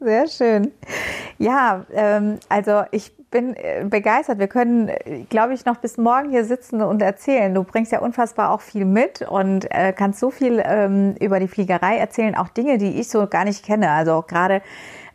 Sehr 0.00 0.28
schön. 0.28 0.72
Ja, 1.38 1.84
ähm, 1.92 2.38
also 2.48 2.84
ich 2.92 3.12
bin 3.30 3.54
äh, 3.54 3.84
begeistert. 3.84 4.38
Wir 4.38 4.48
können, 4.48 4.88
äh, 4.88 5.24
glaube 5.28 5.54
ich, 5.54 5.64
noch 5.64 5.76
bis 5.76 5.98
morgen 5.98 6.30
hier 6.30 6.44
sitzen 6.44 6.80
und 6.82 7.02
erzählen. 7.02 7.52
Du 7.54 7.64
bringst 7.64 7.92
ja 7.92 8.00
unfassbar 8.00 8.50
auch 8.50 8.60
viel 8.60 8.84
mit 8.84 9.22
und 9.22 9.70
äh, 9.70 9.92
kannst 9.92 10.20
so 10.20 10.30
viel 10.30 10.62
ähm, 10.64 11.14
über 11.20 11.40
die 11.40 11.48
Fliegerei 11.48 11.98
erzählen, 11.98 12.34
auch 12.34 12.48
Dinge, 12.48 12.78
die 12.78 12.98
ich 13.00 13.08
so 13.08 13.26
gar 13.26 13.44
nicht 13.44 13.64
kenne. 13.64 13.90
Also 13.90 14.12
auch 14.12 14.26
gerade 14.26 14.62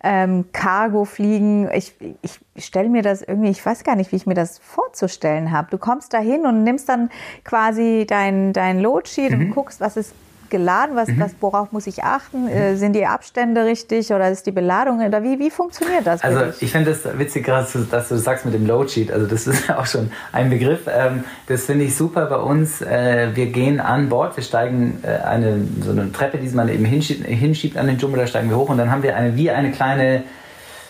ähm, 0.03 0.45
Cargo 0.51 1.05
fliegen. 1.05 1.69
Ich, 1.73 1.95
ich 2.21 2.65
stelle 2.65 2.89
mir 2.89 3.01
das 3.01 3.21
irgendwie, 3.21 3.49
ich 3.49 3.65
weiß 3.65 3.83
gar 3.83 3.95
nicht, 3.95 4.11
wie 4.11 4.17
ich 4.17 4.27
mir 4.27 4.35
das 4.35 4.59
vorzustellen 4.59 5.51
habe. 5.51 5.69
Du 5.71 5.77
kommst 5.77 6.13
da 6.13 6.19
hin 6.19 6.45
und 6.45 6.63
nimmst 6.63 6.89
dann 6.89 7.09
quasi 7.43 8.05
dein, 8.07 8.53
dein 8.53 8.79
Loadsheet 8.79 9.31
mhm. 9.31 9.39
und 9.39 9.51
guckst, 9.51 9.79
was 9.81 9.97
ist 9.97 10.13
geladen? 10.49 10.95
Was, 10.95 11.07
mhm. 11.07 11.19
was, 11.19 11.35
worauf 11.39 11.71
muss 11.71 11.87
ich 11.87 12.03
achten? 12.03 12.47
Äh, 12.47 12.75
sind 12.75 12.93
die 12.93 13.05
Abstände 13.05 13.65
richtig 13.65 14.11
oder 14.11 14.29
ist 14.29 14.45
die 14.45 14.51
Beladung? 14.51 15.05
Oder 15.05 15.23
wie, 15.23 15.39
wie 15.39 15.49
funktioniert 15.49 16.05
das? 16.05 16.23
Also 16.23 16.41
ich 16.59 16.71
finde 16.71 16.91
es 16.91 17.05
witzig, 17.17 17.45
dass 17.45 17.73
du, 17.73 17.79
dass 17.79 18.09
du 18.09 18.17
sagst 18.17 18.45
mit 18.45 18.53
dem 18.53 18.65
Load 18.65 18.89
Sheet. 18.89 19.11
Also 19.11 19.27
das 19.27 19.47
ist 19.47 19.69
auch 19.69 19.85
schon 19.85 20.11
ein 20.31 20.49
Begriff. 20.49 20.87
Ähm, 20.87 21.23
das 21.47 21.65
finde 21.65 21.85
ich 21.85 21.95
super 21.95 22.25
bei 22.25 22.37
uns. 22.37 22.81
Äh, 22.81 23.29
wir 23.33 23.47
gehen 23.47 23.79
an 23.79 24.09
Bord, 24.09 24.35
wir 24.35 24.43
steigen 24.43 24.99
äh, 25.03 25.25
eine, 25.25 25.65
so 25.81 25.91
eine 25.91 26.11
Treppe, 26.11 26.37
die 26.37 26.49
man 26.49 26.69
eben 26.69 26.85
hinschiebt, 26.85 27.25
hinschiebt 27.25 27.77
an 27.77 27.87
den 27.87 27.97
Jumbo, 27.97 28.17
da 28.17 28.27
steigen 28.27 28.49
wir 28.49 28.57
hoch 28.57 28.69
und 28.69 28.77
dann 28.77 28.91
haben 28.91 29.03
wir 29.03 29.15
eine, 29.15 29.35
wie 29.35 29.49
eine 29.49 29.71
kleine 29.71 30.23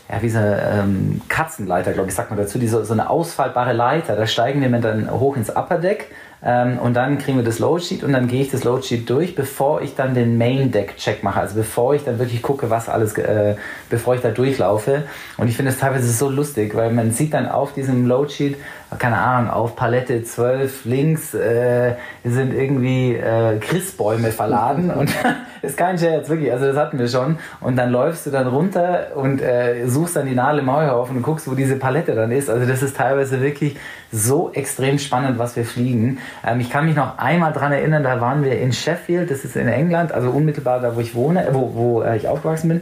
ja, 0.09 0.21
wie 0.21 0.29
so 0.29 0.37
eine 0.37 0.61
ähm, 0.61 1.21
Katzenleiter, 1.27 1.93
glaube 1.93 2.09
ich, 2.09 2.15
sagt 2.15 2.29
man 2.29 2.37
dazu, 2.37 2.59
die 2.59 2.67
so, 2.67 2.83
so 2.83 2.93
eine 2.93 3.09
ausfaltbare 3.09 3.73
Leiter. 3.73 4.15
Da 4.15 4.27
steigen 4.27 4.61
wir 4.61 4.69
dann 4.79 5.09
hoch 5.09 5.37
ins 5.37 5.49
Upper 5.49 5.77
Deck 5.79 6.11
ähm, 6.45 6.77
und 6.77 6.93
dann 6.93 7.17
kriegen 7.19 7.37
wir 7.37 7.45
das 7.45 7.59
Loadsheet 7.59 8.03
und 8.03 8.11
dann 8.11 8.27
gehe 8.27 8.41
ich 8.41 8.51
das 8.51 8.65
Loadsheet 8.65 9.09
durch, 9.09 9.33
bevor 9.33 9.81
ich 9.81 9.95
dann 9.95 10.13
den 10.13 10.37
Main 10.37 10.71
Deck 10.71 10.97
Check 10.97 11.23
mache. 11.23 11.39
Also 11.39 11.55
bevor 11.55 11.95
ich 11.95 12.03
dann 12.03 12.19
wirklich 12.19 12.41
gucke, 12.41 12.69
was 12.69 12.89
alles, 12.89 13.17
äh, 13.17 13.55
bevor 13.89 14.15
ich 14.15 14.21
da 14.21 14.29
durchlaufe. 14.29 15.03
Und 15.37 15.47
ich 15.47 15.55
finde 15.55 15.71
es 15.71 15.79
teilweise 15.79 16.11
so 16.11 16.29
lustig, 16.29 16.75
weil 16.75 16.91
man 16.91 17.11
sieht 17.11 17.33
dann 17.33 17.47
auf 17.47 17.73
diesem 17.73 18.05
Loadsheet, 18.07 18.57
keine 18.99 19.17
Ahnung, 19.17 19.51
auf 19.51 19.75
Palette 19.75 20.23
12 20.23 20.85
links 20.85 21.33
äh, 21.33 21.93
sind 22.23 22.53
irgendwie 22.53 23.15
äh, 23.15 23.57
Christbäume 23.59 24.31
verladen 24.31 24.91
und 24.91 25.09
ist 25.61 25.77
kein 25.77 25.97
Scherz, 25.97 26.29
wirklich, 26.29 26.51
also 26.51 26.65
das 26.65 26.77
hatten 26.77 26.99
wir 26.99 27.07
schon. 27.07 27.37
Und 27.61 27.75
dann 27.75 27.91
läufst 27.91 28.25
du 28.25 28.31
dann 28.31 28.47
runter 28.47 29.07
und 29.15 29.41
äh, 29.41 29.87
suchst 29.87 30.15
dann 30.15 30.25
die 30.25 30.35
Nadel 30.35 30.59
im 30.59 30.73
Heuhaufen 30.73 31.17
und 31.17 31.23
guckst, 31.23 31.49
wo 31.49 31.55
diese 31.55 31.75
Palette 31.75 32.15
dann 32.15 32.31
ist. 32.31 32.49
Also 32.49 32.65
das 32.65 32.83
ist 32.83 32.97
teilweise 32.97 33.41
wirklich 33.41 33.77
so 34.11 34.51
extrem 34.53 34.99
spannend, 34.99 35.39
was 35.39 35.55
wir 35.55 35.65
fliegen. 35.65 36.19
Ähm, 36.45 36.59
ich 36.59 36.69
kann 36.69 36.85
mich 36.85 36.95
noch 36.95 37.17
einmal 37.17 37.53
daran 37.53 37.71
erinnern, 37.71 38.03
da 38.03 38.21
waren 38.21 38.43
wir 38.43 38.59
in 38.59 38.73
Sheffield, 38.73 39.31
das 39.31 39.45
ist 39.45 39.55
in 39.55 39.67
England, 39.67 40.11
also 40.11 40.29
unmittelbar 40.29 40.79
da, 40.79 40.95
wo 40.95 40.99
ich 40.99 41.15
wohne, 41.15 41.47
wo, 41.51 41.73
wo 41.73 42.01
äh, 42.01 42.17
ich 42.17 42.27
aufgewachsen 42.27 42.69
bin. 42.69 42.81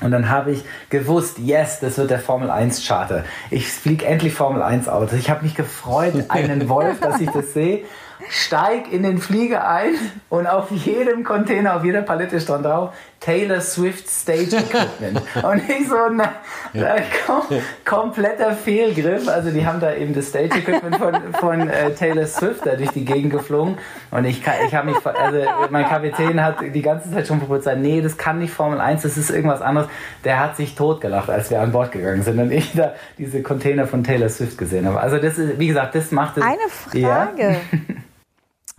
Und 0.00 0.10
dann 0.10 0.30
habe 0.30 0.52
ich 0.52 0.64
gewusst, 0.88 1.38
yes, 1.38 1.80
das 1.80 1.98
wird 1.98 2.10
der 2.10 2.20
Formel 2.20 2.50
1 2.50 2.86
Charter. 2.86 3.24
Ich 3.50 3.68
fliege 3.68 4.06
endlich 4.06 4.34
Formel 4.34 4.62
1 4.62 4.88
Auto. 4.88 5.16
Ich 5.16 5.30
habe 5.30 5.42
mich 5.42 5.54
gefreut, 5.54 6.14
einen 6.28 6.68
Wolf, 6.68 7.00
dass 7.00 7.20
ich 7.20 7.30
das 7.30 7.52
sehe 7.52 7.84
steig 8.28 8.92
in 8.92 9.02
den 9.02 9.18
Flieger 9.18 9.66
ein 9.66 9.94
und 10.28 10.46
auf 10.46 10.70
jedem 10.70 11.24
Container, 11.24 11.76
auf 11.76 11.84
jeder 11.84 12.02
Palette 12.02 12.40
stand 12.40 12.64
drauf 12.64 12.92
Taylor 13.20 13.60
Swift 13.60 14.08
Stage 14.08 14.56
Equipment. 14.56 15.20
und 15.44 15.62
ich 15.68 15.86
so, 15.86 15.96
na, 16.10 16.32
ja. 16.72 16.96
kom 17.26 17.42
kompletter 17.84 18.52
Fehlgriff. 18.52 19.28
Also 19.28 19.50
die 19.50 19.66
haben 19.66 19.78
da 19.78 19.94
eben 19.94 20.14
das 20.14 20.28
Stage 20.28 20.58
Equipment 20.58 20.96
von, 20.96 21.34
von 21.34 21.68
äh, 21.68 21.92
Taylor 21.92 22.26
Swift 22.26 22.64
da 22.64 22.76
durch 22.76 22.90
die 22.92 23.04
Gegend 23.04 23.30
geflogen. 23.30 23.76
Und 24.10 24.24
ich, 24.24 24.42
ich 24.66 24.74
habe 24.74 24.90
mich, 24.90 25.06
also 25.06 25.38
mein 25.68 25.86
Kapitän 25.86 26.42
hat 26.42 26.56
die 26.62 26.82
ganze 26.82 27.12
Zeit 27.12 27.26
schon 27.26 27.40
probiert, 27.40 27.66
nee, 27.78 28.00
das 28.00 28.16
kann 28.16 28.38
nicht 28.38 28.54
Formel 28.54 28.80
1, 28.80 29.02
das 29.02 29.18
ist 29.18 29.30
irgendwas 29.30 29.60
anderes. 29.60 29.88
Der 30.24 30.40
hat 30.40 30.56
sich 30.56 30.74
totgelacht, 30.74 31.28
als 31.28 31.50
wir 31.50 31.60
an 31.60 31.72
Bord 31.72 31.92
gegangen 31.92 32.22
sind 32.22 32.38
und 32.38 32.50
ich 32.50 32.72
da 32.72 32.94
diese 33.18 33.42
Container 33.42 33.86
von 33.86 34.02
Taylor 34.02 34.30
Swift 34.30 34.56
gesehen 34.56 34.86
habe. 34.86 34.98
Also 34.98 35.18
das 35.18 35.36
ist, 35.36 35.58
wie 35.58 35.66
gesagt, 35.66 35.94
das 35.94 36.10
macht 36.10 36.38
es. 36.38 36.42
Eine 36.42 36.68
Frage. 36.70 37.42
Ja. 37.42 37.78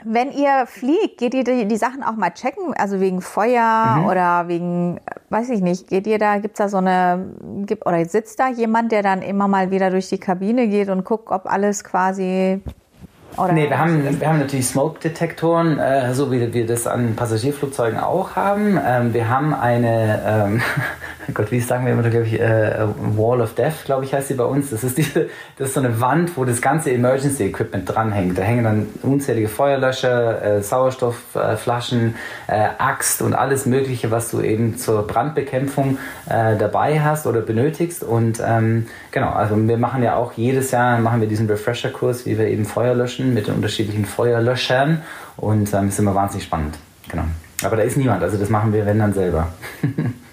Wenn 0.03 0.31
ihr 0.31 0.65
fliegt, 0.65 1.17
geht 1.17 1.33
ihr 1.33 1.43
die, 1.43 1.67
die, 1.67 1.77
Sachen 1.77 2.03
auch 2.03 2.15
mal 2.15 2.31
checken? 2.31 2.73
Also 2.75 2.99
wegen 2.99 3.21
Feuer 3.21 3.97
mhm. 3.99 4.05
oder 4.05 4.47
wegen, 4.47 4.99
weiß 5.29 5.49
ich 5.49 5.61
nicht, 5.61 5.87
geht 5.87 6.07
ihr 6.07 6.17
da, 6.17 6.37
gibt's 6.37 6.57
da 6.57 6.69
so 6.69 6.77
eine, 6.77 7.25
gibt, 7.65 7.85
oder 7.85 8.03
sitzt 8.05 8.39
da 8.39 8.49
jemand, 8.49 8.91
der 8.91 9.03
dann 9.03 9.21
immer 9.21 9.47
mal 9.47 9.71
wieder 9.71 9.91
durch 9.91 10.09
die 10.09 10.17
Kabine 10.17 10.67
geht 10.67 10.89
und 10.89 11.03
guckt, 11.03 11.29
ob 11.29 11.45
alles 11.45 11.83
quasi 11.83 12.61
Oder 13.37 13.53
nee, 13.53 13.69
wir 13.69 13.77
haben, 13.77 14.19
wir 14.19 14.27
haben 14.27 14.39
natürlich 14.39 14.67
Smoke-Detektoren, 14.67 15.77
äh, 15.79 16.13
so 16.13 16.31
wie 16.31 16.53
wir 16.53 16.65
das 16.65 16.87
an 16.87 17.15
Passagierflugzeugen 17.15 17.99
auch 17.99 18.35
haben. 18.35 18.79
Ähm, 18.83 19.13
wir 19.13 19.29
haben 19.29 19.53
eine, 19.53 20.21
ähm, 20.25 20.61
Gott, 21.33 21.51
wie 21.51 21.59
sagen 21.59 21.85
wir 21.85 21.93
immer, 21.93 22.09
glaube 22.09 22.25
ich, 22.25 22.39
äh, 22.39 22.87
Wall 23.15 23.41
of 23.41 23.55
Death, 23.55 23.85
glaube 23.85 24.05
ich, 24.05 24.13
heißt 24.13 24.29
sie 24.29 24.33
bei 24.35 24.43
uns. 24.43 24.69
Das 24.69 24.83
ist, 24.83 24.97
diese, 24.97 25.29
das 25.57 25.69
ist 25.69 25.73
so 25.73 25.79
eine 25.79 25.99
Wand, 25.99 26.37
wo 26.37 26.45
das 26.45 26.61
ganze 26.61 26.91
Emergency-Equipment 26.91 27.87
dranhängt. 27.87 28.37
Da 28.37 28.41
hängen 28.41 28.63
dann 28.63 28.87
unzählige 29.03 29.47
Feuerlöscher, 29.47 30.57
äh, 30.57 30.61
Sauerstoffflaschen, 30.61 32.15
äh, 32.47 32.67
Axt 32.77 33.21
und 33.21 33.33
alles 33.33 33.65
Mögliche, 33.65 34.11
was 34.11 34.31
du 34.31 34.41
eben 34.41 34.77
zur 34.77 35.05
Brandbekämpfung 35.05 35.97
äh, 36.29 36.57
dabei 36.57 37.01
hast 37.01 37.27
oder 37.27 37.41
benötigst. 37.41 38.03
Und 38.03 38.41
ähm, 38.45 38.87
genau, 39.11 39.31
also 39.31 39.55
wir 39.55 39.77
machen 39.77 40.03
ja 40.03 40.15
auch 40.15 40.33
jedes 40.33 40.71
Jahr 40.71 40.99
machen 40.99 41.21
wir 41.21 41.27
diesen 41.27 41.47
Refresher-Kurs, 41.47 42.25
wie 42.25 42.37
wir 42.37 42.47
eben 42.47 42.65
Feuer 42.65 42.95
löschen 42.95 43.33
mit 43.33 43.47
den 43.47 43.55
unterschiedlichen 43.55 44.05
Feuerlöschern 44.05 45.01
und 45.37 45.73
ähm, 45.73 45.89
ist 45.89 45.99
immer 45.99 46.15
wahnsinnig 46.15 46.45
spannend. 46.45 46.77
Genau. 47.09 47.23
Aber 47.63 47.75
da 47.75 47.83
ist 47.83 47.97
niemand, 47.97 48.23
also 48.23 48.37
das 48.37 48.49
machen 48.49 48.73
wir, 48.73 48.85
wenn 48.85 48.99
dann 48.99 49.13
selber. 49.13 49.49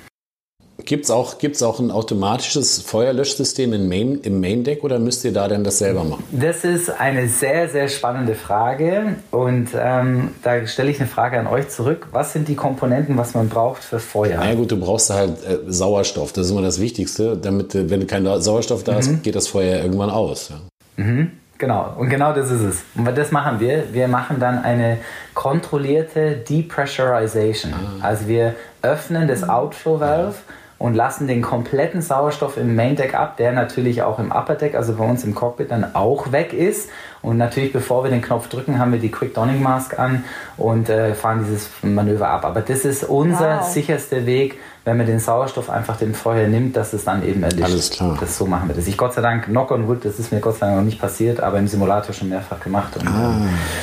Gibt 0.88 1.04
es 1.04 1.10
auch, 1.10 1.36
gibt's 1.36 1.62
auch 1.62 1.80
ein 1.80 1.90
automatisches 1.90 2.80
Feuerlöschsystem 2.80 3.74
im 3.74 3.90
Main, 3.90 4.20
im 4.22 4.40
Main 4.40 4.64
Deck 4.64 4.82
oder 4.82 4.98
müsst 4.98 5.22
ihr 5.22 5.34
da 5.34 5.46
denn 5.46 5.62
das 5.62 5.80
selber 5.80 6.02
machen? 6.02 6.24
Das 6.32 6.64
ist 6.64 6.88
eine 6.88 7.28
sehr, 7.28 7.68
sehr 7.68 7.88
spannende 7.88 8.34
Frage 8.34 9.16
und 9.30 9.68
ähm, 9.78 10.30
da 10.42 10.66
stelle 10.66 10.90
ich 10.90 10.98
eine 10.98 11.06
Frage 11.06 11.38
an 11.38 11.46
euch 11.46 11.68
zurück. 11.68 12.06
Was 12.12 12.32
sind 12.32 12.48
die 12.48 12.54
Komponenten, 12.54 13.18
was 13.18 13.34
man 13.34 13.50
braucht 13.50 13.84
für 13.84 13.98
Feuer? 13.98 14.38
Na 14.38 14.48
ja, 14.48 14.54
gut, 14.54 14.70
du 14.70 14.80
brauchst 14.80 15.10
halt 15.10 15.32
äh, 15.46 15.58
Sauerstoff, 15.66 16.32
das 16.32 16.46
ist 16.46 16.52
immer 16.52 16.62
das 16.62 16.80
Wichtigste. 16.80 17.36
Damit, 17.36 17.74
äh, 17.74 17.90
wenn 17.90 18.06
kein 18.06 18.24
Sauerstoff 18.40 18.82
da 18.82 18.98
ist, 18.98 19.10
mhm. 19.10 19.20
geht 19.20 19.36
das 19.36 19.46
Feuer 19.46 19.82
irgendwann 19.82 20.08
aus. 20.08 20.48
Ja. 20.48 21.04
Mhm. 21.04 21.32
Genau, 21.58 21.92
und 21.98 22.08
genau 22.08 22.32
das 22.32 22.50
ist 22.50 22.62
es. 22.62 22.82
Und 22.94 23.18
das 23.18 23.30
machen 23.30 23.60
wir. 23.60 23.92
Wir 23.92 24.08
machen 24.08 24.40
dann 24.40 24.62
eine 24.64 24.96
kontrollierte 25.34 26.36
Depressurization. 26.48 27.74
Ah. 27.74 28.06
Also 28.06 28.26
wir 28.26 28.54
öffnen 28.80 29.28
das 29.28 29.46
Outflow 29.46 30.00
Valve 30.00 30.36
und 30.78 30.94
lassen 30.94 31.26
den 31.26 31.42
kompletten 31.42 32.02
Sauerstoff 32.02 32.56
im 32.56 32.76
Main 32.76 32.94
Deck 32.94 33.14
ab, 33.14 33.36
der 33.36 33.52
natürlich 33.52 34.02
auch 34.02 34.18
im 34.18 34.30
Upper 34.30 34.54
Deck, 34.54 34.76
also 34.76 34.94
bei 34.94 35.04
uns 35.04 35.24
im 35.24 35.34
Cockpit, 35.34 35.70
dann 35.70 35.94
auch 35.94 36.30
weg 36.30 36.52
ist. 36.52 36.88
Und 37.20 37.36
natürlich, 37.36 37.72
bevor 37.72 38.04
wir 38.04 38.10
den 38.10 38.22
Knopf 38.22 38.48
drücken, 38.48 38.78
haben 38.78 38.92
wir 38.92 39.00
die 39.00 39.10
Quick 39.10 39.34
Donning 39.34 39.60
Mask 39.60 39.98
an 39.98 40.24
und 40.56 40.88
äh, 40.88 41.14
fahren 41.14 41.44
dieses 41.44 41.68
Manöver 41.82 42.28
ab. 42.28 42.44
Aber 42.44 42.60
das 42.60 42.84
ist 42.84 43.02
unser 43.02 43.58
wow. 43.58 43.68
sicherster 43.68 44.24
Weg, 44.24 44.60
wenn 44.84 44.96
man 44.96 45.06
den 45.06 45.18
Sauerstoff 45.18 45.68
einfach 45.68 45.96
dem 45.96 46.14
Feuer 46.14 46.46
nimmt, 46.46 46.76
dass 46.76 46.92
es 46.92 47.04
dann 47.04 47.26
eben 47.26 47.42
erlischt. 47.42 47.64
Alles 47.64 47.90
klar. 47.90 48.16
Das, 48.20 48.38
so 48.38 48.46
machen 48.46 48.68
wir 48.68 48.76
das. 48.76 48.86
Ich 48.86 48.96
Gott 48.96 49.14
sei 49.14 49.20
Dank, 49.20 49.46
knock 49.46 49.72
on 49.72 49.88
wood, 49.88 50.04
das 50.04 50.20
ist 50.20 50.30
mir 50.30 50.38
Gott 50.38 50.58
sei 50.58 50.66
Dank 50.66 50.78
noch 50.78 50.84
nicht 50.84 51.00
passiert, 51.00 51.40
aber 51.40 51.58
im 51.58 51.66
Simulator 51.66 52.14
schon 52.14 52.28
mehrfach 52.28 52.60
gemacht. 52.60 52.96
Und, 52.96 53.08
ah, 53.08 53.34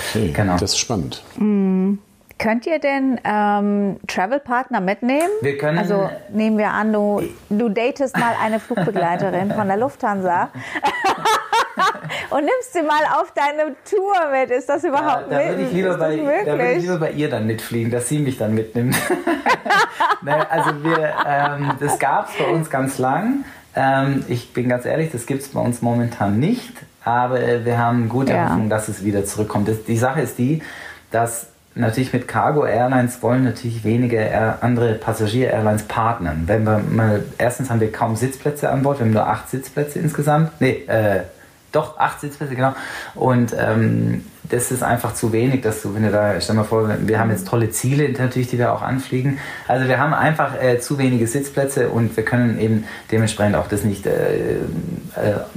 okay. 0.09 0.31
Genau. 0.31 0.53
Das 0.53 0.71
ist 0.71 0.77
spannend. 0.77 1.21
Mm. 1.37 1.95
Könnt 2.37 2.65
ihr 2.65 2.79
denn 2.79 3.19
ähm, 3.23 3.97
Travel-Partner 4.07 4.81
mitnehmen? 4.81 5.29
Wir 5.41 5.57
können. 5.57 5.77
Also 5.77 6.09
nehmen 6.29 6.57
wir 6.57 6.71
an, 6.71 6.91
du, 6.91 7.23
du 7.49 7.69
datest 7.69 8.17
mal 8.17 8.33
eine 8.43 8.59
Flugbegleiterin 8.59 9.51
von 9.51 9.67
der 9.67 9.77
Lufthansa 9.77 10.49
und 12.29 12.41
nimmst 12.41 12.73
sie 12.73 12.81
mal 12.81 13.03
auf 13.19 13.33
deine 13.33 13.75
Tour 13.89 14.31
mit. 14.31 14.51
Ist 14.51 14.67
das 14.67 14.83
überhaupt 14.83 15.31
ja, 15.31 15.39
da 15.39 15.49
würde 15.49 15.61
ich 15.61 15.71
lieber 15.71 15.97
bei, 15.97 16.17
Da 16.45 16.57
würde 16.57 16.73
ich 16.73 16.81
lieber 16.81 16.97
bei 16.97 17.11
ihr 17.11 17.29
dann 17.29 17.47
mitfliegen, 17.47 17.89
dass 17.89 18.09
sie 18.09 18.19
mich 18.19 18.37
dann 18.37 18.53
mitnimmt. 18.53 18.97
naja, 20.21 20.45
also 20.49 20.83
wir, 20.83 21.13
ähm, 21.25 21.71
das 21.79 21.97
gab 21.99 22.29
es 22.29 22.37
bei 22.37 22.51
uns 22.51 22.69
ganz 22.69 22.97
lang. 22.97 23.45
Ähm, 23.75 24.25
ich 24.27 24.53
bin 24.53 24.67
ganz 24.67 24.85
ehrlich, 24.85 25.09
das 25.09 25.25
gibt 25.25 25.41
es 25.41 25.49
bei 25.49 25.61
uns 25.61 25.81
momentan 25.81 26.37
nicht. 26.37 26.73
Aber 27.05 27.39
wir 27.63 27.77
haben 27.77 28.09
gute 28.09 28.33
ja. 28.33 28.49
Hoffnung, 28.49 28.69
dass 28.69 28.89
es 28.89 29.05
wieder 29.05 29.23
zurückkommt. 29.23 29.69
Das, 29.69 29.85
die 29.85 29.97
Sache 29.97 30.21
ist 30.21 30.37
die, 30.37 30.61
dass 31.11 31.47
natürlich 31.75 32.13
mit 32.13 32.27
Cargo 32.27 32.65
Airlines 32.65 33.21
wollen 33.21 33.43
natürlich 33.43 33.83
weniger 33.83 34.63
andere 34.63 34.93
Passagier-Airlines 34.95 35.83
partnern. 35.83 36.43
Wenn 36.47 36.63
wir 36.63 36.79
mal, 36.79 37.23
erstens 37.37 37.69
haben 37.69 37.81
wir 37.81 37.91
kaum 37.91 38.15
Sitzplätze 38.15 38.69
an 38.69 38.81
Bord, 38.81 38.99
wir 38.99 39.05
haben 39.05 39.13
nur 39.13 39.27
acht 39.27 39.49
Sitzplätze 39.49 39.99
insgesamt. 39.99 40.51
Nee, 40.59 40.83
äh, 40.87 41.21
doch, 41.75 41.97
acht 41.97 42.21
Sitzplätze, 42.21 42.55
genau. 42.55 42.73
Und 43.15 43.53
ähm, 43.57 44.25
das 44.49 44.71
ist 44.71 44.83
einfach 44.83 45.13
zu 45.13 45.31
wenig, 45.31 45.61
dass 45.61 45.81
du, 45.81 45.95
wenn 45.95 46.03
du 46.03 46.11
da, 46.11 46.39
stell 46.39 46.55
mal 46.55 46.63
vor, 46.63 46.89
wir 46.99 47.19
haben 47.19 47.31
jetzt 47.31 47.47
tolle 47.47 47.71
Ziele 47.71 48.09
natürlich, 48.09 48.49
die 48.49 48.57
wir 48.57 48.73
auch 48.73 48.81
anfliegen. 48.81 49.39
Also 49.67 49.87
wir 49.87 49.99
haben 49.99 50.13
einfach 50.13 50.61
äh, 50.61 50.79
zu 50.79 50.97
wenige 50.97 51.27
Sitzplätze 51.27 51.89
und 51.89 52.15
wir 52.15 52.23
können 52.23 52.59
eben 52.59 52.85
dementsprechend 53.11 53.55
auch 53.55 53.67
das 53.67 53.83
nicht 53.83 54.05
äh, 54.05 54.11
äh, 54.11 54.59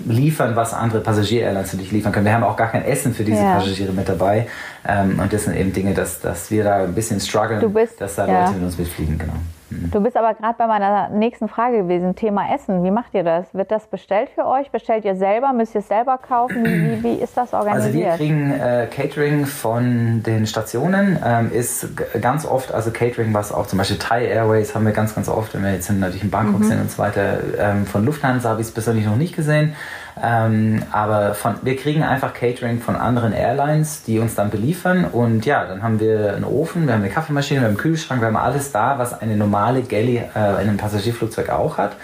liefern, 0.06 0.56
was 0.56 0.72
andere 0.74 1.00
Passagier-Airlines 1.00 1.72
natürlich 1.72 1.92
liefern 1.92 2.12
können. 2.12 2.26
Wir 2.26 2.34
haben 2.34 2.44
auch 2.44 2.56
gar 2.56 2.70
kein 2.70 2.84
Essen 2.84 3.14
für 3.14 3.24
diese 3.24 3.42
ja. 3.42 3.54
Passagiere 3.54 3.92
mit 3.92 4.08
dabei. 4.08 4.48
Ähm, 4.86 5.18
und 5.18 5.32
das 5.32 5.44
sind 5.44 5.56
eben 5.56 5.72
Dinge, 5.72 5.94
dass, 5.94 6.20
dass 6.20 6.50
wir 6.50 6.64
da 6.64 6.84
ein 6.84 6.94
bisschen 6.94 7.20
strugglen, 7.20 7.72
bist, 7.72 8.00
dass 8.00 8.14
da 8.14 8.26
ja. 8.26 8.40
Leute 8.40 8.54
mit 8.54 8.64
uns 8.64 8.78
mitfliegen, 8.78 9.18
genau. 9.18 9.34
Du 9.70 10.00
bist 10.00 10.16
aber 10.16 10.34
gerade 10.34 10.54
bei 10.56 10.66
meiner 10.66 11.10
nächsten 11.10 11.48
Frage 11.48 11.82
gewesen, 11.82 12.16
Thema 12.16 12.54
Essen. 12.54 12.84
Wie 12.84 12.90
macht 12.90 13.14
ihr 13.14 13.22
das? 13.22 13.52
Wird 13.52 13.70
das 13.70 13.86
bestellt 13.86 14.30
für 14.34 14.46
euch? 14.46 14.70
Bestellt 14.70 15.04
ihr 15.04 15.14
selber? 15.14 15.52
Müsst 15.52 15.74
ihr 15.74 15.80
es 15.80 15.88
selber 15.88 16.16
kaufen? 16.16 16.64
Wie, 16.64 17.02
wie, 17.02 17.02
wie 17.02 17.22
ist 17.22 17.36
das 17.36 17.52
organisiert? 17.52 17.84
Also 17.84 17.98
wir 17.98 18.28
kriegen 18.28 18.50
äh, 18.52 18.88
Catering 18.90 19.44
von 19.44 20.22
den 20.22 20.46
Stationen. 20.46 21.18
Ähm, 21.24 21.52
ist 21.52 21.88
ganz 22.20 22.46
oft, 22.46 22.72
also 22.72 22.90
Catering, 22.90 23.34
was 23.34 23.52
auch 23.52 23.66
zum 23.66 23.78
Beispiel 23.78 23.98
Thai 23.98 24.26
Airways 24.26 24.74
haben 24.74 24.86
wir 24.86 24.92
ganz, 24.92 25.14
ganz 25.14 25.28
oft, 25.28 25.54
wenn 25.54 25.62
wir 25.62 25.72
jetzt 25.72 25.90
natürlich 25.90 26.22
in 26.22 26.30
Bangkok 26.30 26.60
mhm. 26.60 26.64
sind 26.64 26.80
und 26.80 26.90
so 26.90 26.98
weiter. 26.98 27.38
Ähm, 27.58 27.84
von 27.84 28.04
Lufthansa 28.04 28.48
habe 28.50 28.62
ich 28.62 28.68
es 28.68 28.72
persönlich 28.72 29.04
noch 29.04 29.16
nicht 29.16 29.36
gesehen. 29.36 29.74
Ähm, 30.22 30.82
aber 30.92 31.34
von, 31.34 31.54
wir 31.62 31.76
kriegen 31.76 32.02
einfach 32.02 32.34
Catering 32.34 32.80
von 32.80 32.96
anderen 32.96 33.32
Airlines, 33.32 34.02
die 34.04 34.18
uns 34.18 34.34
dann 34.34 34.50
beliefern. 34.50 35.04
Und 35.04 35.46
ja, 35.46 35.64
dann 35.64 35.82
haben 35.82 36.00
wir 36.00 36.34
einen 36.34 36.44
Ofen, 36.44 36.86
wir 36.86 36.94
haben 36.94 37.02
eine 37.02 37.10
Kaffeemaschine, 37.10 37.60
wir 37.60 37.66
haben 37.66 37.74
einen 37.74 37.78
Kühlschrank, 37.78 38.20
wir 38.20 38.28
haben 38.28 38.36
alles 38.36 38.72
da, 38.72 38.98
was 38.98 39.20
eine 39.20 39.36
normale 39.36 39.82
Galley 39.82 40.16
äh, 40.16 40.22
in 40.62 40.68
einem 40.68 40.76
Passagierflugzeug 40.76 41.50
auch 41.50 41.78
hat. 41.78 41.96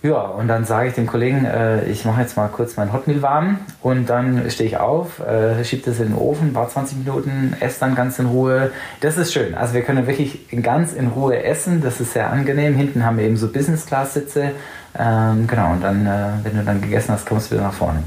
Ja, 0.00 0.20
und 0.20 0.46
dann 0.46 0.64
sage 0.64 0.90
ich 0.90 0.94
dem 0.94 1.08
Kollegen, 1.08 1.44
äh, 1.44 1.84
ich 1.86 2.04
mache 2.04 2.20
jetzt 2.20 2.36
mal 2.36 2.46
kurz 2.46 2.76
mein 2.76 2.92
Hotmeal 2.92 3.20
warm 3.20 3.58
und 3.82 4.08
dann 4.08 4.48
stehe 4.48 4.68
ich 4.68 4.76
auf, 4.76 5.18
äh, 5.18 5.64
schiebe 5.64 5.82
das 5.90 5.98
in 5.98 6.10
den 6.10 6.16
Ofen, 6.16 6.54
warte 6.54 6.74
20 6.74 6.98
Minuten, 6.98 7.56
esse 7.58 7.80
dann 7.80 7.96
ganz 7.96 8.20
in 8.20 8.26
Ruhe. 8.26 8.70
Das 9.00 9.18
ist 9.18 9.32
schön. 9.32 9.56
Also 9.56 9.74
wir 9.74 9.82
können 9.82 10.06
wirklich 10.06 10.48
ganz 10.62 10.92
in 10.92 11.08
Ruhe 11.08 11.42
essen, 11.42 11.82
das 11.82 12.00
ist 12.00 12.12
sehr 12.12 12.30
angenehm. 12.30 12.76
Hinten 12.76 13.04
haben 13.04 13.18
wir 13.18 13.24
eben 13.24 13.36
so 13.36 13.48
Business-Class-Sitze 13.48 14.52
ähm, 14.98 15.46
genau, 15.46 15.72
und 15.72 15.82
dann, 15.82 16.06
äh, 16.06 16.44
wenn 16.44 16.56
du 16.56 16.64
dann 16.64 16.80
gegessen 16.80 17.12
hast, 17.12 17.26
kommst 17.26 17.50
du 17.50 17.56
wieder 17.56 17.64
nach 17.64 17.72
vorne. 17.72 18.02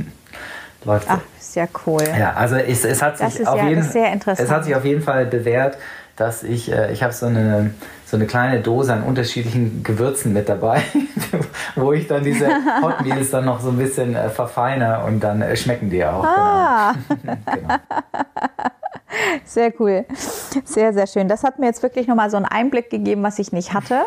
Läuft 0.84 1.08
so. 1.08 1.14
Ach, 1.14 1.20
sehr 1.38 1.68
cool. 1.86 2.04
Ja, 2.18 2.34
also 2.34 2.56
es, 2.56 2.84
es, 2.84 3.02
hat 3.02 3.18
sich 3.18 3.46
auf 3.46 3.56
ja, 3.56 3.68
jeden, 3.68 3.82
es 3.82 4.50
hat 4.50 4.64
sich 4.64 4.74
auf 4.74 4.84
jeden 4.84 5.02
Fall 5.02 5.26
bewährt, 5.26 5.78
dass 6.16 6.42
ich, 6.42 6.72
äh, 6.72 6.92
ich 6.92 7.02
habe 7.02 7.12
so 7.12 7.26
eine, 7.26 7.72
so 8.06 8.16
eine 8.16 8.26
kleine 8.26 8.60
Dose 8.60 8.92
an 8.92 9.02
unterschiedlichen 9.02 9.82
Gewürzen 9.82 10.32
mit 10.32 10.48
dabei, 10.48 10.82
wo 11.76 11.92
ich 11.92 12.06
dann 12.06 12.24
diese 12.24 12.46
Hot 12.82 13.02
Meals 13.04 13.30
dann 13.30 13.44
noch 13.44 13.60
so 13.60 13.68
ein 13.68 13.76
bisschen 13.76 14.16
äh, 14.16 14.30
verfeine 14.30 15.04
und 15.04 15.20
dann 15.20 15.42
äh, 15.42 15.56
schmecken 15.56 15.90
die 15.90 16.04
auch. 16.04 16.24
Ah. 16.24 16.94
Genau. 17.22 17.36
genau. 17.52 17.74
Sehr 19.44 19.72
cool. 19.78 20.04
Sehr, 20.64 20.92
sehr 20.92 21.06
schön. 21.06 21.28
Das 21.28 21.44
hat 21.44 21.58
mir 21.58 21.66
jetzt 21.66 21.82
wirklich 21.82 22.06
nochmal 22.06 22.30
so 22.30 22.36
einen 22.36 22.46
Einblick 22.46 22.90
gegeben, 22.90 23.22
was 23.22 23.38
ich 23.38 23.52
nicht 23.52 23.72
hatte. 23.72 24.02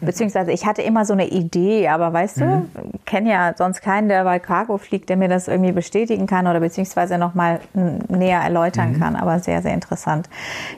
Beziehungsweise 0.00 0.52
ich 0.52 0.66
hatte 0.66 0.82
immer 0.82 1.04
so 1.04 1.14
eine 1.14 1.28
Idee, 1.28 1.88
aber 1.88 2.12
weißt 2.12 2.38
mhm. 2.38 2.70
du, 2.74 2.90
kenne 3.04 3.30
ja 3.30 3.54
sonst 3.56 3.82
keinen, 3.82 4.08
der 4.08 4.24
bei 4.24 4.38
Cargo 4.38 4.78
fliegt, 4.78 5.08
der 5.08 5.16
mir 5.16 5.28
das 5.28 5.48
irgendwie 5.48 5.72
bestätigen 5.72 6.26
kann 6.26 6.46
oder 6.46 6.60
beziehungsweise 6.60 7.18
nochmal 7.18 7.60
näher 7.74 8.40
erläutern 8.40 8.92
mhm. 8.92 9.00
kann. 9.00 9.16
Aber 9.16 9.40
sehr, 9.40 9.62
sehr 9.62 9.74
interessant. 9.74 10.28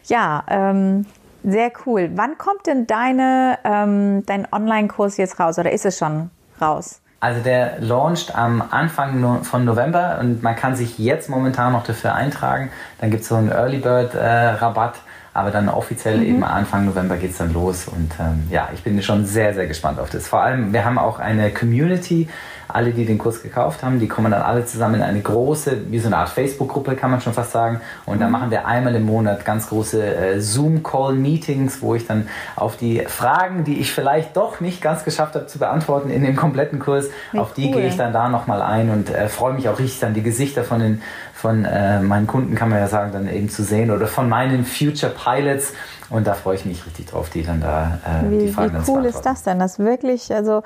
Ja, 0.05 0.45
ähm, 0.49 1.05
sehr 1.45 1.71
cool. 1.87 2.11
Wann 2.15 2.39
kommt 2.39 2.67
denn 2.67 2.87
deine, 2.87 3.59
ähm, 3.65 4.25
dein 4.27 4.47
Online-Kurs 4.51 5.17
jetzt 5.17 5.39
raus 5.39 5.59
oder 5.59 5.73
ist 5.73 5.87
es 5.87 5.99
schon 5.99 6.31
raus? 6.61 7.01
Also 7.21 7.41
der 7.43 7.81
launcht 7.81 8.37
am 8.37 8.63
Anfang 8.71 9.43
von 9.43 9.65
November 9.65 10.19
und 10.21 10.43
man 10.43 10.55
kann 10.55 10.77
sich 10.77 10.99
jetzt 10.99 11.29
momentan 11.29 11.73
noch 11.73 11.83
dafür 11.83 12.15
eintragen. 12.15 12.71
Dann 13.01 13.11
gibt 13.11 13.25
es 13.25 13.29
so 13.29 13.35
einen 13.35 13.51
Early 13.51 13.79
Bird 13.79 14.15
äh, 14.15 14.51
Rabatt, 14.51 14.95
aber 15.35 15.51
dann 15.51 15.69
offiziell 15.69 16.19
mhm. 16.19 16.27
eben 16.27 16.45
Anfang 16.45 16.85
November 16.85 17.17
geht 17.17 17.33
es 17.33 17.39
dann 17.39 17.53
los. 17.53 17.89
Und 17.89 18.13
ähm, 18.21 18.47
ja, 18.51 18.69
ich 18.73 18.85
bin 18.85 19.03
schon 19.03 19.27
sehr, 19.27 19.53
sehr 19.53 19.67
gespannt 19.67 19.99
auf 19.99 20.11
das. 20.11 20.29
Vor 20.29 20.43
allem, 20.43 20.73
wir 20.73 20.85
haben 20.85 20.97
auch 20.97 21.19
eine 21.19 21.51
Community, 21.51 22.29
alle, 22.69 22.93
die 22.93 23.05
den 23.05 23.19
Kurs 23.19 23.43
gekauft 23.43 23.83
haben, 23.83 23.99
die 23.99 24.09
kommen 24.09 24.31
dann 24.31 24.43
alle 24.43 24.67
zusammen 24.67 24.97
in 24.97 25.03
eine 25.03 25.21
große, 25.21 25.91
wie 25.91 25.99
so 25.99 26.07
eine 26.09 26.19
Art 26.19 26.29
Facebook-Gruppe, 26.29 26.97
kann 26.97 27.11
man 27.11 27.21
schon 27.21 27.33
fast 27.33 27.53
sagen. 27.53 27.81
Und 28.07 28.17
mhm. 28.17 28.21
da 28.21 28.29
machen 28.29 28.51
wir 28.51 28.67
einmal 28.67 28.95
im 28.95 29.05
Monat 29.05 29.45
ganz 29.45 29.69
große 29.69 30.03
äh, 30.03 30.41
Zoom-Call-Meetings, 30.41 31.81
wo 31.81 31.95
ich 31.95 32.07
dann 32.07 32.29
auf 32.57 32.77
die 32.77 33.03
Fragen, 33.07 33.65
die 33.65 33.81
ich 33.81 33.93
vielleicht 33.93 34.37
doch 34.37 34.61
nicht 34.61 34.83
ganz 34.83 35.05
geschafft 35.05 35.35
habe 35.35 35.47
zu 35.47 35.59
beantworten 35.59 36.11
in 36.11 36.23
dem 36.23 36.37
kompletten 36.37 36.79
Kurs, 36.79 37.09
wie 37.33 37.39
auf 37.39 37.55
die 37.55 37.69
cool. 37.69 37.75
gehe 37.75 37.89
ich 37.89 37.97
dann 37.97 38.13
da 38.13 38.29
nochmal 38.29 38.63
ein 38.63 38.91
und 38.91 39.11
äh, 39.11 39.29
freue 39.29 39.55
mich 39.55 39.69
auch 39.69 39.79
richtig 39.79 40.01
dann 40.01 40.15
die 40.15 40.23
Gesichter 40.23 40.65
von 40.65 40.81
den 40.81 41.03
von 41.39 41.65
äh, 41.65 42.01
meinen 42.01 42.27
Kunden, 42.27 42.57
kann 42.57 42.69
man 42.69 42.81
ja 42.81 42.89
sagen, 42.89 43.13
dann 43.13 43.29
eben 43.29 43.49
zu 43.49 43.63
sehen 43.63 43.93
oder 43.93 44.09
von 44.09 44.29
meinen 44.29 44.65
Future 44.65 45.13
Pilots. 45.13 45.73
Und 46.11 46.27
da 46.27 46.35
freue 46.35 46.57
ich 46.57 46.65
mich 46.65 46.85
richtig 46.85 47.07
drauf, 47.07 47.31
die 47.31 47.45
dann 47.45 47.61
da 47.61 48.01
äh, 48.05 48.29
wie, 48.29 48.39
die 48.39 48.49
Fragen 48.49 48.85
Wie 48.85 48.91
cool 48.91 49.05
ist 49.05 49.23
das 49.23 49.45
denn? 49.45 49.61
Das 49.61 49.79
wirklich, 49.79 50.35
also 50.35 50.65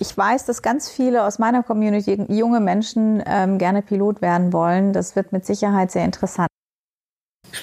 ich 0.00 0.16
weiß, 0.16 0.46
dass 0.46 0.62
ganz 0.62 0.88
viele 0.88 1.24
aus 1.24 1.38
meiner 1.38 1.62
Community, 1.62 2.24
junge 2.28 2.60
Menschen, 2.60 3.22
ähm, 3.26 3.58
gerne 3.58 3.82
Pilot 3.82 4.22
werden 4.22 4.52
wollen. 4.52 4.92
Das 4.92 5.14
wird 5.14 5.30
mit 5.30 5.44
Sicherheit 5.44 5.92
sehr 5.92 6.04
interessant. 6.04 6.48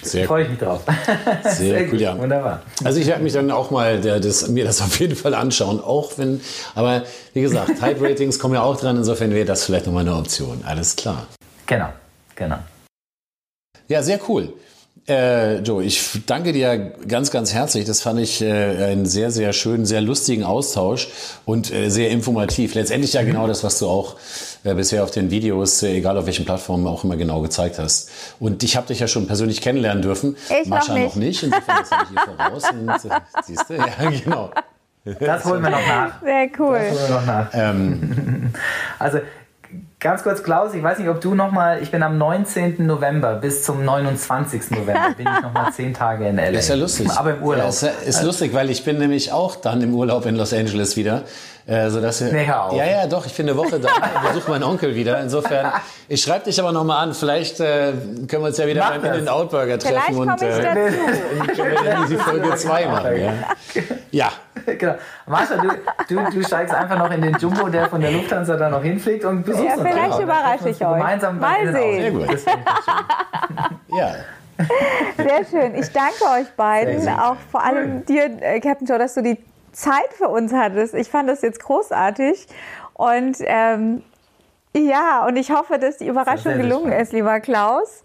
Sehr 0.03 0.27
freue 0.27 0.43
ich 0.43 0.49
mich 0.49 0.59
drauf. 0.59 0.81
Sehr, 1.43 1.53
Sehr 1.53 1.85
gut, 1.85 1.99
ja. 1.99 2.17
Wunderbar. 2.17 2.61
Also 2.83 2.99
ich 2.99 3.07
werde 3.07 3.23
mich 3.23 3.31
dann 3.31 3.49
auch 3.51 3.71
mal 3.71 4.01
der, 4.01 4.19
das, 4.19 4.49
mir 4.49 4.65
das 4.65 4.81
auf 4.83 4.99
jeden 4.99 5.15
Fall 5.15 5.33
anschauen, 5.33 5.81
auch 5.81 6.17
wenn, 6.17 6.41
aber 6.75 7.03
wie 7.33 7.41
gesagt, 7.41 7.69
Type 7.79 8.01
Ratings 8.01 8.37
kommen 8.37 8.53
ja 8.53 8.61
auch 8.61 8.77
dran, 8.77 8.97
insofern 8.97 9.31
wäre 9.33 9.45
das 9.45 9.63
vielleicht 9.63 9.85
nochmal 9.85 10.01
eine 10.01 10.15
Option. 10.15 10.63
Alles 10.65 10.95
klar. 10.95 11.27
Genau, 11.65 11.89
genau. 12.35 12.57
Ja, 13.87 14.03
sehr 14.03 14.19
cool. 14.27 14.53
Äh, 15.09 15.59
Joe, 15.59 15.81
ich 15.83 16.25
danke 16.25 16.51
dir 16.51 16.91
ganz, 17.07 17.31
ganz 17.31 17.53
herzlich. 17.53 17.85
Das 17.85 18.01
fand 18.01 18.19
ich 18.19 18.41
äh, 18.41 18.51
einen 18.51 19.05
sehr, 19.05 19.31
sehr 19.31 19.53
schönen, 19.53 19.85
sehr 19.85 20.01
lustigen 20.01 20.43
Austausch 20.43 21.07
und 21.45 21.71
äh, 21.71 21.89
sehr 21.89 22.09
informativ. 22.09 22.75
Letztendlich 22.75 23.13
ja 23.13 23.23
genau 23.23 23.47
das, 23.47 23.63
was 23.63 23.79
du 23.79 23.87
auch 23.87 24.17
äh, 24.65 24.73
bisher 24.73 25.05
auf 25.05 25.11
den 25.11 25.31
Videos, 25.31 25.81
äh, 25.81 25.95
egal 25.95 26.17
auf 26.17 26.25
welchen 26.25 26.43
Plattformen, 26.43 26.85
auch 26.87 27.05
immer 27.05 27.15
genau 27.15 27.39
gezeigt 27.39 27.79
hast. 27.79 28.09
Und 28.41 28.63
ich 28.63 28.75
habe 28.75 28.87
dich 28.87 28.99
ja 28.99 29.07
schon 29.07 29.27
persönlich 29.27 29.61
kennenlernen 29.61 30.01
dürfen. 30.01 30.35
Ich 30.61 30.67
Mascha 30.67 30.91
noch 30.91 30.99
nicht. 30.99 31.15
noch 31.15 31.15
nicht. 31.15 31.43
Insofern 31.43 31.77
das 31.79 31.89
ich 31.89 32.09
hier 32.09 32.35
voraus. 32.35 32.63
Und, 32.69 33.11
äh, 33.11 33.19
siehst 33.45 33.69
du? 33.69 33.73
Ja, 33.75 34.09
genau. 34.25 34.51
Das 35.21 35.45
holen 35.45 35.63
wir 35.63 35.69
noch 35.69 35.87
nach. 35.87 36.21
Sehr 36.21 36.49
cool. 36.59 36.79
Das 36.79 36.99
holen 36.99 37.07
wir 37.07 37.15
noch 37.15 37.25
nach. 37.25 37.49
Ähm. 37.53 38.53
Also 38.99 39.19
Ganz 40.07 40.23
kurz, 40.23 40.41
Klaus, 40.41 40.73
ich 40.73 40.81
weiß 40.81 40.99
nicht, 40.99 41.09
ob 41.09 41.19
du 41.19 41.35
nochmal, 41.35 41.83
ich 41.83 41.91
bin 41.91 42.01
am 42.01 42.17
19. 42.17 42.85
November 42.85 43.35
bis 43.35 43.63
zum 43.63 43.83
29. 43.83 44.71
November, 44.71 45.13
bin 45.17 45.27
ich 45.27 45.41
nochmal 45.43 45.73
zehn 45.73 45.93
Tage 45.93 46.29
in 46.29 46.37
LA. 46.37 46.51
Das 46.51 46.61
ist 46.61 46.69
ja 46.69 46.75
lustig. 46.75 47.11
Aber 47.11 47.35
im 47.35 47.43
Urlaub. 47.43 47.63
Ja, 47.65 47.67
ist, 47.67 47.83
ist 47.83 48.23
lustig, 48.23 48.53
weil 48.53 48.69
ich 48.69 48.85
bin 48.85 48.99
nämlich 48.99 49.33
auch 49.33 49.57
dann 49.57 49.81
im 49.81 49.93
Urlaub 49.93 50.25
in 50.25 50.37
Los 50.37 50.53
Angeles 50.53 50.95
wieder. 50.95 51.23
Äh, 51.67 51.89
sodass 51.89 52.23
wir, 52.23 52.43
Ja, 52.43 52.71
ja, 52.71 53.07
doch, 53.07 53.25
ich 53.25 53.35
bin 53.35 53.49
eine 53.49 53.57
Woche 53.57 53.77
da 53.77 53.89
und 54.15 54.33
besuche 54.33 54.51
meinen 54.51 54.63
Onkel 54.63 54.95
wieder. 54.95 55.19
Insofern, 55.19 55.73
ich 56.07 56.21
schreibe 56.21 56.45
dich 56.45 56.57
aber 56.61 56.71
nochmal 56.71 57.03
an. 57.03 57.13
Vielleicht 57.13 57.59
äh, 57.59 57.91
können 58.25 58.41
wir 58.41 58.47
uns 58.47 58.57
ja 58.57 58.67
wieder 58.67 58.79
Mach 58.79 58.91
beim 58.91 59.03
In-N-Out-Burger 59.03 59.77
treffen 59.77 60.15
und, 60.15 60.41
äh, 60.41 60.91
und 61.39 61.47
können 61.55 61.71
wir 61.71 61.83
dann 61.83 62.07
die 62.07 62.15
Folge 62.15 62.55
2 62.55 62.85
machen. 62.85 63.17
Ja. 63.17 63.33
ja. 64.11 64.31
genau. 64.77 64.95
Marsha, 65.25 65.57
du, 65.57 65.67
du, 66.07 66.31
du, 66.31 66.41
steigst 66.41 66.73
einfach 66.73 66.97
noch 66.97 67.11
in 67.11 67.21
den 67.21 67.35
Jumbo, 67.37 67.67
der 67.67 67.89
von 67.89 67.99
der 67.99 68.11
Lufthansa 68.11 68.55
da 68.55 68.69
noch 68.69 68.83
hinfliegt 68.83 69.25
und 69.25 69.43
besuchst 69.43 69.65
ja, 69.65 69.73
uns. 69.73 69.89
Vielleicht 69.89 70.19
überrasche 70.19 70.69
ich 70.69 70.85
euch. 70.85 70.97
Gemeinsam 70.97 71.37
Mal 71.37 71.73
sehen. 71.73 72.01
Sehr 72.01 72.11
gut. 72.11 72.27
ja. 73.89 74.15
Sehr 75.17 75.45
schön. 75.51 75.75
Ich 75.75 75.91
danke 75.91 76.23
euch 76.39 76.47
beiden, 76.55 77.09
auch 77.09 77.35
vor 77.51 77.61
allem 77.61 78.05
dir, 78.05 78.29
äh, 78.39 78.61
Captain 78.61 78.87
Joe, 78.87 78.97
dass 78.97 79.13
du 79.15 79.21
die 79.21 79.37
Zeit 79.77 80.13
für 80.13 80.27
uns 80.27 80.53
hattest. 80.53 80.93
Ich 80.93 81.09
fand 81.09 81.29
das 81.29 81.41
jetzt 81.41 81.61
großartig. 81.61 82.47
Und 82.93 83.37
ähm, 83.41 84.03
ja, 84.75 85.25
und 85.25 85.37
ich 85.37 85.51
hoffe, 85.51 85.77
dass 85.77 85.97
die 85.97 86.07
Überraschung 86.07 86.57
gelungen 86.57 86.91
ist, 86.91 87.13
lieber 87.13 87.39
Klaus. 87.39 88.03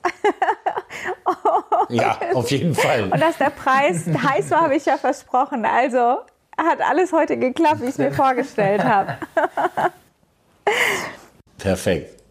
ja, 1.89 2.18
auf 2.35 2.51
jeden 2.51 2.75
Fall. 2.75 3.05
Und 3.05 3.20
dass 3.20 3.39
der 3.39 3.51
Preis 3.51 4.07
heiß 4.07 4.51
war, 4.51 4.62
habe 4.62 4.77
ich 4.77 4.85
ja 4.85 4.99
versprochen. 4.99 5.64
Also 5.64 6.18
hat 6.59 6.81
alles 6.81 7.12
heute 7.12 7.39
geklappt, 7.39 7.81
wie 7.81 7.85
ich 7.85 7.91
es 7.91 7.99
mir 7.99 8.12
vorgestellt 8.12 8.85
habe. 8.85 9.16
Perfekt. 11.59 12.22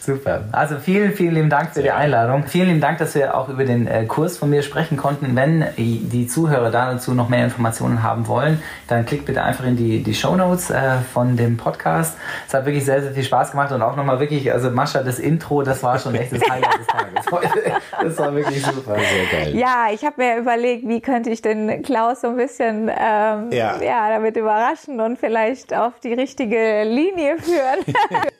Super. 0.00 0.44
Also 0.52 0.78
vielen, 0.78 1.12
vielen 1.12 1.34
lieben 1.34 1.50
Dank 1.50 1.74
für 1.74 1.82
die 1.82 1.90
Einladung. 1.90 2.44
Vielen 2.46 2.68
lieben 2.68 2.80
Dank, 2.80 2.98
dass 2.98 3.14
wir 3.14 3.36
auch 3.36 3.48
über 3.48 3.64
den 3.64 3.86
äh, 3.86 4.06
Kurs 4.06 4.38
von 4.38 4.50
mir 4.50 4.62
sprechen 4.62 4.96
konnten. 4.96 5.36
Wenn 5.36 5.64
die 5.76 6.26
Zuhörer 6.26 6.70
dazu 6.70 7.14
noch 7.14 7.28
mehr 7.28 7.44
Informationen 7.44 8.02
haben 8.02 8.26
wollen, 8.26 8.62
dann 8.88 9.04
klickt 9.04 9.26
bitte 9.26 9.42
einfach 9.42 9.64
in 9.64 9.76
die, 9.76 10.02
die 10.02 10.14
Show 10.14 10.34
Notes 10.34 10.70
äh, 10.70 10.98
von 11.12 11.36
dem 11.36 11.56
Podcast. 11.56 12.16
Es 12.48 12.54
hat 12.54 12.64
wirklich 12.64 12.84
sehr, 12.84 13.02
sehr 13.02 13.12
viel 13.12 13.22
Spaß 13.22 13.50
gemacht 13.50 13.72
und 13.72 13.82
auch 13.82 13.96
nochmal 13.96 14.18
wirklich, 14.20 14.50
also 14.50 14.70
Mascha, 14.70 15.02
das 15.02 15.18
Intro, 15.18 15.62
das 15.62 15.82
war 15.82 15.98
schon 15.98 16.14
echt 16.14 16.32
das 16.32 16.42
Highlight 16.48 16.78
des 16.78 16.86
Tages 16.86 17.30
heute. 17.30 17.72
Das 18.02 18.16
war 18.16 18.34
wirklich 18.34 18.64
super. 18.64 18.96
Sehr 18.96 19.40
geil. 19.40 19.56
Ja, 19.56 19.88
ich 19.92 20.04
habe 20.04 20.14
mir 20.16 20.38
überlegt, 20.38 20.88
wie 20.88 21.00
könnte 21.00 21.28
ich 21.28 21.42
den 21.42 21.82
Klaus 21.82 22.22
so 22.22 22.28
ein 22.28 22.36
bisschen 22.36 22.88
ähm, 22.88 23.52
ja. 23.52 23.80
ja, 23.82 24.08
damit 24.08 24.36
überraschen 24.36 25.00
und 25.00 25.18
vielleicht 25.18 25.74
auf 25.74 26.00
die 26.00 26.14
richtige 26.14 26.84
Linie 26.84 27.36
führen. 27.38 27.84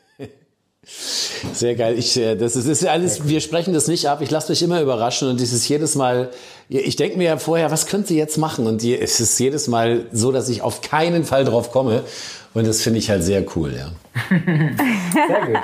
Sehr 0.83 1.75
geil. 1.75 1.99
Ich, 1.99 2.17
äh, 2.17 2.37
das 2.37 2.57
ist, 2.57 2.67
ist 2.67 2.87
alles, 2.87 3.29
wir 3.29 3.41
sprechen 3.41 3.75
das 3.75 3.87
nicht 3.87 4.09
ab. 4.09 4.21
Ich 4.23 4.31
lasse 4.31 4.51
mich 4.51 4.63
immer 4.63 4.81
überraschen 4.81 5.29
und 5.29 5.41
es 5.41 5.53
ist 5.53 5.69
jedes 5.69 5.95
Mal, 5.95 6.31
ich 6.69 6.97
denke 6.97 7.19
mir 7.19 7.25
ja 7.25 7.37
vorher, 7.37 7.71
was 7.71 7.87
könnte 7.87 8.09
sie 8.09 8.17
jetzt 8.17 8.39
machen? 8.39 8.67
Und 8.67 8.83
die, 8.83 8.99
es 8.99 9.21
ist 9.21 9.39
jedes 9.39 9.69
Mal 9.69 10.07
so, 10.13 10.33
dass 10.33 10.49
ich 10.49 10.63
auf 10.63 10.81
keinen 10.81 11.25
Fall 11.25 11.45
drauf 11.45 11.71
komme. 11.71 12.05
Und 12.55 12.67
das 12.67 12.83
finde 12.83 12.99
ich 12.99 13.11
halt 13.11 13.23
sehr 13.23 13.45
cool, 13.55 13.75
ja. 13.77 13.93
sehr 14.29 15.47
gut. 15.47 15.59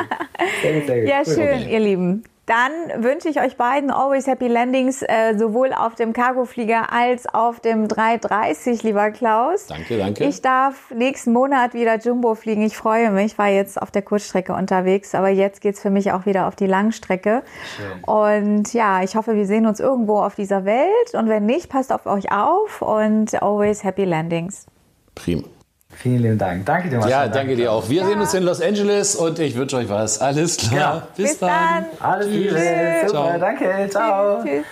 Sehr 0.63 0.75
gut, 0.75 0.87
sehr 0.87 1.01
gut. 1.01 1.09
Ja, 1.09 1.25
schön, 1.25 1.63
okay. 1.63 1.73
ihr 1.73 1.81
Lieben. 1.81 2.25
Dann 2.47 2.71
wünsche 3.03 3.29
ich 3.29 3.41
euch 3.41 3.57
beiden 3.57 3.91
always 3.91 4.29
happy 4.29 4.47
landings, 4.47 5.03
äh, 5.03 5.37
sowohl 5.37 5.73
auf 5.73 5.97
dem 5.97 6.13
Cargoflieger 6.13 6.93
als 6.93 7.27
auf 7.27 7.59
dem 7.59 7.89
330, 7.89 8.85
lieber 8.85 9.11
Klaus. 9.11 9.67
Danke, 9.67 9.99
danke. 9.99 10.25
Ich 10.25 10.43
darf 10.43 10.93
nächsten 10.93 11.33
Monat 11.33 11.75
wieder 11.75 11.99
Jumbo 11.99 12.37
fliegen. 12.37 12.63
Ich 12.63 12.77
freue 12.77 13.11
mich. 13.11 13.27
Ich 13.27 13.39
war 13.39 13.49
jetzt 13.49 13.83
auf 13.83 13.91
der 13.91 14.03
Kurzstrecke 14.03 14.55
unterwegs, 14.55 15.17
aber 15.17 15.29
jetzt 15.29 15.61
geht's 15.61 15.81
für 15.81 15.91
mich 15.91 16.13
auch 16.13 16.25
wieder 16.25 16.47
auf 16.47 16.55
die 16.55 16.67
Langstrecke. 16.67 17.43
Schön. 17.77 18.05
Und 18.05 18.73
ja, 18.73 19.03
ich 19.03 19.17
hoffe, 19.17 19.35
wir 19.35 19.47
sehen 19.47 19.67
uns 19.67 19.81
irgendwo 19.81 20.21
auf 20.21 20.37
dieser 20.37 20.65
Welt. 20.65 21.15
Und 21.15 21.29
wenn 21.29 21.47
nicht, 21.47 21.69
passt 21.69 21.93
auf 21.93 22.07
euch 22.07 22.31
auf 22.31 22.81
und 22.81 23.43
always 23.43 23.83
happy 23.83 24.05
landings. 24.05 24.67
Prima. 25.17 25.43
Vielen 25.97 26.23
lieben 26.23 26.39
Dank. 26.39 26.67
Danke 26.67 26.91
dir, 26.91 26.97
Marcel. 26.97 27.11
Ja, 27.11 27.21
danke, 27.23 27.39
danke 27.39 27.57
dir 27.57 27.73
auch. 27.73 27.89
Wir 27.89 28.03
ja. 28.03 28.07
sehen 28.07 28.21
uns 28.21 28.35
in 28.35 28.43
Los 28.43 28.61
Angeles 28.61 29.17
und 29.17 29.39
ich 29.39 29.57
wünsche 29.57 29.77
euch 29.77 29.89
was. 29.89 30.21
Alles 30.21 30.57
klar. 30.57 30.73
Ja. 30.73 31.09
Bis, 31.17 31.31
Bis, 31.31 31.39
dann. 31.39 31.87
dann. 31.99 32.11
Alles 32.11 32.29
Liebe. 32.29 32.51
Super. 33.07 33.09
Ciao. 33.09 33.39
Danke. 33.39 33.89
Ciao. 33.91 34.45
Tschüss. 34.45 34.65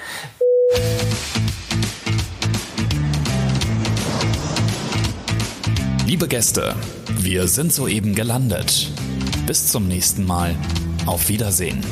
Liebe 6.06 6.28
Gäste, 6.28 6.74
wir 7.18 7.48
sind 7.48 7.72
soeben 7.72 8.14
gelandet. 8.14 8.90
Bis 9.46 9.68
zum 9.68 9.88
nächsten 9.88 10.26
Mal. 10.26 10.54
Auf 11.06 11.28
Wiedersehen. 11.28 11.82